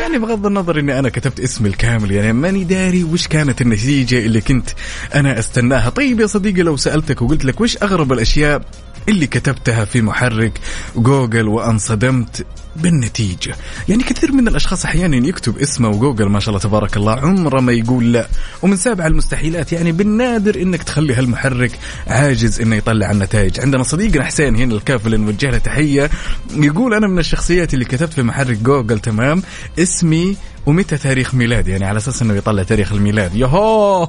يعني 0.00 0.18
بغض 0.18 0.46
النظر 0.46 0.78
إني 0.78 0.98
أنا 0.98 1.08
كتبت 1.08 1.40
اسمي 1.40 1.68
الكامل 1.68 2.10
يعني 2.10 2.32
ماني 2.32 2.64
داري 2.64 3.04
وش 3.04 3.26
كانت 3.26 3.60
النتيجة 3.60 4.18
اللي 4.18 4.40
كنت 4.40 4.70
أنا 5.14 5.38
أستناها. 5.38 5.90
طيب 5.90 6.20
يا 6.20 6.26
صديقي 6.26 6.62
لو 6.62 6.76
سألتك 6.76 7.22
وقلت 7.22 7.44
لك 7.44 7.60
وش 7.60 7.82
أغرب 7.82 8.12
الأشياء 8.12 8.62
اللي 9.08 9.26
كتبتها 9.26 9.84
في 9.84 10.02
محرك 10.02 10.60
جوجل 10.96 11.48
وانصدمت 11.48 12.46
بالنتيجة. 12.76 13.56
يعني 13.88 14.02
كثير 14.02 14.32
من 14.32 14.48
الأشخاص 14.48 14.84
أحيانا 14.84 15.28
يكتب 15.28 15.58
اسمه 15.58 15.88
وجوجل 15.88 16.28
ما 16.28 16.40
شاء 16.40 16.48
الله 16.48 16.60
تبارك 16.60 16.96
الله 16.96 17.12
عمره 17.12 17.60
ما 17.60 17.72
يقول 17.72 18.12
لا. 18.12 18.28
ومن 18.62 18.76
سابع 18.76 19.06
المستحيلات 19.06 19.72
يعني 19.72 19.92
بالنادر 19.92 20.62
إنك 20.62 20.82
تخلي 20.82 21.14
هالمحرك 21.14 21.78
عاجز 22.06 22.60
إنه 22.60 22.76
يطلع 22.76 23.10
النتائج. 23.10 23.60
عندنا 23.60 23.82
صديقنا 23.82 24.24
حسين 24.24 24.56
هنا 24.56 24.74
الكافل 24.74 25.20
نوجه 25.20 25.50
له 25.50 25.58
تحية 25.58 26.10
يقول 26.56 26.94
أنا 26.94 27.06
من 27.06 27.18
الشخصيات 27.18 27.74
اللي 27.74 27.84
كتبت 27.84 28.12
في 28.12 28.22
محرك 28.22 28.56
جوجل 28.56 28.98
تمام 28.98 29.42
اسمي 29.78 30.36
ومتى 30.66 30.96
تاريخ 30.96 31.34
ميلادي؟ 31.34 31.70
يعني 31.70 31.84
على 31.84 31.96
أساس 31.96 32.22
إنه 32.22 32.34
يطلع 32.34 32.62
تاريخ 32.62 32.92
الميلاد. 32.92 33.34
يهو 33.34 34.08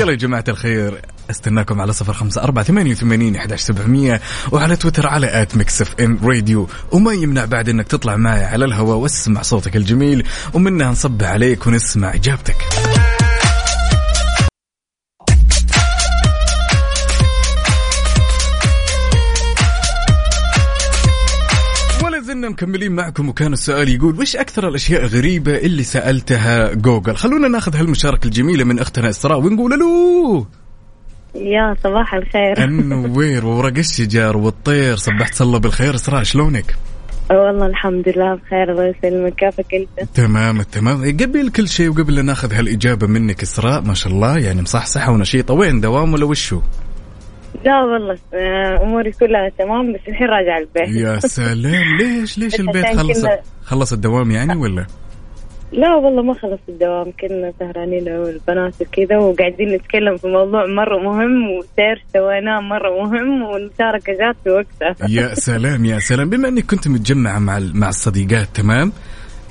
يلا 0.00 0.10
يا 0.10 0.16
جماعة 0.16 0.44
الخير. 0.48 1.02
استناكم 1.32 1.80
على 1.80 1.92
صفر 1.92 2.12
خمسة 2.12 2.42
أربعة 2.42 2.64
ثمانية 2.64 2.92
وثمانين 2.92 3.36
إحداش 3.36 3.60
سبعمية 3.60 4.20
وعلى 4.52 4.76
تويتر 4.76 5.06
على 5.06 5.42
at 5.42 5.56
Mix 5.56 5.82
FM 5.82 6.18
Radio. 6.24 6.68
وما 6.92 7.12
يمنع 7.12 7.44
بعد 7.44 7.68
إنك 7.68 7.88
تطلع 7.88 8.16
معي 8.16 8.44
على 8.44 8.64
الهواء 8.64 8.96
واسمع 8.96 9.42
صوتك 9.42 9.76
الجميل 9.76 10.26
ومنها 10.54 10.90
نصب 10.90 11.22
عليك 11.22 11.66
ونسمع 11.66 12.14
إجابتك. 12.14 12.56
زلنا 22.22 22.48
مكملين 22.48 22.92
معكم 22.92 23.28
وكان 23.28 23.52
السؤال 23.52 23.88
يقول 23.88 24.20
وش 24.20 24.36
أكثر 24.36 24.68
الأشياء 24.68 25.02
الغريبة 25.02 25.56
اللي 25.56 25.82
سألتها 25.82 26.74
جوجل؟ 26.74 27.16
خلونا 27.16 27.48
ناخذ 27.48 27.76
هالمشاركة 27.76 28.26
الجميلة 28.26 28.64
من 28.64 28.78
أختنا 28.78 29.10
إسراء 29.10 29.38
ونقول 29.38 29.72
ألو! 29.72 30.46
يا 31.34 31.76
صباح 31.84 32.14
الخير. 32.14 32.64
النوير 32.64 33.46
وورق 33.46 33.78
الشجر 33.78 34.36
والطير 34.36 34.96
صبحت 34.96 35.40
الله 35.40 35.58
بالخير. 35.58 35.94
إسراء 35.94 36.22
شلونك؟ 36.22 36.76
والله 37.30 37.66
الحمد 37.66 38.08
لله 38.08 38.34
بخير 38.34 38.70
الله 38.72 38.86
يسلمك. 38.86 39.34
كيفك 39.34 39.74
أنت؟ 39.74 40.08
تمام 40.14 40.60
التمام 40.60 41.16
قبل 41.20 41.50
كل 41.50 41.68
شيء 41.68 41.88
وقبل 41.88 42.14
لا 42.14 42.22
ناخذ 42.22 42.52
هالإجابة 42.52 43.06
منك 43.06 43.42
إسراء 43.42 43.80
ما 43.80 43.94
شاء 43.94 44.12
الله 44.12 44.38
يعني 44.38 44.62
مصحصحة 44.62 45.12
ونشيطة. 45.12 45.54
وين؟ 45.54 45.80
دوام 45.80 46.12
ولا 46.12 46.24
وشو؟ 46.24 46.60
لا 47.64 47.82
والله 47.82 48.18
آه، 48.34 48.82
أموري 48.82 49.12
كلها 49.12 49.48
تمام 49.58 49.92
بس 49.92 50.00
الحين 50.08 50.26
راجعه 50.26 50.58
البيت. 50.58 50.96
يا 50.96 51.18
سلام. 51.18 51.96
ليش 52.00 52.38
ليش 52.38 52.60
البيت 52.60 52.86
خلص 52.86 53.24
خلص 53.64 53.92
الدوام 53.92 54.30
يعني 54.30 54.56
ولا؟ 54.56 54.86
لا 55.72 55.94
والله 55.94 56.22
ما 56.22 56.34
خلص 56.34 56.60
الدوام 56.68 57.12
كنا 57.20 57.52
سهرانين 57.60 58.08
أنا 58.08 58.20
والبنات 58.20 58.74
وكذا 58.80 59.18
وقاعدين 59.18 59.68
نتكلم 59.74 60.16
في 60.16 60.28
موضوع 60.28 60.66
مرة 60.66 60.98
مهم 60.98 61.50
وسير 61.50 62.04
سويناه 62.12 62.60
مرة 62.60 63.04
مهم 63.04 63.42
والمشاركة 63.42 64.12
جات 64.12 64.36
في 64.44 64.50
وقتها 64.50 65.08
يا 65.08 65.34
سلام 65.48 65.84
يا 65.84 65.98
سلام. 65.98 66.30
بما 66.30 66.48
إنك 66.48 66.66
كنت 66.66 66.88
متجمعة 66.88 67.38
مع 67.38 67.58
مع 67.74 67.88
الصديقات 67.88 68.48
تمام؟ 68.54 68.92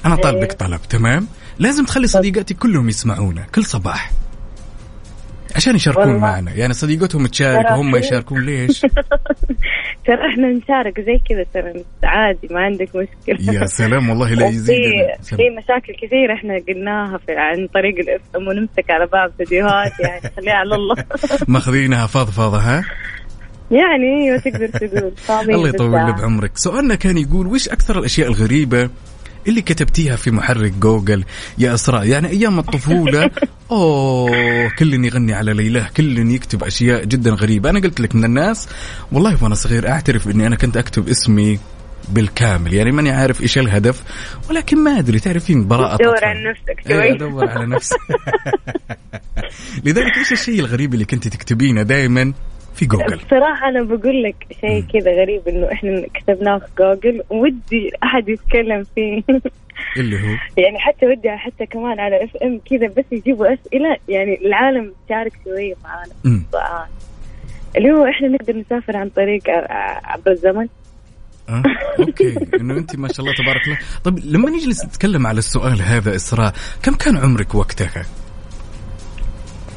أنا 0.05 0.15
طالبك 0.15 0.51
إيه. 0.51 0.57
طلب 0.57 0.79
تمام؟ 0.89 1.27
لازم 1.59 1.85
تخلي 1.85 2.07
صديقاتي 2.07 2.53
كلهم 2.53 2.89
يسمعونا 2.89 3.41
كل 3.55 3.65
صباح. 3.65 4.11
عشان 5.55 5.75
يشاركون 5.75 6.03
والله. 6.03 6.19
معنا. 6.19 6.51
يعني 6.53 6.73
صديقتهم 6.73 7.27
تشارك 7.27 7.71
وهم 7.71 7.91
في- 7.91 7.97
يشاركون. 7.97 8.45
ليش؟ 8.45 8.81
ترى 10.05 10.29
إحنا 10.33 10.47
نشارك 10.51 10.99
زي 11.01 11.17
كذا 11.29 11.45
ترى. 11.53 11.83
عادي 12.03 12.47
ما 12.51 12.59
عندك 12.59 12.89
مشكلة. 12.95 13.53
يا 13.53 13.65
سلام 13.65 14.09
والله 14.09 14.33
لا 14.33 14.47
يزيد 14.47 14.77
في 15.23 15.35
مشاكل 15.57 15.93
كثيرة 16.07 16.33
إحنا 16.33 16.53
قلناها 16.67 17.17
في 17.17 17.31
عن 17.31 17.67
طريق 17.73 17.95
الاف 17.99 18.21
ام 18.35 18.47
ونمسك 18.47 18.89
على 18.89 19.05
بعض 19.13 19.31
فيديوهات 19.37 19.91
يعني. 19.99 20.21
خليها 20.37 20.53
على 20.53 20.75
الله. 20.75 20.95
ماخذينها 21.53 22.07
فضفاضه 22.07 22.57
ها؟ 22.57 22.83
يعني 23.71 24.23
أيوه 24.23 24.37
تقدر 24.37 24.67
تقول. 24.67 25.11
الله 25.55 25.69
يطول 25.69 25.89
بعمرك. 25.91 26.51
سؤالنا 26.57 26.95
كان 26.95 27.17
يقول 27.17 27.47
وش 27.47 27.69
أكثر 27.69 27.99
الأشياء 27.99 28.27
الغريبة 28.27 28.89
اللي 29.47 29.61
كتبتيها 29.61 30.15
في 30.15 30.31
محرك 30.31 30.71
جوجل 30.71 31.23
يا 31.57 31.73
اسراء 31.73 32.07
يعني 32.07 32.29
أيام 32.29 32.59
الطفولة. 32.59 33.29
أوه 33.71 34.69
كل 34.79 35.05
يغني 35.05 35.33
على 35.33 35.53
ليلاه 35.53 35.89
كل 35.97 36.31
يكتب 36.31 36.63
أشياء 36.63 37.05
جدا 37.05 37.31
غريبة. 37.31 37.69
أنا 37.69 37.79
قلت 37.79 37.99
لك 37.99 38.15
من 38.15 38.25
الناس 38.25 38.69
والله 39.11 39.43
وأنا 39.43 39.55
صغير 39.55 39.89
أعترف 39.89 40.27
إني 40.27 40.47
أنا 40.47 40.55
كنت 40.55 40.77
أكتب 40.77 41.09
اسمي 41.09 41.59
بالكامل. 42.09 42.73
يعني 42.73 42.91
ماني 42.91 43.11
عارف 43.11 43.41
إيش 43.41 43.57
الهدف 43.57 44.03
ولكن 44.49 44.77
ما 44.83 44.99
أدري 44.99 45.19
تعرفين 45.19 45.67
براءة 45.67 46.03
دور. 46.03 46.25
عن 46.25 46.43
نفسك 46.43 46.91
إيه، 46.91 46.95
شوي. 46.95 47.15
ادور 47.15 47.49
على 47.49 47.65
نفسي 47.65 47.95
لذلك 49.85 50.17
إيش 50.17 50.31
الشيء 50.31 50.59
الغريب 50.59 50.93
اللي 50.93 51.05
كنت 51.05 51.27
تكتبينه 51.27 51.81
دائما 51.81 52.33
في 52.81 52.87
جوجل. 52.87 53.17
بصراحة 53.17 53.69
أنا 53.69 53.83
بقول 53.83 54.23
لك 54.23 54.35
شيء 54.61 54.83
كذا 54.93 55.11
غريب 55.11 55.47
إنه 55.47 55.71
إحنا 55.71 56.05
كتبناه 56.13 56.57
في 56.57 56.65
جوجل. 56.79 57.23
ودي 57.29 57.91
أحد 58.03 58.29
يتكلم 58.29 58.83
فيه. 58.95 59.23
اللي 59.97 60.15
هو؟ 60.15 60.37
يعني 60.57 60.79
حتى 60.79 61.05
ودي 61.05 61.29
حتى 61.29 61.65
كمان 61.65 61.99
على 61.99 62.23
FM 62.23 62.59
كذا 62.69 62.87
بس 62.87 63.05
يجيبوا 63.11 63.53
أسئلة. 63.53 63.97
يعني 64.09 64.45
العالم 64.45 64.93
تشارك 65.05 65.31
شوية 65.43 65.73
معانا. 65.83 66.87
اللي 67.77 67.91
هو 67.91 68.05
إحنا 68.05 68.27
نقدر 68.27 68.55
نسافر 68.55 68.97
عن 68.97 69.09
طريق 69.09 69.43
عبر 70.03 70.31
الزمن. 70.31 70.67
آه، 71.49 71.63
okay. 71.99 72.35
إنه 72.61 72.77
أنت 72.77 72.95
ما 72.95 73.07
شاء 73.07 73.19
الله 73.19 73.33
تبارك 73.33 73.65
الله. 73.65 73.77
طيب 74.03 74.19
لما 74.25 74.49
نجلس 74.49 74.85
نتكلم 74.85 75.27
على 75.27 75.39
السؤال 75.39 75.81
هذا 75.81 76.15
إسراء 76.15 76.53
كم 76.83 76.95
كان 76.95 77.17
عمرك 77.17 77.55
وقتها؟ 77.55 78.05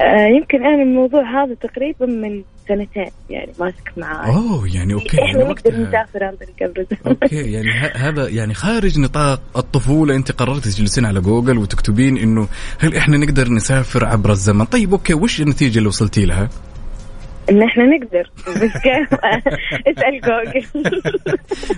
آه 0.00 0.26
يمكن 0.26 0.64
أنا 0.66 0.82
الموضوع 0.82 1.22
هذا 1.44 1.54
تقريبا 1.54 2.06
من 2.06 2.42
سنتين 2.68 3.06
يعني 3.30 3.52
ماسك 3.60 3.92
معاي. 3.96 4.34
أوه 4.34 4.74
يعني 4.76 4.94
okay 4.94 5.16
يعني 5.16 5.28
إحنا 5.30 5.40
نقدر 5.44 5.50
وقتها 5.50 5.88
نسافر 5.88 6.24
عن 6.24 6.34
طريق 6.36 6.54
عبر 6.62 6.80
الزمن. 6.80 6.98
okay 7.22 7.52
يعني 7.52 7.70
هذا 7.96 8.28
يعني 8.28 8.54
خارج 8.54 8.98
نطاق 9.00 9.40
الطفولة 9.56 10.16
أنت 10.16 10.32
قررت 10.32 10.64
تجلسين 10.64 11.04
على 11.04 11.20
جوجل 11.20 11.58
وتكتبين 11.58 12.16
إنه 12.16 12.48
هل 12.80 12.96
إحنا 12.96 13.16
نقدر 13.16 13.48
نسافر 13.52 14.04
عبر 14.04 14.30
الزمن؟ 14.30 14.64
طيب 14.64 14.92
okay 14.92 15.14
وش 15.14 15.40
النتيجة 15.40 15.78
اللي 15.78 15.88
وصلتي 15.88 16.24
لها؟ 16.26 16.48
إن 17.50 17.62
إحنا 17.62 17.84
نقدر 17.84 18.30
بس 18.48 18.72
كيف 18.82 19.14
اسأل 19.88 20.20
جوجل. 20.24 20.82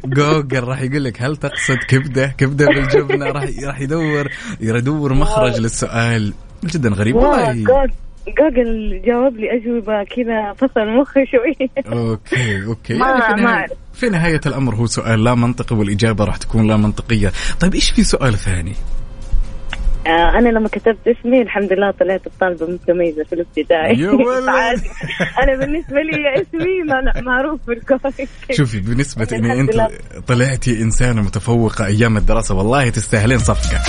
جوجل 0.05 0.65
راح 0.65 0.83
يقول 0.83 1.05
لك 1.05 1.23
هل 1.23 1.37
تقصد 1.37 1.77
كبدة؟ 1.89 2.27
كبدة 2.39 2.67
بالجبنة؟ 2.67 3.27
راح 3.27 3.45
راح 3.65 3.81
يدور 3.81 4.29
يدور 4.61 5.15
مخرج 5.15 5.61
للسؤال. 5.61 6.33
جدا 6.65 6.89
غريب 6.89 7.17
والله. 7.17 7.87
جوجل 8.39 9.03
جاوب 9.05 9.37
لي 9.37 9.57
اجوبه 9.57 10.05
كذا 10.05 10.53
فصل 10.53 10.87
مخي 11.01 11.27
شوي 11.27 11.71
okay 11.93 12.65
okay 12.67 12.95
ما- 12.95 13.07
يعني 13.09 13.23
في 13.23 13.31
ما 13.31 13.37
نهاية, 13.43 13.57
أعرف. 13.57 13.73
في 13.95 14.09
نهاية 14.09 14.41
الأمر 14.47 14.75
هو 14.75 14.87
سؤال 14.87 15.25
لا 15.25 15.35
منطقي 15.35 15.77
والإجابة 15.77 16.25
راح 16.25 16.37
تكون 16.37 16.67
لا 16.69 16.77
منطقية 16.77 17.33
طيب 17.61 17.75
إيش 17.75 17.91
في 17.91 18.05
سؤال 18.05 18.39
ثاني 18.39 18.73
آه 20.07 20.39
أنا 20.39 20.49
لما 20.49 20.69
كتبت 20.69 20.99
اسمي 21.09 21.43
الحمد 21.43 21.73
لله 21.73 21.91
طلعت 21.91 22.27
الطالبة 22.27 22.67
متميزه 22.67 23.25
في 23.25 23.33
الابتدائي 23.33 24.01
يا 24.01 24.11
ولد. 24.11 24.45
فعادي. 24.47 24.83
أنا 25.43 25.57
بالنسبة 25.59 25.97
لي 26.03 26.43
اسمي 26.43 26.83
ما- 26.89 27.21
معروف 27.21 27.61
بالكويس 27.67 28.29
شوفي 28.53 28.81
أنا 29.33 29.53
إني 29.53 29.61
أنت. 29.61 29.71
طلعتي 30.27 30.83
إنسانة 30.83 31.23
متفوقة 31.23 31.87
أيام 31.87 32.17
الدراسة 32.17 32.55
والله 32.55 32.89
تستاهلين 32.89 33.39
صفقة 33.39 33.83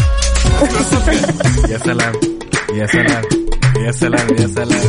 يا 1.71 1.77
سلام 1.77 2.13
يا 2.73 2.85
سلام 2.85 3.23
يا 3.85 3.91
سلام 3.91 4.27
يا 4.39 4.47
سلام. 4.47 4.81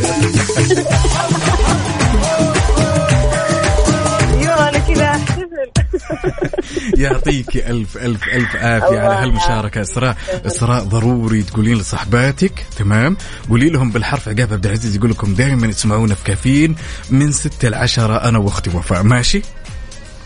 أيوه 4.39 4.69
أنا 4.69 4.79
كذا. 4.79 5.05
احتفل 5.05 5.71
يعطيك 6.97 7.57
ألف 7.57 7.97
ألف 7.97 8.29
ألف 8.29 8.57
عافية 8.57 8.89
الله 8.89 9.01
على 9.01 9.15
هالمشاركة 9.27 9.81
إسراء 9.83 10.17
إسراء 10.47 10.85
ضروري 10.85 11.43
تقولين 11.43 11.79
لصحباتك. 11.79 12.67
تمام؟ 12.79 13.17
قولي 13.51 13.69
لهم 13.71 13.91
بالحرف 13.91 14.29
عقاب 14.29 14.53
عبد 14.53 14.67
العزيز 14.67 14.97
يقول 14.97 15.11
لكم 15.11 15.35
دائما 15.35 15.67
يسمعونا 15.67 16.15
في 16.15 16.25
كافيين 16.25 16.77
من 17.11 17.33
ستة 17.33 17.69
لعشرة 17.69 18.29
أنا 18.29 18.39
وأختي 18.39 18.71
وفاء. 18.77 19.03
ماشي؟ 19.03 19.43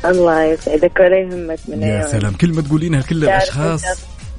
الله 0.05 0.45
يسعدك 0.45 1.01
ولا 1.01 1.19
يهمك 1.21 1.59
من 1.69 1.83
يا. 1.83 2.07
سلام. 2.07 2.33
كلمة 2.33 2.63
تقولينها 2.63 3.01
لكل 3.01 3.25
الأشخاص. 3.25 3.83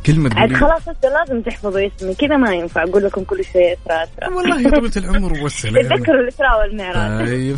كلمة 0.05 0.31
عاد 0.35 0.53
خلاص 0.53 0.81
هسه 0.81 1.09
لازم 1.09 1.41
تحفظوا 1.41 1.87
اسمي. 1.97 2.15
كذا 2.15 2.37
ما 2.37 2.53
ينفع 2.55 2.83
أقول 2.83 3.03
لكم 3.03 3.23
كل 3.23 3.41
شوية 3.53 3.77
اسراء 3.85 4.03
اسراء 4.03 4.33
والله 4.33 4.69
طولة 4.69 4.91
العمر 4.97 5.43
والسلامة 5.43 5.89
تذكروا 5.95 6.21
الإسراء 6.21 6.59
والمعراج. 6.59 7.27
طيب. 7.27 7.55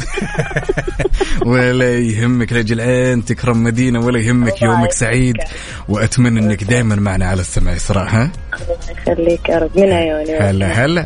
ولا 1.52 2.00
يهمك 2.00 2.54
رجل 2.54 2.82
عين 2.82 3.26
تكرم 3.26 3.64
مدينة 3.64 4.06
ولا 4.06 4.20
يهمك 4.20 4.62
يومك 4.62 4.91
سعيد. 4.91 5.36
يسعدك. 5.38 5.52
وأتمنى 5.89 6.39
أنك 6.39 6.64
دائما 6.64 6.96
معنا 6.96 7.26
على 7.26 7.41
السمع 7.41 7.76
إسراء 7.76 8.08
ها؟ 8.08 8.32
الله 8.54 9.02
يخليك 9.02 9.50
يا 9.50 9.58
رب. 9.58 9.72
من 9.80 9.91
عيوني. 9.91 10.36
هلا 10.38 10.86
هلا. 10.86 11.06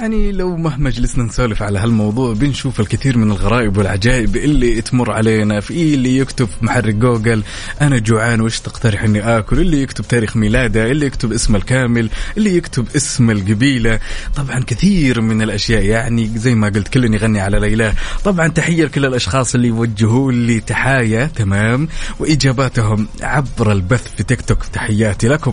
يعني 0.00 0.32
لو 0.32 0.56
مهما 0.56 0.90
جلسنا 0.90 1.24
نسولف 1.24 1.62
على 1.62 1.78
هالموضوع 1.78 2.34
بنشوف 2.34 2.80
الكثير 2.80 3.18
من 3.18 3.30
الغرائب 3.30 3.76
والعجائب 3.76 4.36
اللي 4.36 4.80
تمر 4.80 5.10
علينا 5.10 5.60
في 5.60 5.94
اللي 5.94 6.18
يكتب 6.18 6.46
في 6.46 6.64
محرك 6.64 6.94
جوجل 6.94 7.42
أنا 7.80 7.98
جوعان 7.98 8.40
وش 8.40 8.60
تقترح 8.60 9.02
إني 9.02 9.38
آكل؟ 9.38 9.60
اللي 9.60 9.82
يكتب 9.82 10.08
تاريخ 10.08 10.36
ميلاده 10.36 10.90
اللي 10.90 11.06
يكتب 11.06 11.32
اسمه 11.32 11.58
الكامل 11.58 12.10
اللي 12.36 12.56
يكتب 12.56 12.86
اسم 12.96 13.30
القبيلة. 13.30 14.00
طبعا 14.36 14.60
كثير 14.66 15.20
من 15.20 15.42
الأشياء 15.42 15.82
يعني 15.82 16.30
زي 16.36 16.54
ما 16.54 16.68
قلت 16.68 16.88
كل 16.88 17.14
يغني 17.14 17.40
على 17.40 17.58
ليلى. 17.58 17.92
طبعا 18.24 18.48
تحية 18.48 18.84
لكل 18.84 19.04
الأشخاص 19.04 19.54
اللي 19.54 19.68
يوجهوا 19.68 20.32
لي 20.32 20.60
تحايا 20.60 21.26
تمام؟ 21.26 21.88
وإجاباتهم 22.18 23.08
عبر 23.22 23.72
البث 23.72 24.14
في 24.16 24.22
تيك 24.22 24.40
توك 24.40 24.64
تحياتي 24.64 25.28
لكم. 25.28 25.52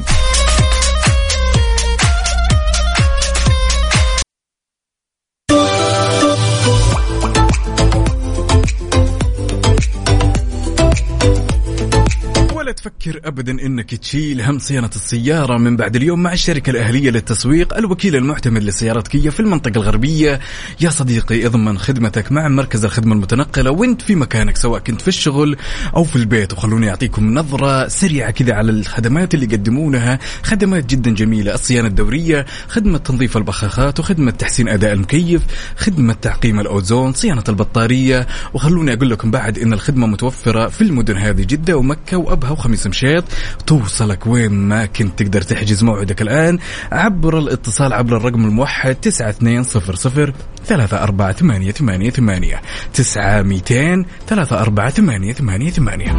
تفكر 12.83 13.21
ابدا 13.25 13.51
إنك 13.51 13.95
تشيل 13.95 14.41
هم 14.41 14.59
صيانة 14.59 14.89
السيارة 14.95 15.57
من 15.57 15.77
بعد 15.77 15.95
اليوم 15.95 16.23
مع 16.23 16.33
الشركة 16.33 16.69
الأهلية 16.69 17.09
للتسويق. 17.09 17.77
الوكيل 17.77 18.15
المعتمد 18.15 18.63
لسيارات 18.63 19.07
كيا 19.07 19.31
في 19.31 19.39
المنطقة 19.39 19.77
الغربية. 19.77 20.39
يا 20.81 20.89
صديقي 20.89 21.45
اضمن 21.45 21.77
خدمتك 21.77 22.31
مع 22.31 22.47
مركز 22.47 22.85
الخدمة 22.85 23.13
المتنقلة. 23.15 23.71
وانت 23.71 24.01
في 24.01 24.15
مكانك 24.15 24.57
سواء 24.57 24.79
كنت 24.79 25.01
في 25.01 25.07
الشغل 25.07 25.57
أو 25.95 26.03
في 26.03 26.15
البيت. 26.15 26.53
وخلوني 26.53 26.89
أعطيكم 26.89 27.33
نظرة 27.33 27.87
سريعة 27.87 28.31
كذا 28.31 28.53
على 28.53 28.71
الخدمات 28.71 29.33
اللي 29.33 29.45
يقدمونها. 29.45 30.19
خدمات 30.43 30.85
جدا 30.85 31.11
جميلة. 31.11 31.53
الصيانة 31.53 31.87
الدورية 31.87 32.45
خدمة 32.67 32.97
تنظيف 32.97 33.37
البخاخات 33.37 33.99
وخدمة 33.99 34.31
تحسين 34.31 34.67
أداء 34.67 34.93
المكيف 34.93 35.41
خدمة 35.77 36.13
تعقيم 36.13 36.59
الأوزون 36.59 37.13
صيانة 37.13 37.43
البطارية. 37.49 38.27
وخلوني 38.53 38.93
أقول 38.93 39.09
لكم 39.09 39.31
بعد 39.31 39.59
إن 39.59 39.73
الخدمة 39.73 40.07
متوفرة 40.07 40.67
في 40.67 40.81
المدن 40.81 41.17
هذه 41.17 41.41
جدة 41.41 41.77
ومكة 41.77 42.17
وأبها 42.17 42.51
وخميس 42.51 42.72
مشيط 42.87 43.23
توصلك 43.67 44.27
وين 44.27 44.51
ما 44.51 44.85
كنت 44.85 45.19
تقدر 45.19 45.41
تحجز 45.41 45.83
موعدك 45.83 46.21
الآن 46.21 46.59
عبر 46.91 47.39
الاتصال 47.39 47.93
عبر 47.93 48.17
الرقم 48.17 48.45
الموحد 48.45 48.95
9200 48.95 50.33
ثلاثة 50.65 51.03
أربعة 51.03 51.31
ثمانية 51.31 51.71
ثمانية 51.71 52.09
ثمانية. 52.09 52.61
تسعة 52.93 53.41
ميتين 53.41 54.05
ثلاثة 54.27 54.61
أربعة 54.61 54.89
ثمانية 54.89 55.33
ثمانية 55.33 55.71
ثمانية. 55.71 56.13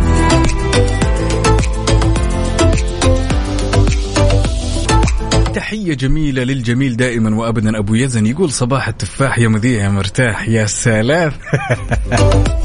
تحية 5.55 5.95
جميلة 5.95 6.45
للجميل 6.45 6.97
دائما 6.97 7.37
وأبدا. 7.37 7.79
أبو 7.79 7.95
يزن 7.95 8.27
يقول 8.27 8.51
صباح 8.51 8.89
التفاح 8.89 9.39
يا 9.39 9.49
مذيع 9.49 9.85
يا 9.85 9.89
مرتاح 9.89 10.49
يا 10.49 10.67
سلام. 10.67 11.33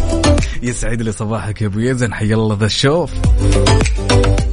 يسعد 0.63 1.01
لي 1.01 1.11
صباحك 1.11 1.61
يا 1.61 1.67
أبو 1.67 1.79
يزن 1.79 2.13
حي 2.13 2.33
الله 2.33 2.57
ذا 2.59 2.65
الشوف. 2.65 3.11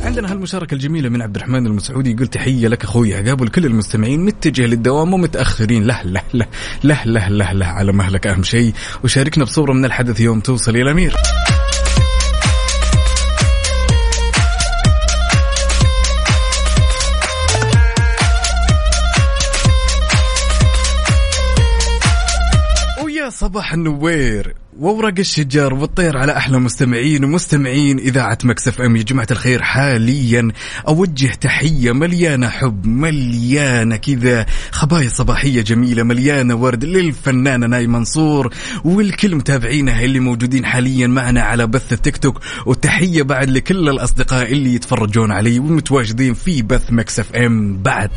عندنا 0.03 0.33
هالمشاركة 0.33 0.75
الجميلة 0.75 1.09
من 1.09 1.23
عبد 1.23 1.37
الرحمن 1.37 1.67
المسعودي 1.67 2.11
يقول 2.11 2.27
تحية 2.27 2.69
لك 2.69 2.85
أخوي 2.85 3.15
عقاب 3.15 3.41
ولكل 3.41 3.67
المستمعين 3.67 4.25
متجه 4.25 4.67
للدوام 4.67 5.15
ومتأخرين. 5.15 5.87
له 5.87 6.03
له 6.03 6.23
له 6.35 6.47
له 6.85 7.05
له 7.05 7.29
له 7.29 7.53
له 7.53 7.67
على 7.67 7.93
مهلك 7.93 8.27
أهم 8.27 8.43
شيء. 8.43 8.73
وشاركنا 9.05 9.45
بصورة 9.45 9.73
من 9.73 9.85
الحدث 9.85 10.21
يوم 10.21 10.41
توصل 10.41 10.71
إلى 10.71 10.83
الأمير 10.83 11.15
ويا 23.05 23.31
صباح 23.31 23.73
النوير. 23.73 24.55
وورق 24.79 25.15
الشجر 25.19 25.75
والطير 25.75 26.17
على 26.19 26.37
أحلى 26.37 26.59
مستمعين 26.59 27.25
ومستمعين 27.25 27.99
إذاعة 27.99 28.39
مكسف 28.45 28.81
أم. 28.81 28.97
يا 28.97 29.03
جماعة 29.03 29.27
الخير 29.31 29.63
حاليا 29.63 30.53
أوجه 30.89 31.27
تحية 31.27 31.93
مليانة 31.93 32.49
حب 32.49 32.87
مليانة 32.87 33.97
كذا 33.97 34.47
خبايا 34.71 35.09
صباحية 35.09 35.63
جميلة 35.63 36.03
مليانة 36.03 36.55
ورد 36.55 36.85
للفنانة 36.85 37.67
ناي 37.67 37.87
منصور 37.87 38.55
والكل 38.85 39.35
متابعينها 39.35 40.03
اللي 40.05 40.21
موجودين 40.21 40.67
حاليا 40.67 41.07
معنا 41.07 41.43
على 41.43 41.67
بث 41.67 41.93
التيك 41.93 42.17
توك. 42.17 42.41
وتحيه 42.67 43.23
بعد 43.23 43.51
لكل 43.51 43.89
الأصدقاء 43.89 44.53
اللي 44.53 44.75
يتفرجون 44.75 45.33
علي 45.33 45.59
والمتواجدين 45.59 46.35
في 46.35 46.63
بث 46.63 46.93
مكسف 46.93 47.33
أم. 47.33 47.83
بعد. 47.83 48.11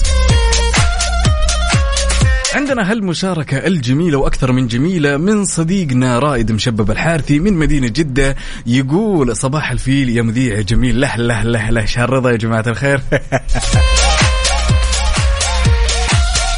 عندنا 2.56 2.92
هالمشاركة 2.92 3.58
الجميلة 3.58 4.18
وأكثر 4.18 4.52
من 4.52 4.68
جميلة 4.68 5.18
من 5.18 5.46
صديقنا 5.46 6.20
رائد 6.20 6.52
مشبب 6.52 6.92
الحارثي 6.92 7.40
من 7.40 7.54
مدينة 7.54 7.88
جدة 7.88 8.36
يقول 8.66 9.36
صباح 9.36 9.72
الفيل 9.72 10.10
يا 10.10 10.22
مذيع 10.22 10.62
جميل. 10.62 11.02
له 11.02 11.16
له 11.16 11.44
له 11.44 11.70
له. 11.70 11.86
شهر 11.86 12.10
رضا 12.10 12.32
يا 12.32 12.38
جماعة 12.38 12.64
الخير. 12.68 13.02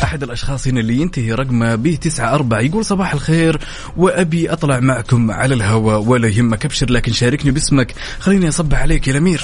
أحد 0.03 0.23
الأشخاص 0.23 0.67
هنا 0.67 0.79
اللي 0.79 0.97
ينتهي 0.97 1.33
رقمه 1.33 1.75
ب 1.75 1.97
94 2.19 2.65
يقول 2.65 2.85
صباح 2.85 3.13
الخير 3.13 3.59
وأبي 3.97 4.53
أطلع 4.53 4.79
معكم 4.79 5.31
على 5.31 5.53
الهواء 5.53 5.99
ولا 5.99 6.27
يهمك. 6.27 6.65
أبشر 6.65 6.91
لكن 6.91 7.11
شاركني 7.11 7.51
باسمك. 7.51 7.93
خليني 8.19 8.49
أصبح 8.49 8.81
عليك 8.81 9.07
يا 9.07 9.11
الأمير. 9.11 9.41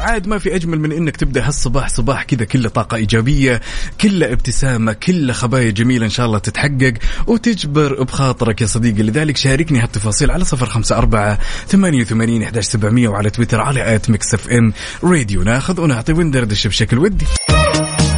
عاد 0.00 0.26
ما 0.26 0.38
في 0.38 0.54
أجمل 0.54 0.80
من 0.80 0.92
إنك 0.92 1.16
تبدأ 1.16 1.46
هالصباح 1.46 1.88
صباح 1.88 2.22
كذا 2.22 2.44
كله 2.44 2.68
طاقة 2.68 2.96
إيجابية 2.96 3.60
كله 4.00 4.32
ابتسامة 4.32 4.92
كله 4.92 5.32
خبايا 5.32 5.70
جميلة 5.70 6.04
إن 6.04 6.10
شاء 6.10 6.26
الله 6.26 6.38
تتحقق 6.38 6.94
وتجبر 7.26 8.02
بخاطرك 8.02 8.60
يا 8.60 8.66
صديقي. 8.66 9.02
لذلك 9.02 9.36
شاركني 9.36 9.80
هالتفاصيل 9.80 10.30
على 10.30 10.44
صفر 10.44 10.66
خمسة 10.66 10.98
أربعة 10.98 11.38
ثمانية 11.68 12.00
وثمانين 12.00 12.42
احداش 12.42 12.64
سبعمئه 12.64 13.08
وعلى 13.08 13.30
تويتر 13.30 13.60
على 13.60 13.94
at 13.94 14.10
Mix 14.10 14.34
FM 14.34 14.72
Radio. 15.04 15.42
ناخذ 15.42 15.80
ونعطي 15.80 16.12
وندردش 16.12 16.66
بشكل 16.66 16.98
ودي. 16.98 17.26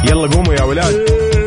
يلا 0.03 0.27
قوموا 0.27 0.53
يا 0.53 0.63
ولاد. 0.63 1.42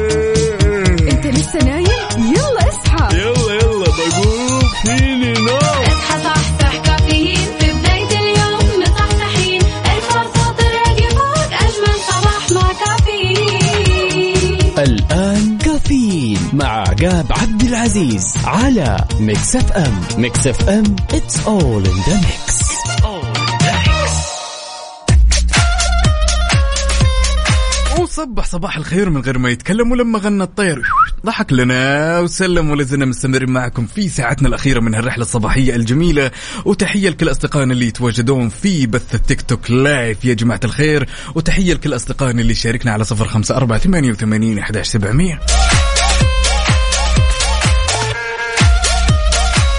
العزيز 17.97 18.35
على 18.45 19.05
Mix 19.21 19.57
FM 19.57 20.01
Mix 20.19 20.47
FM 20.47 20.85
it's 21.13 21.37
all 21.47 21.87
in 21.87 21.97
the 22.07 22.17
mix. 22.27 22.57
وصبح 28.01 28.45
صباح 28.45 28.77
الخير 28.77 29.11
من 29.11 29.21
غير 29.21 29.39
ما 29.39 29.51
يتكلم 29.51 29.91
ولما 29.93 30.19
غنى 30.19 30.43
الطير. 30.43 30.83
ضحك 31.27 31.53
لنا 31.53 32.21
وسلم 32.21 32.71
ولازلنا 32.71 33.05
مستمرين 33.05 33.51
معكم 33.51 33.87
في 33.87 34.09
ساعتنا 34.09 34.49
الأخيرة 34.49 34.81
من 34.81 34.95
هالرحلة 34.95 35.23
الصباحية 35.23 35.77
الجميلة. 35.77 36.31
وتحية 36.65 37.09
لكل 37.09 37.31
أصدقائنا 37.31 37.73
اللي 37.73 37.87
يتواجدون 37.87 38.49
في 38.49 38.87
بث 38.87 39.15
التيك 39.15 39.41
توك 39.41 39.71
live 39.71 40.25
يا 40.25 40.35
جماعة 40.35 40.61
الخير 40.65 41.09
وتحية 41.35 41.75
لكل 41.75 41.95
أصدقائنا 41.95 42.43
اللي 42.43 42.55
شاركنا 42.55 42.93
على 42.93 43.05
صفر 43.05 43.29
خمسة 43.29 43.57
أربعة 43.57 43.79
ثمانية 43.79 44.11
وثمانين 44.11 44.59
أحداش 44.59 44.89
سبعمية. 44.89 45.41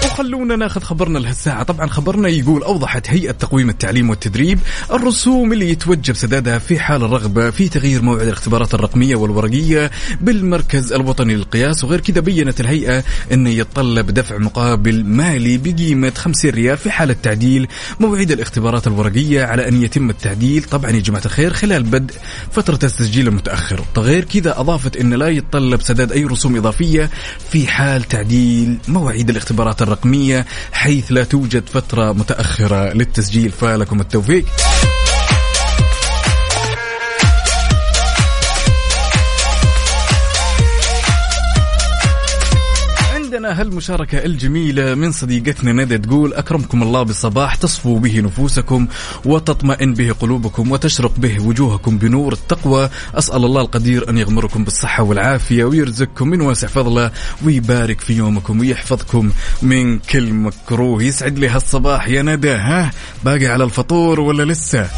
وخلونا 0.04 0.56
ناخذ 0.56 0.80
خبرنا 0.80 1.18
لهالساعة 1.18 1.62
طبعا 1.62 1.86
خبرنا 1.86 2.28
يقول 2.28 2.62
أوضحت 2.62 3.10
هيئة 3.10 3.30
تقويم 3.30 3.68
التعليم 3.70 4.10
والتدريب 4.10 4.58
الرسوم 4.92 5.52
اللي 5.52 5.70
يتوجب 5.70 6.14
سدادها 6.14 6.58
في 6.58 6.78
حال 6.80 7.04
الرغبة 7.04 7.50
في 7.50 7.68
تغيير 7.68 8.02
موعد 8.02 8.20
الاختبارات 8.26 8.74
الرقمية 8.74 9.16
والورقية 9.16 9.90
بالمركز 10.20 10.92
الوطني 10.92 11.34
للقياس 11.34 11.84
وغير 11.84 12.00
كذا 12.00 12.20
بينت 12.20 12.60
الهيئة 12.60 13.04
أنه 13.32 13.50
يتطلب 13.50 14.10
دفع 14.10 14.38
مقابل 14.38 15.04
مالي 15.04 15.58
بقيمة 15.58 16.12
50 16.16 16.50
ريال 16.50 16.76
في 16.78 16.90
حالة 16.90 17.16
تعديل 17.22 17.68
موعد 18.00 18.30
الاختبارات 18.30 18.86
الورقية 18.86 19.44
على 19.44 19.68
أن 19.68 19.82
يتم 19.82 20.10
التعديل. 20.10 20.62
طبعا 20.62 20.90
يا 20.90 21.00
جماعة 21.00 21.22
الخير 21.24 21.52
خلال 21.52 21.82
بدء 21.82 22.14
فترة 22.52 22.74
التسجيل 22.74 23.28
المتأخر. 23.28 23.84
غير 23.98 24.24
كذا 24.24 24.60
أضافت 24.60 24.96
أن 24.96 25.14
لا 25.14 25.28
يتطلب 25.28 25.80
سداد 25.82 26.12
أي 26.12 26.24
رسوم 26.24 26.56
إضافية 26.56 27.10
في 27.50 27.66
حال 27.66 28.02
تعديل 28.04 28.78
مواعيد 28.88 29.30
الاختبارات 29.30 29.82
الرقمية 29.88 30.46
حيث 30.72 31.12
لا 31.12 31.24
توجد 31.24 31.68
فترة 31.68 32.12
متأخرة 32.12 32.92
للتسجيل 32.92 33.50
فلكم 33.50 34.00
التوفيق. 34.00 34.44
هالمشاركة 43.52 44.24
الجميلة 44.24 44.94
من 44.94 45.12
صديقتنا 45.12 45.72
ندى 45.72 45.98
تقول 45.98 46.34
أكرمكم 46.34 46.82
الله 46.82 47.02
بالصباح 47.02 47.54
تصفو 47.54 47.98
به 47.98 48.20
نفوسكم 48.20 48.86
وتطمئن 49.24 49.94
به 49.94 50.12
قلوبكم 50.12 50.72
وتشرق 50.72 51.12
به 51.18 51.42
وجوهكم 51.42 51.98
بنور 51.98 52.32
التقوى. 52.32 52.90
أسأل 53.14 53.44
الله 53.44 53.60
القدير 53.60 54.10
أن 54.10 54.18
يغمركم 54.18 54.64
بالصحة 54.64 55.02
والعافية 55.02 55.64
ويرزقكم 55.64 56.28
من 56.28 56.40
واسع 56.40 56.68
فضله 56.68 57.10
ويبارك 57.44 58.00
في 58.00 58.12
يومكم 58.12 58.60
ويحفظكم 58.60 59.30
من 59.62 59.98
كل 59.98 60.32
مكروه. 60.32 61.02
يسعد 61.02 61.38
لي 61.38 61.48
هالصباح 61.48 62.08
يا 62.08 62.22
ندى 62.22 62.50
ها 62.52 62.90
باقي 63.24 63.46
على 63.46 63.64
الفطور 63.64 64.20
ولا 64.20 64.52
لسه؟ 64.52 64.88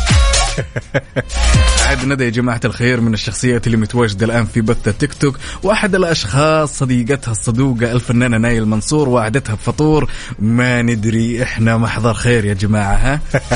عاد 1.87 2.05
ندى 2.05 2.25
يا 2.25 2.31
جماعة 2.31 2.61
الخير 2.65 3.01
من 3.01 3.15
الشخصيات 3.15 3.67
اللي 3.67 3.77
متواجدة 3.77 4.27
الآن 4.27 4.45
في 4.45 4.61
بث 4.61 4.89
التيك 4.89 5.15
توك 5.15 5.39
وأحد 5.63 5.95
الأشخاص 5.95 6.79
صديقتها 6.79 7.33
الصدوقة 7.33 7.93
الفنانة 7.93 8.39
نايل 8.39 8.67
منصور 8.67 9.09
وعدتها 9.09 9.55
بفطور. 9.55 10.11
ما 10.39 10.83
ندري 10.83 11.43
إحنا 11.43 11.77
محضر 11.77 12.15
خير 12.15 12.45
يا 12.45 12.55
جماعة 12.55 12.95
ها؟ 12.95 13.21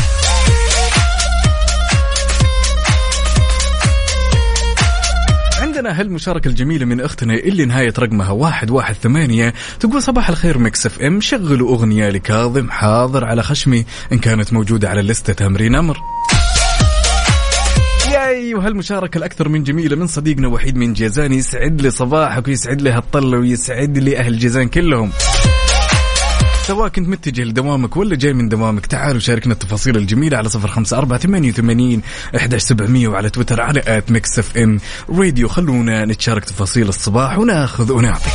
عندنا 5.62 6.01
هالمشاركة 6.01 6.49
الجميلة 6.49 6.84
من 6.84 7.01
أختنا 7.01 7.34
اللي 7.34 7.64
نهاية 7.64 7.92
رقمها 7.99 8.30
واحد 8.30 8.70
واحد 8.70 8.95
ثمانية. 8.95 9.55
تقول 9.80 10.03
صباح 10.03 10.28
الخير 10.28 10.59
Mix 10.59 10.87
FM 10.87 11.20
شغلوا 11.20 11.68
أغنية 11.68 12.09
لكاظم 12.09 12.70
حاضر 12.70 13.24
على 13.24 13.42
خشمي 13.42 13.84
إن 14.12 14.18
كانت 14.18 14.53
موجودة 14.53 14.88
على 14.88 15.01
اللستة 15.01 15.32
تامرين 15.33 15.75
أمر 15.74 16.14
ياي 18.55 18.61
وهالمشاركة 18.61 19.19
الأكثر 19.19 19.49
من 19.49 19.63
جميلة 19.63 19.97
من 19.97 20.07
صديقنا 20.07 20.49
وحيد 20.49 20.77
من 20.77 20.93
جيزان 20.93 21.33
يسعد 21.33 21.81
لي 21.81 21.91
صباحك 21.91 22.49
ويسعد 22.49 22.83
لي 22.83 22.91
هالطلة 22.91 23.39
ويسعد 23.39 23.99
لي 23.99 24.19
أهل 24.19 24.39
جيزان 24.39 24.69
كلهم. 24.69 25.11
سواء 26.67 26.89
كنت 26.89 27.09
متجه 27.09 27.43
لدوامك 27.43 27.97
ولا 27.97 28.17
جاي 28.17 28.33
من 28.33 28.49
دوامك 28.49 28.87
تعالوا 28.87 29.21
شاركنا 29.21 29.53
التفاصيل 29.53 29.97
الجميلة 29.97 30.37
على 30.37 30.49
صفر 30.49 30.69
خمسة 30.69 30.99
أربعة 30.99 31.19
ثمانية 31.19 31.51
وثمانين 31.51 32.03
إحداش 32.37 32.63
سبعمية 32.63 33.09
وعلى 33.09 33.31
تويتر 33.31 33.61
على 33.61 33.83
at 33.87 34.11
Mix 34.11 34.39
FM 34.39 34.81
Radio. 35.09 35.49
خلونا 35.49 36.05
نتشارك 36.05 36.45
تفاصيل 36.45 36.89
الصباح 36.89 37.39
وناخذ 37.39 37.93
ونعطي. 37.93 38.31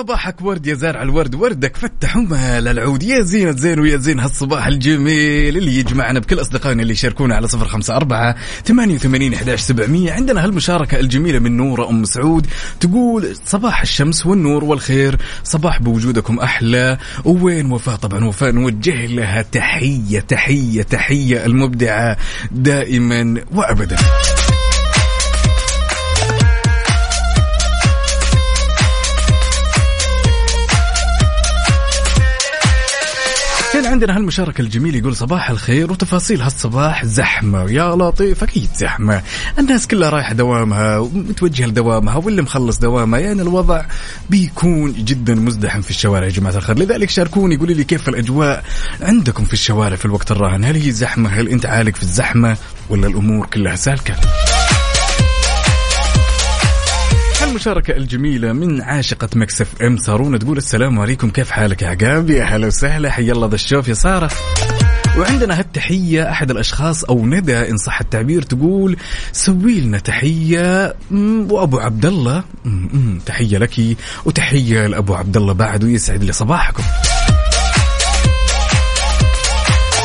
صباحك 0.00 0.42
ورد 0.42 0.66
يا 0.66 0.74
زارع 0.74 1.02
الورد 1.02 1.34
وردك 1.34 1.76
فتح 1.76 2.16
ومال 2.16 2.68
العود. 2.68 3.02
يا 3.02 3.20
زينة 3.20 3.50
زين 3.50 3.80
ويا 3.80 3.96
زين 3.96 4.20
هالصباح 4.20 4.66
الجميل 4.66 5.56
اللي 5.56 5.76
يجمعنا 5.76 6.20
بكل 6.20 6.40
أصدقائنا 6.40 6.82
اللي 6.82 6.92
يشاركونا 6.92 7.36
على 7.36 7.48
صفر 7.48 7.68
خمسة 7.68 7.96
أربعة 7.96 8.36
ثمانية 8.64 8.94
وثمانين 8.94 9.34
إحداش 9.34 9.60
سبعمية. 9.60 10.12
عندنا 10.12 10.44
هالمشاركة 10.44 11.00
الجميلة 11.00 11.38
من 11.38 11.56
نورة 11.56 11.90
أم 11.90 12.04
سعود 12.04 12.46
تقول 12.80 13.36
صباح 13.46 13.80
الشمس 13.80 14.26
والنور 14.26 14.64
والخير 14.64 15.18
صباح 15.44 15.82
بوجودكم 15.82 16.38
أحلى. 16.38 16.98
وين 17.24 17.72
وفاء؟ 17.72 17.96
طبعا 17.96 18.24
وفاء 18.24 18.52
نوجه 18.52 19.06
لها 19.06 19.42
تحية 19.42 20.20
تحية 20.20 20.82
تحية 20.82 21.46
المبدعة 21.46 22.16
دائما 22.50 23.44
وأبدا. 23.52 23.96
عندنا 33.90 34.16
هالمشاركة 34.16 34.62
الجميلة 34.62 34.98
يقول 34.98 35.16
صباح 35.16 35.50
الخير 35.50 35.92
وتفاصيل 35.92 36.42
هالصباح 36.42 37.04
زحمة. 37.04 37.70
يا 37.70 37.96
لطيف 37.96 38.42
أكيد 38.42 38.68
زحمة. 38.76 39.22
الناس 39.58 39.86
كلها 39.86 40.10
رايحة 40.10 40.34
دوامها 40.34 40.98
ومتوجهة 40.98 41.66
لدوامها 41.66 42.16
واللي 42.16 42.42
مخلص 42.42 42.78
دوامها 42.78 43.20
يعني 43.20 43.42
الوضع 43.42 43.84
بيكون 44.30 44.92
جدا 44.92 45.34
مزدحم 45.34 45.80
في 45.80 45.90
الشوارع 45.90 46.26
يا 46.26 46.30
جماعة 46.30 46.56
الخير. 46.56 46.78
لذلك 46.78 47.10
شاركوني 47.10 47.56
قولوا 47.56 47.74
لي 47.74 47.84
كيف 47.84 48.08
الأجواء 48.08 48.64
عندكم 49.00 49.44
في 49.44 49.52
الشوارع 49.52 49.96
في 49.96 50.04
الوقت 50.04 50.30
الراهن؟ 50.30 50.64
هل 50.64 50.76
هي 50.76 50.90
زحمة؟ 50.90 51.30
هل 51.30 51.48
أنت 51.48 51.66
عالق 51.66 51.96
في 51.96 52.02
الزحمة؟ 52.02 52.56
ولا 52.88 53.06
الأمور 53.06 53.46
كلها 53.46 53.76
سالكة؟ 53.76 54.14
المشاركة 57.44 57.96
الجميلة 57.96 58.52
من 58.52 58.82
عاشقة 58.82 59.28
Mix 59.34 59.82
FM 59.82 59.96
سارونا 59.96 60.38
تقول 60.38 60.56
السلام 60.56 61.00
عليكم 61.00 61.30
كيف 61.30 61.50
حالك 61.50 61.82
يا 61.82 61.88
عقاب؟ 61.88 62.30
يا 62.30 62.44
هلا 62.44 62.66
وسهلا 62.66 63.10
حيا 63.10 63.32
الله 63.32 63.48
ذا 63.48 63.54
الشوف 63.54 63.88
يا 63.88 63.94
سارة. 63.94 64.30
وعندنا 65.18 65.58
هالتحية 65.58 66.30
أحد 66.30 66.50
الأشخاص 66.50 67.04
أو 67.04 67.26
ندى 67.26 67.70
إن 67.70 67.76
صح 67.76 68.00
التعبير 68.00 68.42
تقول 68.42 68.96
سوي 69.32 69.80
لنا 69.80 69.98
تحية 69.98 70.94
وأبو 71.50 71.78
عبد 71.78 72.06
الله 72.06 72.44
تحية 73.26 73.58
لك 73.58 73.96
وتحية 74.24 74.86
لأبو 74.86 75.14
عبد 75.14 75.36
الله 75.36 75.52
بعد 75.52 75.84
ويسعد 75.84 76.24
لي 76.24 76.32
صباحكم. 76.32 76.82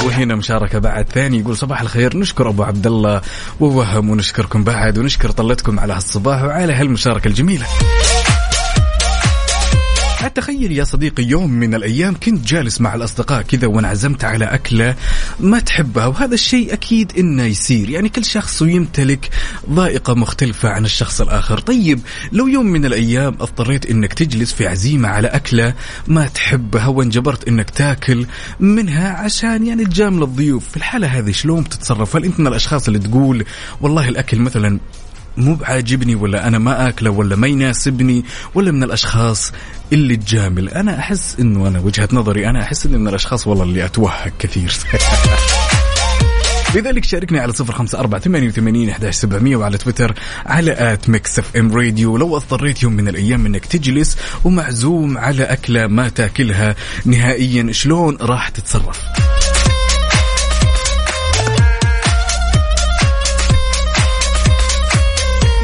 وهنا 0.05 0.35
مشاركة 0.35 0.79
بعد 0.79 1.05
ثاني 1.09 1.39
يقول 1.39 1.57
صباح 1.57 1.81
الخير. 1.81 2.17
نشكر 2.17 2.49
أبو 2.49 2.63
عبد 2.63 2.87
الله 2.87 3.21
ووهم 3.59 4.09
ونشكركم 4.09 4.63
بعد 4.63 4.97
ونشكر 4.97 5.31
طلتكم 5.31 5.79
على 5.79 5.93
هالصباح 5.93 6.43
وعلى 6.43 6.73
هالمشاركة 6.73 7.27
الجميلة. 7.27 7.65
حتى 10.25 10.41
تخيل 10.41 10.71
يا 10.71 10.83
صديقي 10.83 11.23
يوم 11.23 11.51
من 11.51 11.75
الأيام 11.75 12.15
كنت 12.23 12.47
جالس 12.47 12.81
مع 12.81 12.95
الأصدقاء 12.95 13.41
كذا 13.41 13.67
وانعزمت 13.67 14.23
على 14.23 14.45
أكلة 14.45 14.95
ما 15.39 15.59
تحبها 15.59 16.05
وهذا 16.05 16.33
الشيء 16.33 16.73
أكيد 16.73 17.11
إنه 17.17 17.43
يصير. 17.43 17.89
يعني 17.89 18.09
كل 18.09 18.25
شخص 18.25 18.61
يمتلك 18.61 19.29
ذائقة 19.71 20.13
مختلفة 20.13 20.69
عن 20.69 20.85
الشخص 20.85 21.21
الآخر. 21.21 21.59
طيب 21.59 21.99
لو 22.31 22.47
يوم 22.47 22.65
من 22.65 22.85
الأيام 22.85 23.33
اضطريت 23.33 23.85
إنك 23.85 24.13
تجلس 24.13 24.53
في 24.53 24.67
عزيمة 24.67 25.07
على 25.07 25.27
أكلة 25.27 25.73
ما 26.07 26.27
تحبها 26.27 26.87
وانجبرت 26.87 27.47
إنك 27.47 27.69
تاكل 27.69 28.25
منها 28.59 29.09
عشان 29.09 29.65
يعني 29.65 29.85
تجامل 29.85 30.23
الضيوف. 30.23 30.69
في 30.69 30.77
الحالة 30.77 31.07
هذه 31.07 31.31
شلون 31.31 31.63
بتتصرف؟ 31.63 32.15
هل 32.15 32.25
أنت 32.25 32.39
من 32.39 32.47
الأشخاص 32.47 32.87
اللي 32.87 32.99
تقول 32.99 33.45
والله 33.81 34.09
الأكل 34.09 34.39
مثلا 34.39 34.79
مو 35.37 35.55
بعاجبني 35.55 36.15
ولا 36.15 36.47
أنا 36.47 36.59
ما 36.59 36.87
آكله 36.87 37.09
ولا 37.09 37.35
ما 37.35 37.47
يناسبني 37.47 38.25
ولا 38.55 38.71
من 38.71 38.83
الأشخاص 38.83 39.51
اللي 39.93 40.15
تجامل. 40.15 40.69
أنا 40.69 40.99
أحس 40.99 41.35
إنه 41.39 41.67
أنا 41.67 41.79
وجهة 41.79 42.09
نظري 42.13 42.49
أنا 42.49 42.61
أحس 42.61 42.85
إني 42.85 42.97
من 42.97 43.07
الأشخاص 43.07 43.47
والله 43.47 43.63
اللي 43.63 43.85
أتوهق 43.85 44.33
كثير. 44.39 44.73
لذلك 46.75 47.03
شاركني 47.03 47.39
على 47.39 47.53
صفر 47.53 47.73
خمسة 47.73 47.99
أربعة 47.99 48.21
ثمانية 48.21 48.47
وثمانين 48.47 48.89
أحداش 48.89 49.15
سبعمية 49.15 49.55
وعلى 49.55 49.77
تويتر 49.77 50.13
على 50.45 50.93
at 50.93 51.09
Mix 51.09 51.39
FM 51.39 51.75
Radio. 51.75 52.17
لو 52.17 52.37
اضطريت 52.37 52.83
يوم 52.83 52.93
من 52.93 53.07
الأيام 53.07 53.45
أنك 53.45 53.65
تجلس 53.65 54.17
ومعزوم 54.43 55.17
على 55.17 55.43
أكلة 55.43 55.87
ما 55.87 56.09
تاكلها 56.09 56.75
نهائيا 57.05 57.71
شلون 57.71 58.17
راح 58.21 58.49
تتصرف؟ 58.49 59.01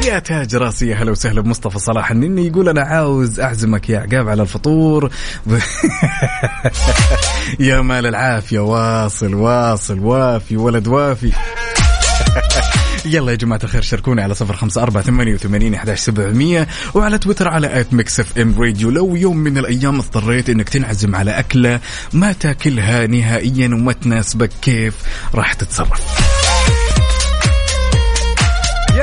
يا 0.06 0.18
تاج 0.18 0.56
راسي 0.56 0.94
هلا 0.94 1.10
وسهلا 1.10 1.40
بمصطفى 1.40 1.78
صلاح 1.78 2.10
النني. 2.10 2.46
يقول 2.46 2.68
أنا 2.68 2.82
عاوز 2.82 3.40
أعزمك 3.40 3.90
يا 3.90 3.98
عقاب 3.98 4.28
على 4.28 4.42
الفطور. 4.42 5.10
يا 7.60 7.80
مال 7.80 8.06
العافية. 8.06 8.58
واصل 8.58 9.34
واصل 9.34 9.98
وافي 9.98 10.56
ولد 10.56 10.88
وافي. 10.88 11.32
يلا 13.04 13.30
يا 13.30 13.36
جماعة 13.36 13.60
الخير 13.64 13.82
شاركوني 13.82 14.22
على 14.22 14.34
صفر 14.34 14.56
خمسة 14.56 14.82
أربعة 14.82 15.02
ثمانية 15.02 15.34
وثمانين 15.34 15.74
أحداش 15.74 16.00
سبعمية. 16.00 16.68
وعلى 16.94 17.18
تويتر 17.18 17.48
على 17.48 17.80
at 17.80 17.94
Mix 17.94 18.20
FM 18.20 18.60
Radio. 18.60 18.90
لو 18.90 19.16
يوم 19.16 19.36
من 19.36 19.58
الأيام 19.58 19.98
اضطريت 19.98 20.50
إنك 20.50 20.68
تنعزم 20.68 21.16
على 21.16 21.30
أكلة 21.30 21.80
ما 22.12 22.32
تاكلها 22.32 23.06
نهائيا 23.06 23.66
وما 23.66 23.92
تناسبك 23.92 24.50
كيف؟ 24.62 24.94
راح 25.34 25.52
تتصرف. 25.52 26.41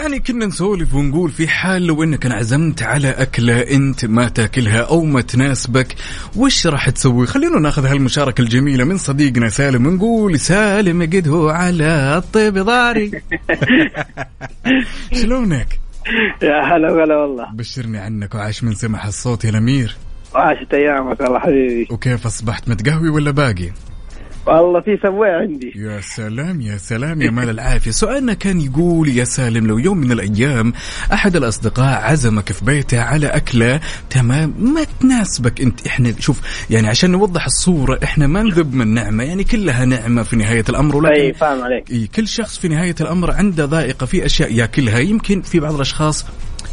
يعني 0.10 0.22
كنا 0.22 0.45
نسولف 0.45 0.95
ونقول 0.95 1.32
في 1.32 1.47
حال 1.47 1.88
لو 1.88 2.03
إنك 2.03 2.26
انعزمت 2.26 2.84
على 2.84 3.10
أكلة 3.10 3.62
أنت 3.62 4.05
ما 4.05 4.28
تاكلها 4.28 4.82
أو 4.82 5.03
ما 5.03 5.22
تناسبك 5.22 5.95
وش 6.36 6.68
راح 6.68 6.89
تسوي؟ 6.89 7.28
خلينا 7.28 7.60
ناخذ 7.60 7.86
هالمشاركة 7.86 8.41
الجميلة 8.41 8.84
من 8.84 8.97
صديقنا 8.97 9.49
سالم 9.49 9.86
ونقول 9.86 10.39
سالم 10.39 11.01
قد 11.01 11.28
هو 11.28 11.49
على 11.49 12.18
الطيب 12.18 12.57
ضاري 12.57 13.12
شلونك؟ 15.22 15.80
يا 16.41 16.62
هلا 16.62 16.91
وغلا 16.91 17.16
والله 17.16 17.51
بشرني 17.53 17.97
عنك 17.97 18.36
وعاش 18.36 18.64
من 18.64 18.74
سمح 18.74 19.05
الصوت 19.05 19.45
يا 19.45 19.49
الأمير 19.49 19.95
عاشت 20.36 20.74
أيامك 20.74 21.22
والله 21.22 21.39
حبيبي 21.39 21.88
وكيف 21.91 22.26
أصبحت 22.26 22.70
متقهوي 22.70 23.10
ولا 23.10 23.32
باقي؟ 23.32 23.72
والله 24.50 24.82
في 24.82 24.97
سويه 25.04 25.32
عندي. 25.32 25.74
يا 25.76 26.02
سلام 26.02 26.62
يا 26.62 26.78
سلام 26.78 27.22
يا 27.22 27.32
مال 27.32 27.50
العافية. 27.50 27.91
سؤالنا 27.91 28.34
كان 28.34 28.62
يقول 28.62 29.10
يا 29.10 29.24
سالم 29.24 29.68
لو 29.68 29.78
يوم 29.78 29.97
من 29.97 30.12
الأيام 30.12 30.74
أحد 31.14 31.36
الأصدقاء 31.36 32.02
عزمك 32.04 32.52
في 32.52 32.66
بيته 32.66 33.02
على 33.02 33.28
أكلة 33.28 33.80
تمام 34.10 34.54
ما 34.60 34.86
تناسبك 35.00 35.62
أنت؟ 35.62 35.88
إحنا 35.88 36.14
شوف 36.20 36.66
يعني 36.70 36.88
عشان 36.88 37.12
نوضح 37.12 37.45
الصورة 37.45 38.00
إحنا 38.04 38.28
ما 38.28 38.43
نذب 38.43 38.74
من 38.74 38.88
نعمة 38.93 39.24
يعني 39.24 39.43
كلها 39.43 39.86
نعمة 39.86 40.24
في 40.24 40.36
نهاية 40.36 40.64
الأمر 40.70 40.95
ولكن 40.95 41.22
اي 41.22 41.34
فاهم 41.34 41.62
عليك. 41.64 42.12
كل 42.16 42.28
شخص 42.28 42.60
في 42.60 42.68
نهاية 42.68 42.95
الأمر 43.02 43.32
عنده 43.32 43.66
ذائقة 43.66 44.06
في 44.06 44.26
أشياء 44.26 44.54
ياكلها. 44.54 45.00
يمكن 45.00 45.41
في 45.41 45.60
بعض 45.60 45.76
الأشخاص 45.76 46.26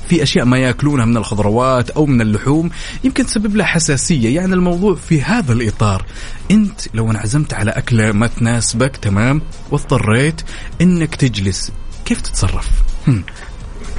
في 0.09 0.23
أشياء 0.23 0.45
ما 0.45 0.59
يأكلونها 0.59 1.05
من 1.05 1.17
الخضروات 1.17 1.91
أو 1.91 2.07
من 2.07 2.21
اللحوم 2.21 2.71
يمكن 3.05 3.25
تسبب 3.27 3.57
لها 3.57 3.67
حساسية 3.67 4.37
يعني 4.37 4.55
الموضوع 4.55 4.95
في 4.95 5.23
هذا 5.23 5.53
الإطار 5.53 6.05
أنت 6.51 6.95
لو 6.95 7.11
انعزمت 7.11 7.55
على 7.55 7.71
أكلة 7.71 8.13
ما 8.13 8.27
تناسبك 8.27 8.97
تمام 8.97 9.43
واضطريت 9.71 10.43
إنك 10.81 11.15
تجلس 11.15 11.73
كيف 12.05 12.21
تتصرف. 12.21 12.71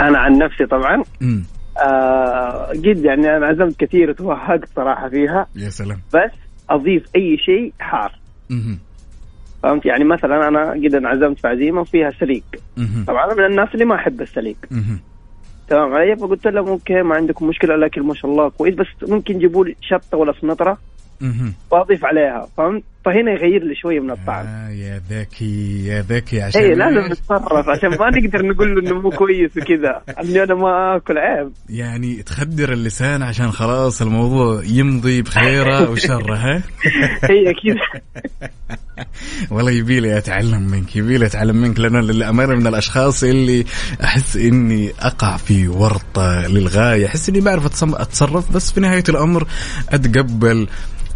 أنا 0.01 0.17
عن 0.17 0.37
نفسي 0.37 0.65
طبعا 0.65 1.03
مم. 1.21 1.43
آه 1.77 2.71
جد 2.75 3.05
يعني 3.05 3.37
أنا 3.37 3.45
عزمت 3.45 3.79
كثير 3.79 4.09
وتوهقت 4.09 4.69
صراحة 4.75 5.09
فيها 5.09 5.47
يا 5.55 5.69
سلام 5.69 6.01
بس 6.13 6.31
أضيف 6.69 7.03
أي 7.15 7.37
شيء 7.45 7.73
حار 7.79 8.19
مهم. 8.49 8.79
فهمت 9.63 9.85
يعني 9.85 10.03
مثلا 10.03 10.47
أنا 10.47 10.71
قد 10.71 10.95
انعزمت 10.95 11.39
في 11.39 11.47
عزيمة 11.47 11.81
وفيها 11.81 12.11
سليق. 12.19 12.43
طبعا 13.07 13.25
أنا 13.25 13.33
من 13.33 13.45
الناس 13.45 13.69
اللي 13.73 13.85
ما 13.85 13.95
أحب 13.95 14.21
السليق 14.21 14.57
مهم. 14.71 14.99
تمام. 15.67 15.93
علي 15.93 16.15
فقلت 16.15 16.47
لهم 16.47 16.67
okay 16.67 17.01
ما 17.01 17.15
عندكم 17.15 17.47
مشكلة 17.47 17.75
الاكل 17.75 18.01
ما 18.01 18.13
شاء 18.13 18.31
الله 18.31 18.49
كويس. 18.49 18.75
بس 18.75 18.87
ممكن 19.01 19.39
جيبوا 19.39 19.65
لي 19.65 19.75
شطة 19.81 20.17
ولا 20.17 20.33
سنطرة. 20.41 20.77
وأضيف 21.71 22.05
عليها 22.05 22.47
فهمت؟ 22.57 22.83
فهنا 23.07 23.31
يغير 23.31 23.63
لي 23.63 23.75
شوية 23.75 23.99
من 23.99 24.11
الطعم. 24.11 24.45
آه 24.45 24.69
يا 24.69 25.01
ذكي 25.09 25.85
يا 25.85 26.01
ذكي 26.09 26.41
عشان 26.41 26.61
اي 26.61 26.75
لازم 26.75 26.97
إيش؟ 26.97 27.11
نتصرف 27.11 27.69
عشان 27.69 27.89
ما 27.89 28.09
نقدر 28.09 28.45
نقول 28.45 28.75
له 28.75 28.81
إنه 28.81 29.01
مو 29.01 29.09
كويس 29.09 29.51
وكذا. 29.57 30.01
إني 30.23 30.43
أنا 30.43 30.55
ما 30.55 30.95
آكل 30.95 31.17
عيب. 31.17 31.51
يعني 31.69 32.23
تخدر 32.23 32.73
اللسان 32.73 33.23
عشان 33.23 33.51
خلاص 33.51 34.01
الموضوع 34.01 34.61
يمضي 34.63 35.21
بخيره 35.21 35.87
أو 35.87 35.95
شره 35.95 36.35
ها؟ 36.35 36.61
هي 37.31 37.53
كذا 37.53 38.01
والله 39.51 39.71
يبي 39.71 39.99
لي 39.99 40.17
أتعلم 40.17 40.61
منك 40.61 40.95
يبي 40.95 41.17
لي 41.17 41.25
أتعلم 41.25 41.55
منك 41.55 41.79
لأن 41.79 41.95
للامانه 41.95 42.55
من 42.55 42.67
الأشخاص 42.67 43.23
اللي 43.23 43.65
أحس 44.03 44.37
إني 44.37 44.91
أقع 44.99 45.37
في 45.37 45.67
ورطة 45.67 46.47
للغاية 46.47 47.05
أحس 47.05 47.29
إني 47.29 47.41
بعرف 47.41 47.83
أتصرف 47.83 48.51
بس 48.51 48.71
في 48.71 48.79
نهاية 48.79 49.03
الأمر 49.09 49.47
أتقبل 49.89 50.67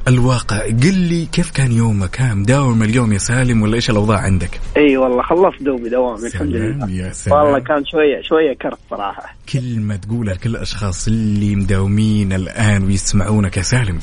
الواقع. 0.08 0.60
قل 0.66 0.96
لي 0.96 1.26
كيف 1.26 1.52
كان 1.52 1.72
يومك؟ 1.72 2.22
ها 2.22 2.34
مداوم 2.34 2.84
اليوم 2.84 3.14
يا 3.14 3.18
سالم 3.18 3.62
ولا 3.62 3.76
إيش 3.76 3.90
الأوضاع 3.90 4.18
عندك؟ 4.20 4.60
إي 4.78 4.98
والله 4.98 5.24
خلصت 5.24 5.64
دوبي 5.64 5.90
دوامي 5.90 6.28
الحمد 6.28 6.48
لله. 6.56 6.90
يا 6.90 7.14
سلام. 7.14 7.38
والله 7.38 7.60
كان 7.60 7.86
شوية 7.86 8.22
شوية 8.22 8.54
كرف 8.62 8.80
صراحة. 8.90 9.36
كلمة 9.54 9.96
تقولها 9.96 10.34
لكل 10.34 10.50
الأشخاص 10.50 11.08
اللي 11.08 11.56
مداومين 11.56 12.34
الآن 12.34 12.86
ويسمعونك 12.86 13.58
يا 13.58 13.62
سالم. 13.62 14.00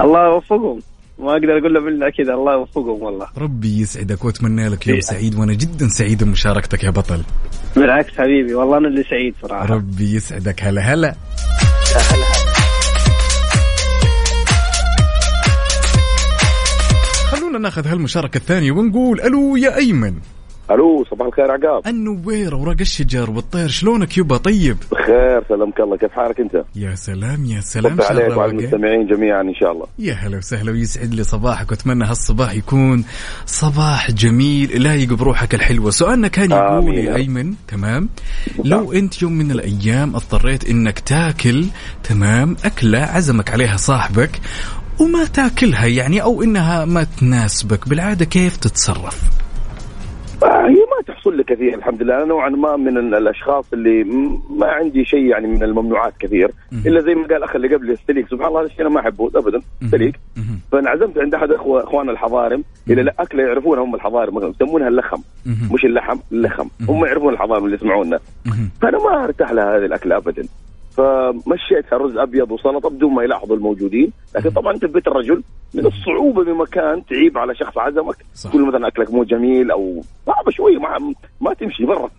الله 0.00 0.24
يوفقهم. 0.24 0.80
ما 1.18 1.32
أقدر 1.32 1.58
أقول 1.58 1.74
له 1.74 1.80
بالله 1.80 2.10
كذا 2.10 2.34
الله 2.34 2.52
يوفقهم 2.52 3.02
والله. 3.02 3.26
ربي 3.38 3.80
يسعدك 3.80 4.24
وأتمنى 4.24 4.68
لك 4.68 4.86
يوم 4.86 5.00
سعيد 5.00 5.38
وأنا 5.38 5.52
جدا 5.52 5.88
سعيد 5.88 6.24
بمشاركتك 6.24 6.84
يا 6.84 6.90
بطل. 6.90 7.22
بالعكس 7.76 8.12
حبيبي 8.18 8.54
والله 8.54 8.78
أنا 8.78 8.88
اللي 8.88 9.02
سعيد 9.02 9.34
صراحة. 9.42 9.66
ربي 9.66 10.14
يسعدك. 10.14 10.62
هلا. 10.62 10.80
هلا 10.80 11.14
هلا. 11.96 12.29
خلونا 17.50 17.62
ناخذ 17.62 17.86
هالمشاركة 17.86 18.38
الثانية 18.38 18.72
ونقول 18.72 19.20
ألو 19.20 19.56
يا 19.56 19.76
أيمن. 19.76 20.14
ألو 20.70 21.04
صباح 21.10 21.26
الخير 21.26 21.50
عقاب. 21.50 21.86
النوير 21.86 22.54
ورق 22.54 22.76
الشجر 22.80 23.30
والطير 23.30 23.68
شلونك 23.68 24.18
يبا 24.18 24.36
طيب. 24.36 24.76
بخير 24.92 25.44
سلمك 25.48 25.80
الله. 25.80 25.96
كيف 25.96 26.12
حالك 26.12 26.40
أنت؟ 26.40 26.64
يا 26.76 26.94
سلام 26.94 27.44
يا 27.44 27.60
سلام. 27.60 28.00
عليك 28.00 28.36
وعلى. 28.36 28.50
المستمعين 28.52 29.06
جميعا 29.06 29.42
إن 29.42 29.54
شاء 29.54 29.72
الله. 29.72 29.86
يا 29.98 30.12
هلا 30.12 30.38
وسهلا 30.38 30.72
ويسعد 30.72 31.14
لي 31.14 31.24
صباحك 31.24 31.70
وأتمنى 31.70 32.04
هالصباح 32.04 32.54
يكون 32.54 33.04
صباح 33.46 34.10
جميل 34.10 34.82
لايق 34.82 35.12
بروحك 35.12 35.54
الحلوة. 35.54 35.90
سؤالنا 35.90 36.28
كان 36.28 36.50
يقول 36.50 36.98
يا. 36.98 37.16
أيمن 37.16 37.54
تمام؟ 37.68 38.08
لو 38.64 38.92
أنت 38.92 39.22
يوم 39.22 39.32
من 39.32 39.50
الأيام 39.50 40.16
اضطريت 40.16 40.70
إنك 40.70 40.98
تاكل 40.98 41.64
تمام 42.04 42.56
أكلة 42.64 42.98
عزمك 42.98 43.50
عليها 43.50 43.76
صاحبك 43.76 44.30
وما 45.00 45.24
تاكلها 45.24 45.86
يعني 45.86 46.22
أو 46.22 46.42
إنها 46.42 46.84
ما 46.84 47.06
تناسبك 47.20 47.88
بالعادة 47.88 48.24
كيف 48.24 48.56
تتصرف؟ 48.56 49.20
آه، 50.42 50.46
هي 50.46 50.74
ما 50.74 51.14
تحصل 51.14 51.36
لي 51.36 51.44
كثير 51.44 51.74
الحمد 51.74 52.02
لله. 52.02 52.16
أنا 52.16 52.24
نوعا 52.24 52.48
ما 52.48 52.76
من 52.76 52.98
ال- 52.98 53.14
الأشخاص 53.14 53.64
اللي 53.72 54.04
ما 54.58 54.66
عندي 54.66 55.04
شيء 55.04 55.20
يعني 55.24 55.46
من 55.46 55.62
الممنوعات 55.62 56.12
كثير. 56.20 56.50
إلا 56.86 57.00
زي 57.00 57.14
ما 57.14 57.22
قال 57.26 57.36
الاخ 57.36 57.56
اللي 57.56 57.74
قبلي 57.74 57.92
السليك 57.92 58.26
سبحان 58.30 58.48
الله 58.48 58.60
هذا 58.60 58.66
الشيء 58.66 58.80
أنا 58.80 58.88
ما 58.88 59.00
أحبه 59.00 59.30
ابدا 59.34 59.60
سليك 59.90 60.14
مهم. 60.36 60.60
فانعزمت 60.72 61.18
عند 61.18 61.34
أحد 61.34 61.48
أخوان 61.50 62.10
الحضارم 62.10 62.64
إلى 62.90 63.12
أكله 63.18 63.42
يعرفونها 63.42 63.84
هم 63.84 63.94
الحضارم 63.94 64.50
يسمونها 64.60 64.88
اللخم. 64.88 65.22
مش 65.46 65.84
اللحم 65.84 66.18
اللخم. 66.32 66.68
هم 66.88 67.04
يعرفون 67.04 67.32
الحضارم 67.34 67.64
اللي 67.64 67.76
يسمعونا. 67.76 68.18
فأنا 68.82 68.98
ما 68.98 69.24
أرتاح 69.24 69.52
لها 69.52 69.76
هذه 69.76 69.84
الأكلة 69.84 70.16
ابدا. 70.16 70.42
فمشيتها 70.90 71.98
رز 71.98 72.16
أبيض 72.16 72.52
وسلطة 72.52 72.90
بدون 72.90 73.14
ما 73.14 73.22
يلاحظوا 73.22 73.56
الموجودين 73.56 74.12
لكن 74.36 74.50
طبعا 74.50 74.74
أنت 74.74 74.84
في 74.86 74.92
بيت 74.92 75.08
الرجل 75.08 75.42
من 75.74 75.86
الصعوبة 75.86 76.44
بمكان 76.44 77.04
تعيب 77.04 77.38
على 77.38 77.54
شخص 77.54 77.78
عزمك. 77.78 78.16
صح. 78.34 78.50
تقول 78.50 78.68
مثلا 78.68 78.88
أكلك 78.88 79.12
مو 79.14 79.24
جميل 79.24 79.70
أو 79.70 80.02
صعبه 80.26 80.50
شوية 80.50 80.78
ما 80.78 81.14
ما 81.40 81.54
تمشي 81.54 81.84
برا. 81.84 82.10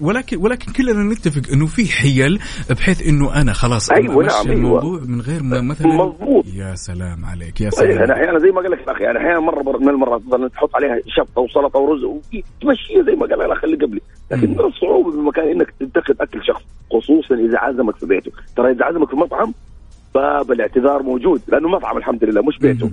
ولكن 0.00 0.36
ولكن 0.36 0.72
كلنا 0.72 1.14
نتفق 1.14 1.52
إنه 1.52 1.66
في 1.66 1.92
حيل 1.92 2.38
بحيث 2.70 3.08
إنه 3.08 3.40
أنا 3.40 3.52
خلاص 3.52 3.90
أيوة، 3.90 4.24
أمشي 4.24 4.36
نعم، 4.36 4.46
أيوة. 4.46 4.54
الموضوع 4.54 5.00
من 5.06 5.20
غير 5.20 5.42
ما 5.42 5.60
مثلا 5.60 5.86
مضبوط. 5.86 6.44
يا 6.54 6.74
سلام 6.74 7.24
عليك 7.24 7.60
يا 7.60 7.70
طيب 7.70 7.90
أنا 7.90 8.06
سلام 8.06 8.10
أحيانا 8.10 8.38
زي 8.38 8.50
ما 8.50 8.60
قال 8.60 8.70
لك 8.70 8.80
الاخ 8.80 9.00
يعني 9.00 9.18
أحيانا 9.18 9.40
مرة 9.40 9.78
من 9.78 9.88
المرات 9.88 10.22
تحط 10.52 10.76
عليها 10.76 10.98
شطه 11.06 11.42
وسلطة 11.42 11.78
ورز 11.78 12.04
وتمشيها 12.04 13.02
زي 13.02 13.12
ما 13.12 13.26
قال 13.26 13.42
الاخ 13.42 13.64
اللي 13.64 13.76
قبلي 13.76 14.00
لكن 14.30 14.50
من 14.50 14.60
الصعوبة 14.60 15.10
بالمكان 15.10 15.48
إنك 15.48 15.74
تنتقد 15.80 16.16
أكل 16.20 16.44
شخص 16.44 16.62
خصوصا 16.92 17.34
إذا 17.34 17.58
عزمك 17.58 17.96
في 17.96 18.06
بيته 18.06 18.32
ترى 18.56 18.72
إذا 18.72 18.84
عزمك 18.84 19.10
في 19.10 19.16
مطعم 19.16 19.54
باب 20.16 20.52
الاعتذار 20.52 21.02
موجود 21.02 21.40
لأنه 21.48 21.68
مطعم 21.68 21.96
الحمد 21.96 22.24
لله 22.24 22.42
مش 22.42 22.58
بيته. 22.58 22.90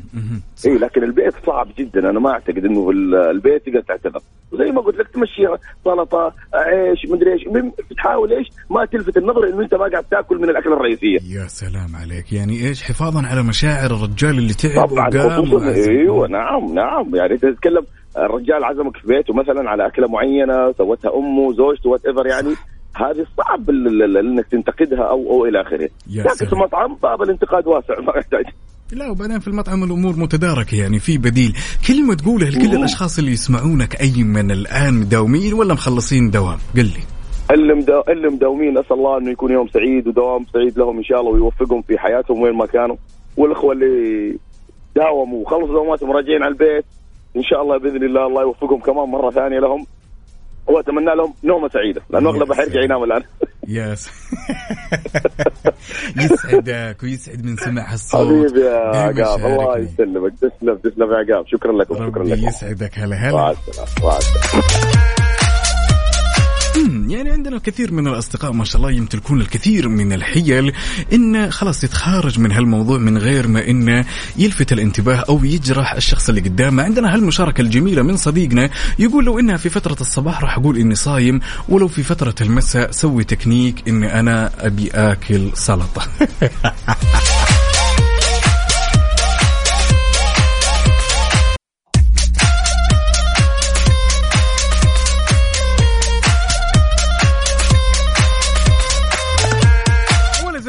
اي 0.65 0.77
لكن 0.77 1.03
البيت 1.03 1.33
صعب 1.45 1.67
جدا 1.77 2.09
أنا 2.09 2.19
ما 2.19 2.31
أعتقد 2.31 2.65
إنه 2.65 2.89
البيت 3.31 3.65
تقدر 3.65 3.81
تعتذر. 3.81 4.19
وزي 4.51 4.71
ما 4.71 4.81
قلت 4.81 4.97
لك 4.99 5.07
تمشيها 5.07 5.57
سلطة 5.85 6.33
عيش 6.53 6.99
مدري 7.09 7.33
إيش 7.33 7.41
تحاول 7.97 8.33
إيش 8.33 8.47
ما 8.69 8.85
تلفت 8.85 9.17
النظر 9.17 9.43
إنه 9.49 9.61
أنت 9.63 9.75
ما 9.75 9.87
قاعد 9.91 10.03
تأكل 10.03 10.37
من 10.37 10.49
الأكلة 10.49 10.73
الرئيسية. 10.73 11.19
يا 11.37 11.47
سلام 11.47 11.95
عليك. 12.01 12.33
يعني 12.33 12.67
إيش 12.67 12.83
حفاظا 12.83 13.27
على 13.27 13.43
مشاعر 13.43 13.91
الرجال 13.91 14.37
اللي 14.37 14.53
تعب 14.53 14.91
وقام. 14.91 15.67
أيوه 15.67 16.27
نعم 16.27 16.73
نعم. 16.73 17.15
يعني 17.15 17.37
تتكلم 17.37 17.85
الرجال 18.17 18.63
عزمك 18.63 18.97
في 18.97 19.07
بيته 19.07 19.33
مثلا 19.33 19.69
على 19.69 19.87
أكلة 19.87 20.07
معينة 20.07 20.71
سوتها 20.71 21.11
أمه 21.17 21.53
زوجته 21.53 21.89
وات 21.89 22.05
ايفر 22.05 22.27
يعني. 22.27 22.55
هذه 22.95 23.25
صعب 23.37 23.69
انك 23.69 24.45
تنتقدها 24.47 25.03
أو 25.03 25.31
أو 25.31 25.45
إلى 25.45 25.61
اخره. 25.61 25.89
لكن. 26.09 26.45
في 26.45 26.55
مطعم 26.55 26.95
باب 27.03 27.21
الانتقاد 27.21 27.67
واسع 27.67 27.99
ما 27.99 28.13
يحتاج. 28.17 28.45
لا 28.91 29.09
وبعدين 29.11 29.39
في 29.39 29.47
المطعم 29.47 29.83
الأمور 29.83 30.15
متداركة 30.15 30.75
يعني 30.81 30.99
في 30.99 31.17
بديل. 31.17 31.53
كلمه 31.87 32.15
تقولها 32.15 32.49
لكل 32.49 32.75
الأشخاص 32.75 33.19
اللي 33.19 33.31
يسمعونك 33.31 34.01
أي 34.01 34.23
من 34.23 34.51
الآن 34.51 34.93
مداومين 34.93 35.53
ولا 35.53 35.73
مخلصين 35.73 36.31
دوام؟ 36.31 36.57
قل 36.75 36.85
لي. 36.85 37.03
اللي. 37.51 37.73
اللي 38.09 38.29
مداومين 38.29 38.77
أسأل 38.77 38.93
الله 38.93 39.17
إنه 39.17 39.31
يكون 39.31 39.51
يوم 39.51 39.67
سعيد 39.67 40.07
ودوام 40.07 40.45
سعيد 40.53 40.77
لهم 40.77 40.97
إن 40.97 41.03
شاء 41.03 41.19
الله 41.19 41.31
ويوفقهم 41.31 41.81
في 41.81 41.97
حياتهم 41.97 42.41
وين 42.41 42.53
ما 42.53 42.65
كانوا. 42.65 42.95
والأخوة 43.37 43.73
اللي 43.73 44.37
داوموا 44.95 45.41
وخلصوا 45.41 45.73
دواماتهم 45.73 46.11
راجعين 46.11 46.43
على 46.43 46.51
البيت 46.51 46.85
إن 47.35 47.43
شاء 47.43 47.61
الله 47.61 47.77
بإذن 47.77 48.03
الله 48.03 48.27
الله 48.27 48.41
يوفقهم 48.41 48.79
كمان 48.79 49.09
مرة 49.09 49.29
ثانية 49.29 49.59
لهم. 49.59 49.85
واتمنى 50.67 51.15
لهم 51.15 51.33
نومة 51.43 51.69
سعيدة 51.69 52.01
لأنه 52.09 52.29
اغلبها 52.29 52.55
حيرجع 52.55 52.81
ينام 52.81 53.03
الآن. 53.03 53.23
يا 53.67 53.95
س... 53.95 54.09
يسعدك 56.21 57.03
ويسعد 57.03 57.45
من 57.45 57.55
سمع 57.55 57.91
هالصوت. 57.93 58.27
حبيبي 58.27 58.59
يا 58.65 58.75
عقاب 58.75 59.45
الله. 59.45 59.77
يسلمك. 59.77 60.33
تسلم 60.41 60.75
تسلم 60.75 61.11
يا 61.11 61.17
عقاب. 61.17 61.47
شكرا 61.47 61.71
لكم 61.71 61.95
شكرا 61.95 62.23
لكم 62.23 62.47
يسعدك 62.47 62.99
هلا 62.99 63.15
هلا. 63.15 63.35
مع 63.35 63.51
السلامة 63.51 63.89
مع 64.03 64.17
السلامة. 64.17 65.22
يعني 67.13 67.29
عندنا 67.29 67.57
الكثير 67.57 67.91
من 67.91 68.07
الأصدقاء 68.07 68.51
ما 68.51 68.65
شاء 68.65 68.77
الله 68.77 68.91
يمتلكون 68.91 69.41
الكثير 69.41 69.89
من 69.89 70.13
الحيل 70.13 70.73
إنه 71.13 71.49
خلاص 71.49 71.83
يتخارج 71.83 72.39
من 72.39 72.51
هالموضوع 72.51 72.97
من 72.97 73.17
غير 73.17 73.47
ما 73.47 73.67
إنه 73.67 74.05
يلفت 74.37 74.73
الانتباه 74.73 75.15
أو 75.29 75.43
يجرح 75.43 75.93
الشخص 75.93 76.29
اللي 76.29 76.41
قدامه. 76.41 76.83
عندنا 76.83 77.13
هالمشاركة 77.13 77.61
الجميلة 77.61 78.01
من 78.01 78.17
صديقنا 78.17 78.69
يقول 78.99 79.25
لو 79.25 79.39
إنها 79.39 79.57
في 79.57 79.69
فترة 79.69 79.97
الصباح 80.01 80.41
راح 80.41 80.57
أقول 80.57 80.77
إني 80.77 80.95
صايم 80.95 81.39
ولو 81.69 81.87
في 81.87 82.03
فترة 82.03 82.35
المساء 82.41 82.91
سوي 82.91 83.23
تكنيك 83.23 83.87
إني 83.87 84.19
أنا 84.19 84.51
أبي 84.59 84.89
آكل 84.91 85.49
سلطة. 85.53 86.01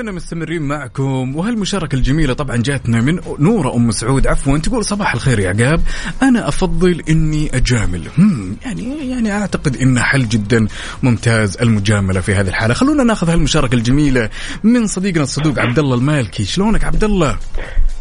زلنا 0.05 0.17
مستمرين 0.17 0.63
معكم 0.63 1.37
وهالمشاركة 1.37 1.97
الجميلة 1.97 2.33
طبعا 2.33 2.57
جاتنا 2.57 3.01
من 3.01 3.21
نورة 3.39 3.77
أم 3.77 3.91
سعود. 3.91 4.27
عفوا 4.27 4.59
تقول 4.59 4.85
صباح 4.85 5.15
الخير 5.15 5.39
يا 5.39 5.49
عقاب. 5.49 5.81
أنا 6.23 6.49
أفضل 6.49 7.03
إني 7.09 7.57
أجامل. 7.57 8.09
هم 8.19 8.57
يعني 8.65 9.11
يعني 9.11 9.33
أعتقد 9.33 9.77
إنه 9.77 10.01
حل 10.01 10.29
جدا 10.29 10.67
ممتاز 11.03 11.57
المجاملة 11.57 12.21
في 12.21 12.35
هذه 12.35 12.49
الحالة. 12.49 12.75
خلونا 12.75 13.05
ناخذ 13.05 13.31
هالمشاركة 13.31 13.75
الجميلة 13.75 14.31
من 14.63 14.87
صديقنا 14.87 15.23
الصدوق 15.23 15.59
عبد 15.59 15.79
الله 15.79 15.95
المالكي. 15.95 16.45
شلونك 16.45 16.85
عبد 16.85 17.05
الله 17.05 17.39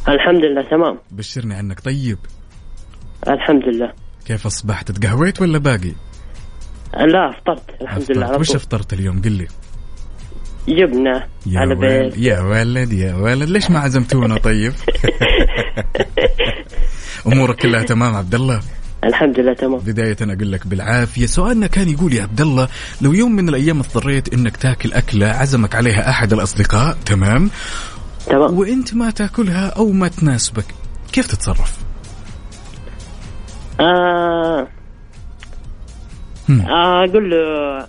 الحمد 0.08 0.46
لله 0.46 0.62
تمام. 0.72 1.00
بشرني 1.12 1.56
عنك. 1.56 1.80
طيب. 1.80 2.18
الحمد 3.28 3.64
لله. 3.64 3.94
كيف 4.26 4.46
أصبحت؟ 4.46 4.92
تقهويت 4.92 5.42
ولا 5.42 5.58
باقي؟ 5.58 5.94
لا 6.94 7.30
أفطرت. 7.30 7.82
الحمد 7.82 8.12
لله 8.12 8.26
على 8.26 8.38
وش 8.38 8.48
طول. 8.48 8.56
أفطرت 8.56 8.94
اليوم؟ 8.94 9.22
قل 9.22 9.32
لي. 9.32 9.48
جبنه 10.68 11.24
يا 11.46 11.60
على 11.60 11.76
بيت 11.76 12.18
يا 12.18 12.42
ولد 12.42 12.94
يا 12.94 13.16
ولد 13.16 13.50
ليش 13.50 13.72
ما 13.72 13.80
عزمتونا 13.80 14.38
طيب؟ 14.38 14.74
أمورك 17.28 17.56
كلها 17.56 17.84
تمام 17.84 18.16
عبد 18.16 18.36
الله 18.36 18.60
الحمد 19.04 19.40
لله 19.40 19.54
تمام. 19.54 19.80
بداية 19.80 20.18
أقول 20.22 20.52
لك 20.52 20.68
بالعافية. 20.68 21.26
سؤالنا 21.26 21.68
كان 21.68 21.90
يقول 21.90 22.14
يا 22.14 22.24
عبد 22.24 22.42
الله 22.42 22.68
لو 23.02 23.14
يوم 23.14 23.32
من 23.32 23.50
الأيام 23.50 23.80
اضطريت 23.80 24.34
إنك 24.34 24.58
تاكل 24.58 24.94
أكلة 24.94 25.28
عزمك 25.28 25.76
عليها 25.76 26.10
أحد 26.10 26.34
الأصدقاء 26.34 26.98
تمام؟ 27.06 27.50
تمام. 28.28 28.58
وأنت 28.58 28.94
ما 28.94 29.12
تاكلها 29.12 29.68
أو 29.68 29.92
ما 29.92 30.08
تناسبك 30.08 30.66
كيف 31.12 31.28
تتصرف؟ 31.28 31.78
آه. 33.80 34.68
آه 36.50 37.06
أقول 37.06 37.30
له 37.30 37.88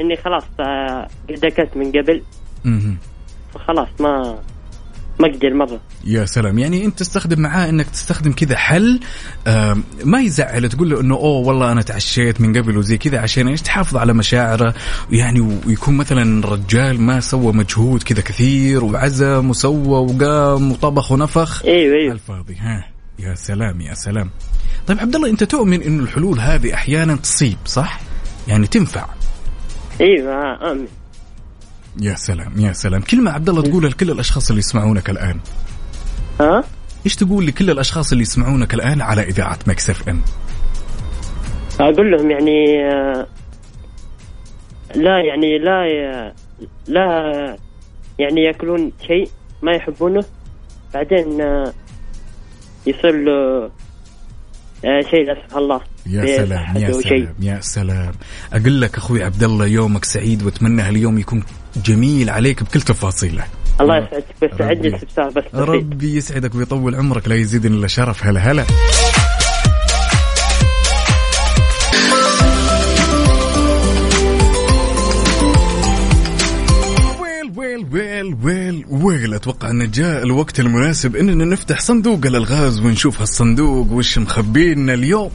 إني 0.00 0.16
خلاص 0.16 0.44
آه 0.60 1.08
قد 1.30 1.44
أكلت 1.44 1.76
من 1.76 1.88
قبل. 1.92 2.22
فخلاص 3.54 3.88
ما 4.00 4.38
ما 5.20 5.26
أقدر 5.28 5.54
مره 5.54 5.80
يا 6.04 6.24
سلام. 6.24 6.58
يعني 6.58 6.84
أنت 6.84 6.98
تستخدم 6.98 7.40
معاه 7.40 7.68
إنك 7.68 7.86
تستخدم 7.86 8.32
كذا 8.32 8.56
حل 8.56 9.00
آم، 9.46 9.84
ما 10.04 10.20
يزعل. 10.20 10.68
تقول 10.68 10.90
له 10.90 11.00
إنه 11.00 11.14
أوه 11.14 11.46
والله 11.46 11.72
أنا 11.72 11.82
تعشيت 11.82 12.40
من 12.40 12.56
قبل 12.56 12.78
وزي 12.78 12.98
كذا 12.98 13.18
عشان 13.20 13.48
إيش؟ 13.48 13.62
تحافظ 13.62 13.96
على 13.96 14.12
مشاعره 14.12 14.74
يعني 15.10 15.40
ويكون 15.66 15.96
مثلا 15.96 16.46
رجال 16.46 17.00
ما 17.00 17.20
سوى 17.20 17.52
مجهود 17.52 18.02
كذا 18.02 18.20
كثير 18.20 18.84
وعزم 18.84 19.50
وسوى 19.50 20.12
وقام 20.12 20.72
وطبخ 20.72 21.12
ونفخ. 21.12 21.64
أيوه 21.64 21.96
أيوه. 21.96 22.12
الفاضي 22.12 22.56
ها. 22.56 22.84
يا 23.18 23.34
سلام 23.34 23.80
يا 23.80 23.94
سلام. 23.94 24.30
طيب 24.86 24.98
عبد 24.98 25.14
الله 25.14 25.30
أنت 25.30 25.44
تؤمن 25.44 25.82
إنه 25.82 26.02
الحلول 26.02 26.40
هذه 26.40 26.74
أحيانا 26.74 27.16
تصيب 27.16 27.58
صح؟ 27.66 28.00
يعني 28.48 28.66
تنفع. 28.66 29.06
أيوه 30.00 30.70
امن 30.72 30.86
يا 32.00 32.14
سلام 32.14 32.52
يا 32.60 32.72
سلام. 32.72 33.00
كلمه 33.00 33.30
عبد 33.30 33.48
الله 33.48 33.62
تقولها 33.62 33.90
لكل 33.90 34.10
الأشخاص 34.10 34.48
اللي 34.50 34.58
يسمعونك 34.58 35.10
الآن. 35.10 35.40
ها؟ 36.40 36.64
إيش 37.06 37.16
تقول 37.16 37.46
لكل 37.46 37.70
الأشخاص 37.70 38.12
اللي 38.12 38.22
يسمعونك 38.22 38.74
الآن 38.74 39.02
على 39.02 39.22
إذاعة 39.22 39.58
Mix 39.66 39.90
FM؟ 39.90 40.22
أقول 41.80 42.10
لهم 42.10 42.30
يعني 42.30 42.84
آه 42.92 43.26
لا 44.94 45.18
يعني 45.20 45.58
لا 45.58 45.84
لا 46.88 47.56
يعني 48.18 48.40
يأكلون 48.44 48.92
شيء 49.06 49.28
ما 49.62 49.72
يحبونه 49.72 50.24
بعدين 50.94 51.40
آه 51.40 51.72
يصير 52.86 53.12
له 53.24 53.70
شيء 54.82 55.26
لا 55.26 55.34
سمح 55.48 55.56
الله 55.56 55.80
يا 56.06 56.20
في 56.20 56.36
سلام 56.36 56.76
يا 56.76 56.92
شيء. 56.92 57.02
سلام 57.02 57.34
يا 57.40 57.60
سلام 57.60 58.12
أقول 58.52 58.80
لك 58.80 58.96
أخوي 58.96 59.24
عبد 59.24 59.42
الله 59.42 59.66
يومك 59.66 60.04
سعيد 60.04 60.42
وأتمنى 60.42 60.82
هاليوم 60.82 61.18
يكون 61.18 61.42
جميل 61.84 62.30
عليك 62.30 62.62
بكل 62.62 62.80
تفاصيله 62.80 63.44
الله 63.80 63.96
يسعدك 63.98 64.24
بس 64.42 64.60
ربي. 64.60 64.96
استفسار 64.96 65.28
بس 65.28 65.34
بسيط. 65.44 65.54
ربي 65.54 66.16
يسعدك 66.16 66.54
ويطول 66.54 66.94
عمرك 66.94 67.28
لا 67.28 67.34
يزيدني 67.34 67.76
إلا 67.76 67.86
شرف 67.86 68.26
هلا 68.26 68.40
هلا 68.40 68.64
well 77.56 77.86
well 77.92 78.36
well 78.42 78.67
well 78.90 79.34
أتوقع 79.34 79.70
أن 79.70 79.90
جاء 79.90 80.22
الوقت 80.22 80.60
المناسب 80.60 81.16
إننا 81.16 81.44
نفتح 81.44 81.80
صندوق 81.80 82.26
الألغاز 82.26 82.80
ونشوف 82.80 83.20
هالصندوق 83.20 83.92
وش 83.92 84.18
مخبينا 84.18 84.94
اليوم. 84.94 85.30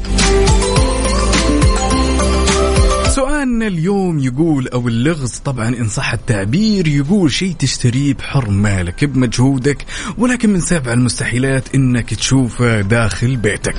سؤالنا 3.15 3.67
اليوم 3.67 4.19
يقول 4.19 4.67
أو 4.67 4.87
اللغز 4.87 5.37
طبعا 5.45 5.67
إن 5.67 5.87
صح 5.87 6.13
التعبير 6.13 6.87
يقول 6.87 7.31
شيء 7.31 7.53
تشتريه 7.59 8.13
بحر 8.13 8.49
مالك 8.49 9.05
بمجهودك 9.05 9.85
ولكن 10.17 10.49
من 10.49 10.61
سابع 10.61 10.93
المستحيلات 10.93 11.75
إنك 11.75 12.13
تشوفه 12.13 12.81
داخل 12.81 13.35
بيتك. 13.35 13.75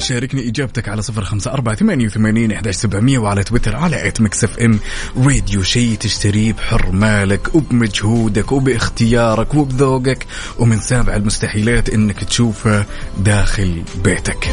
شاركني 0.00 0.48
إجابتك 0.48 0.88
على 0.88 1.02
صفر 1.02 1.24
خمسة 1.24 1.52
أربعة 1.52 1.74
ثمانية 1.74 2.06
وثمانين 2.06 2.52
إحداش 2.52 2.74
سبعمية 2.74 3.18
وعلى 3.18 3.44
تويتر 3.44 3.76
على 3.76 4.08
at 4.08 4.20
Mix 4.20 4.44
FM 4.44 4.78
راديو 5.16 5.62
شيء 5.62 5.96
تشتريه 5.96 6.52
بحر 6.52 6.92
مالك 6.92 7.54
وبمجهودك 7.54 8.52
وباختيارك 8.52 9.54
وبذوقك 9.54 10.26
ومن 10.58 10.80
سابع 10.80 11.16
المستحيلات 11.16 11.88
إنك 11.88 12.24
تشوفه 12.24 12.84
داخل 13.18 13.82
بيتك. 14.04 14.48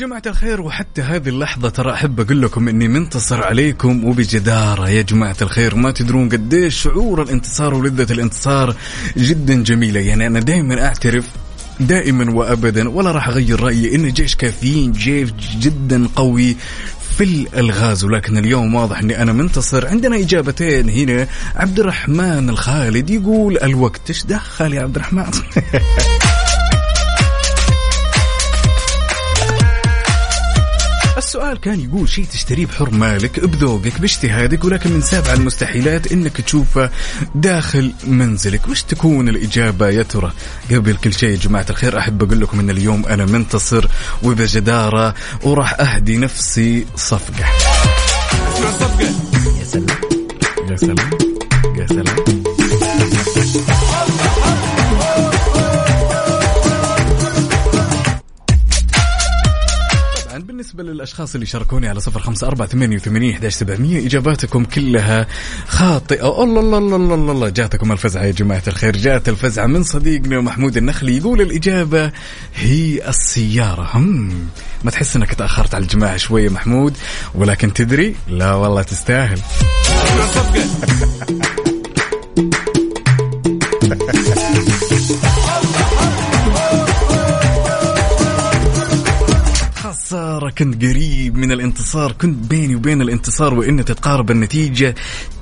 جماعة 0.00 0.22
الخير 0.26 0.60
وحتى 0.60 1.02
هذه 1.02 1.28
اللحظة 1.28 1.68
ترى 1.68 1.92
أحب 1.92 2.20
أقول 2.20 2.42
لكم 2.42 2.68
إني 2.68 2.88
منتصر 2.88 3.44
عليكم 3.44 4.04
وبجدارة. 4.04 4.88
يا 4.88 5.02
جماعة 5.02 5.36
الخير 5.42 5.74
ما 5.74 5.90
تدرون 5.90 6.28
قديش 6.28 6.82
شعور 6.82 7.22
الانتصار 7.22 7.74
ولذة 7.74 8.12
الانتصار 8.12 8.76
جدا 9.16 9.62
جميلة. 9.62 10.00
يعني 10.00 10.26
أنا 10.26 10.40
دائما 10.40 10.86
أعترف 10.86 11.28
دائما 11.80 12.32
وابدا 12.32 12.88
ولا 12.88 13.12
راح 13.12 13.28
أغير 13.28 13.60
رأيي 13.60 13.94
إن 13.94 14.12
جيش 14.12 14.36
كافيين 14.36 14.92
جيش 14.92 15.30
جدا 15.58 16.08
قوي 16.16 16.56
في 17.16 17.24
الألغاز. 17.24 18.04
ولكن 18.04 18.38
اليوم 18.38 18.74
واضح 18.74 18.98
إني 18.98 19.22
أنا 19.22 19.32
منتصر. 19.32 19.86
عندنا 19.86 20.16
إجابتين 20.16 20.88
هنا. 20.90 21.26
عبد 21.56 21.80
الرحمن 21.80 22.50
الخالد 22.50 23.10
يقول 23.10 23.58
الوقت 23.58 24.02
إيش 24.08 24.24
دخل 24.26 24.74
يا 24.74 24.82
عبد 24.82 24.96
الرحمن؟ 24.96 25.30
السؤال 31.20 31.60
كان 31.60 31.80
يقول 31.80 32.08
شيء 32.08 32.24
تشتريه 32.24 32.66
بحر 32.66 32.90
مالك 32.90 33.40
بذوقك 33.40 34.00
باجتهادك 34.00 34.64
ولكن 34.64 34.90
من 34.92 35.00
سابع 35.00 35.32
المستحيلات 35.32 36.12
إنك 36.12 36.40
تشوفه 36.40 36.90
داخل 37.34 37.92
منزلك. 38.06 38.68
وش 38.68 38.82
تكون 38.82 39.28
الإجابة 39.28 39.88
يا 39.88 40.02
ترى؟ 40.02 40.32
قبل 40.70 40.96
كل 40.96 41.14
شيء 41.14 41.30
يا 41.30 41.36
جماعة 41.36 41.66
الخير 41.70 41.98
أحب 41.98 42.22
أقول 42.22 42.40
لكم 42.40 42.60
إن 42.60 42.70
اليوم 42.70 43.06
أنا 43.06 43.24
منتصر 43.24 43.86
وبجدارة 44.22 45.14
وراح 45.42 45.80
أهدي 45.80 46.16
نفسي 46.16 46.86
صفقة. 46.96 47.44
يا 49.60 49.64
سلام. 49.64 49.86
يا 50.70 50.76
سلام. 50.76 51.10
يا 51.76 51.86
سلام. 51.86 52.16
بالنسبة 60.60 60.82
للأشخاص 60.82 61.34
اللي 61.34 61.46
شاركوني 61.46 61.88
على 61.88 62.00
صفر 62.00 62.20
خمسة 62.20 62.46
أربعة 62.46 62.68
ثمانية 62.68 62.96
وثمانين 62.96 63.32
إحداش 63.32 63.54
سبعمية 63.54 64.06
إجاباتكم 64.06 64.64
كلها 64.64 65.26
خاطئة. 65.68 66.42
الله 66.42 66.60
الله 66.60 66.78
الله 66.78 66.96
الله 66.96 67.14
الله, 67.14 67.32
الله. 67.32 67.48
جاتكم 67.48 67.92
الفزعة 67.92 68.22
يا 68.22 68.30
جماعة 68.30 68.62
الخير. 68.68 68.96
جات 68.96 69.28
الفزعة 69.28 69.66
من 69.66 69.82
صديقنا 69.82 70.40
محمود 70.40 70.76
النخلي 70.76 71.16
يقول 71.16 71.40
الإجابة 71.40 72.12
هي 72.54 73.08
السيارة. 73.08 73.90
هم. 73.94 74.48
ما 74.84 74.90
تحس 74.90 75.16
أنك 75.16 75.34
تأخرت 75.34 75.74
على 75.74 75.82
الجماعة 75.82 76.16
شوية 76.16 76.48
محمود؟ 76.48 76.96
ولكن 77.34 77.72
تدري؟ 77.72 78.14
لا 78.28 78.54
والله 78.54 78.82
تستاهل. 78.82 79.40
خسارة 90.10 90.50
كنت 90.50 90.82
قريب 90.84 91.36
من 91.36 91.52
الانتصار 91.52 92.12
كنت 92.12 92.50
بيني 92.50 92.74
وبين 92.74 93.02
الانتصار 93.02 93.54
وإن 93.54 93.84
تتقارب 93.84 94.30
النتيجة. 94.30 94.94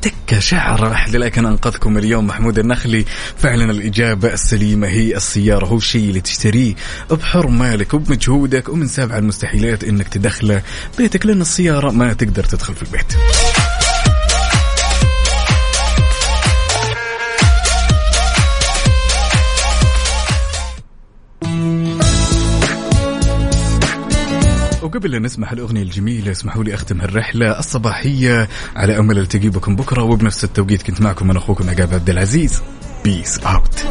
تكة 0.03 0.39
شعر 0.39 0.93
أحلى 0.93 1.19
لكن 1.19 1.47
أنقذكم 1.47 1.99
اليوم 1.99 2.27
محمود 2.27 2.59
النخلي. 2.59 3.05
فعلا 3.37 3.71
الإجابة 3.71 4.33
السليمة 4.33 4.89
هي 4.89 5.17
السيارة 5.17 5.67
هو 5.67 5.77
الشيء 5.77 6.09
اللي 6.09 6.21
تشتريه. 6.21 6.75
بحر 7.11 7.47
مالك 7.47 7.95
وبمجهودك 7.95 8.69
ومن 8.69 8.87
سابع 8.87 9.19
المستحيلات 9.19 9.85
إنك 9.85 10.09
تدخله 10.09 10.63
بيتك 10.99 11.27
لأن 11.27 11.41
السيارة 11.41 11.91
ما 11.91 12.13
تقدر 12.13 12.45
تدخل 12.45 12.75
في 12.75 12.83
البيت. 12.83 13.13
وقبل 24.89 25.11
لا 25.11 25.19
نسمح 25.19 25.53
الأغنية 25.53 25.83
الجميلة 25.83 26.31
اسمحوا 26.31 26.65
لي 26.65 26.75
أختم 26.75 27.01
هالرحلة 27.01 27.59
الصباحية 27.59 28.49
على 28.77 28.99
أمل 28.99 29.19
التقي 29.19 29.49
بكم 29.49 29.77
بكرة 29.77 30.03
وبنفس 30.03 30.45
التوقيت 30.45 30.83
كنت 30.83 31.01
معكم 31.01 31.31
أنا 31.31 31.39
أخوكم 31.39 31.71
عقاب 31.71 31.95
عبد 31.95 32.11
العزيز. 32.11 32.63
بيس 33.05 33.39
أوت 33.39 33.85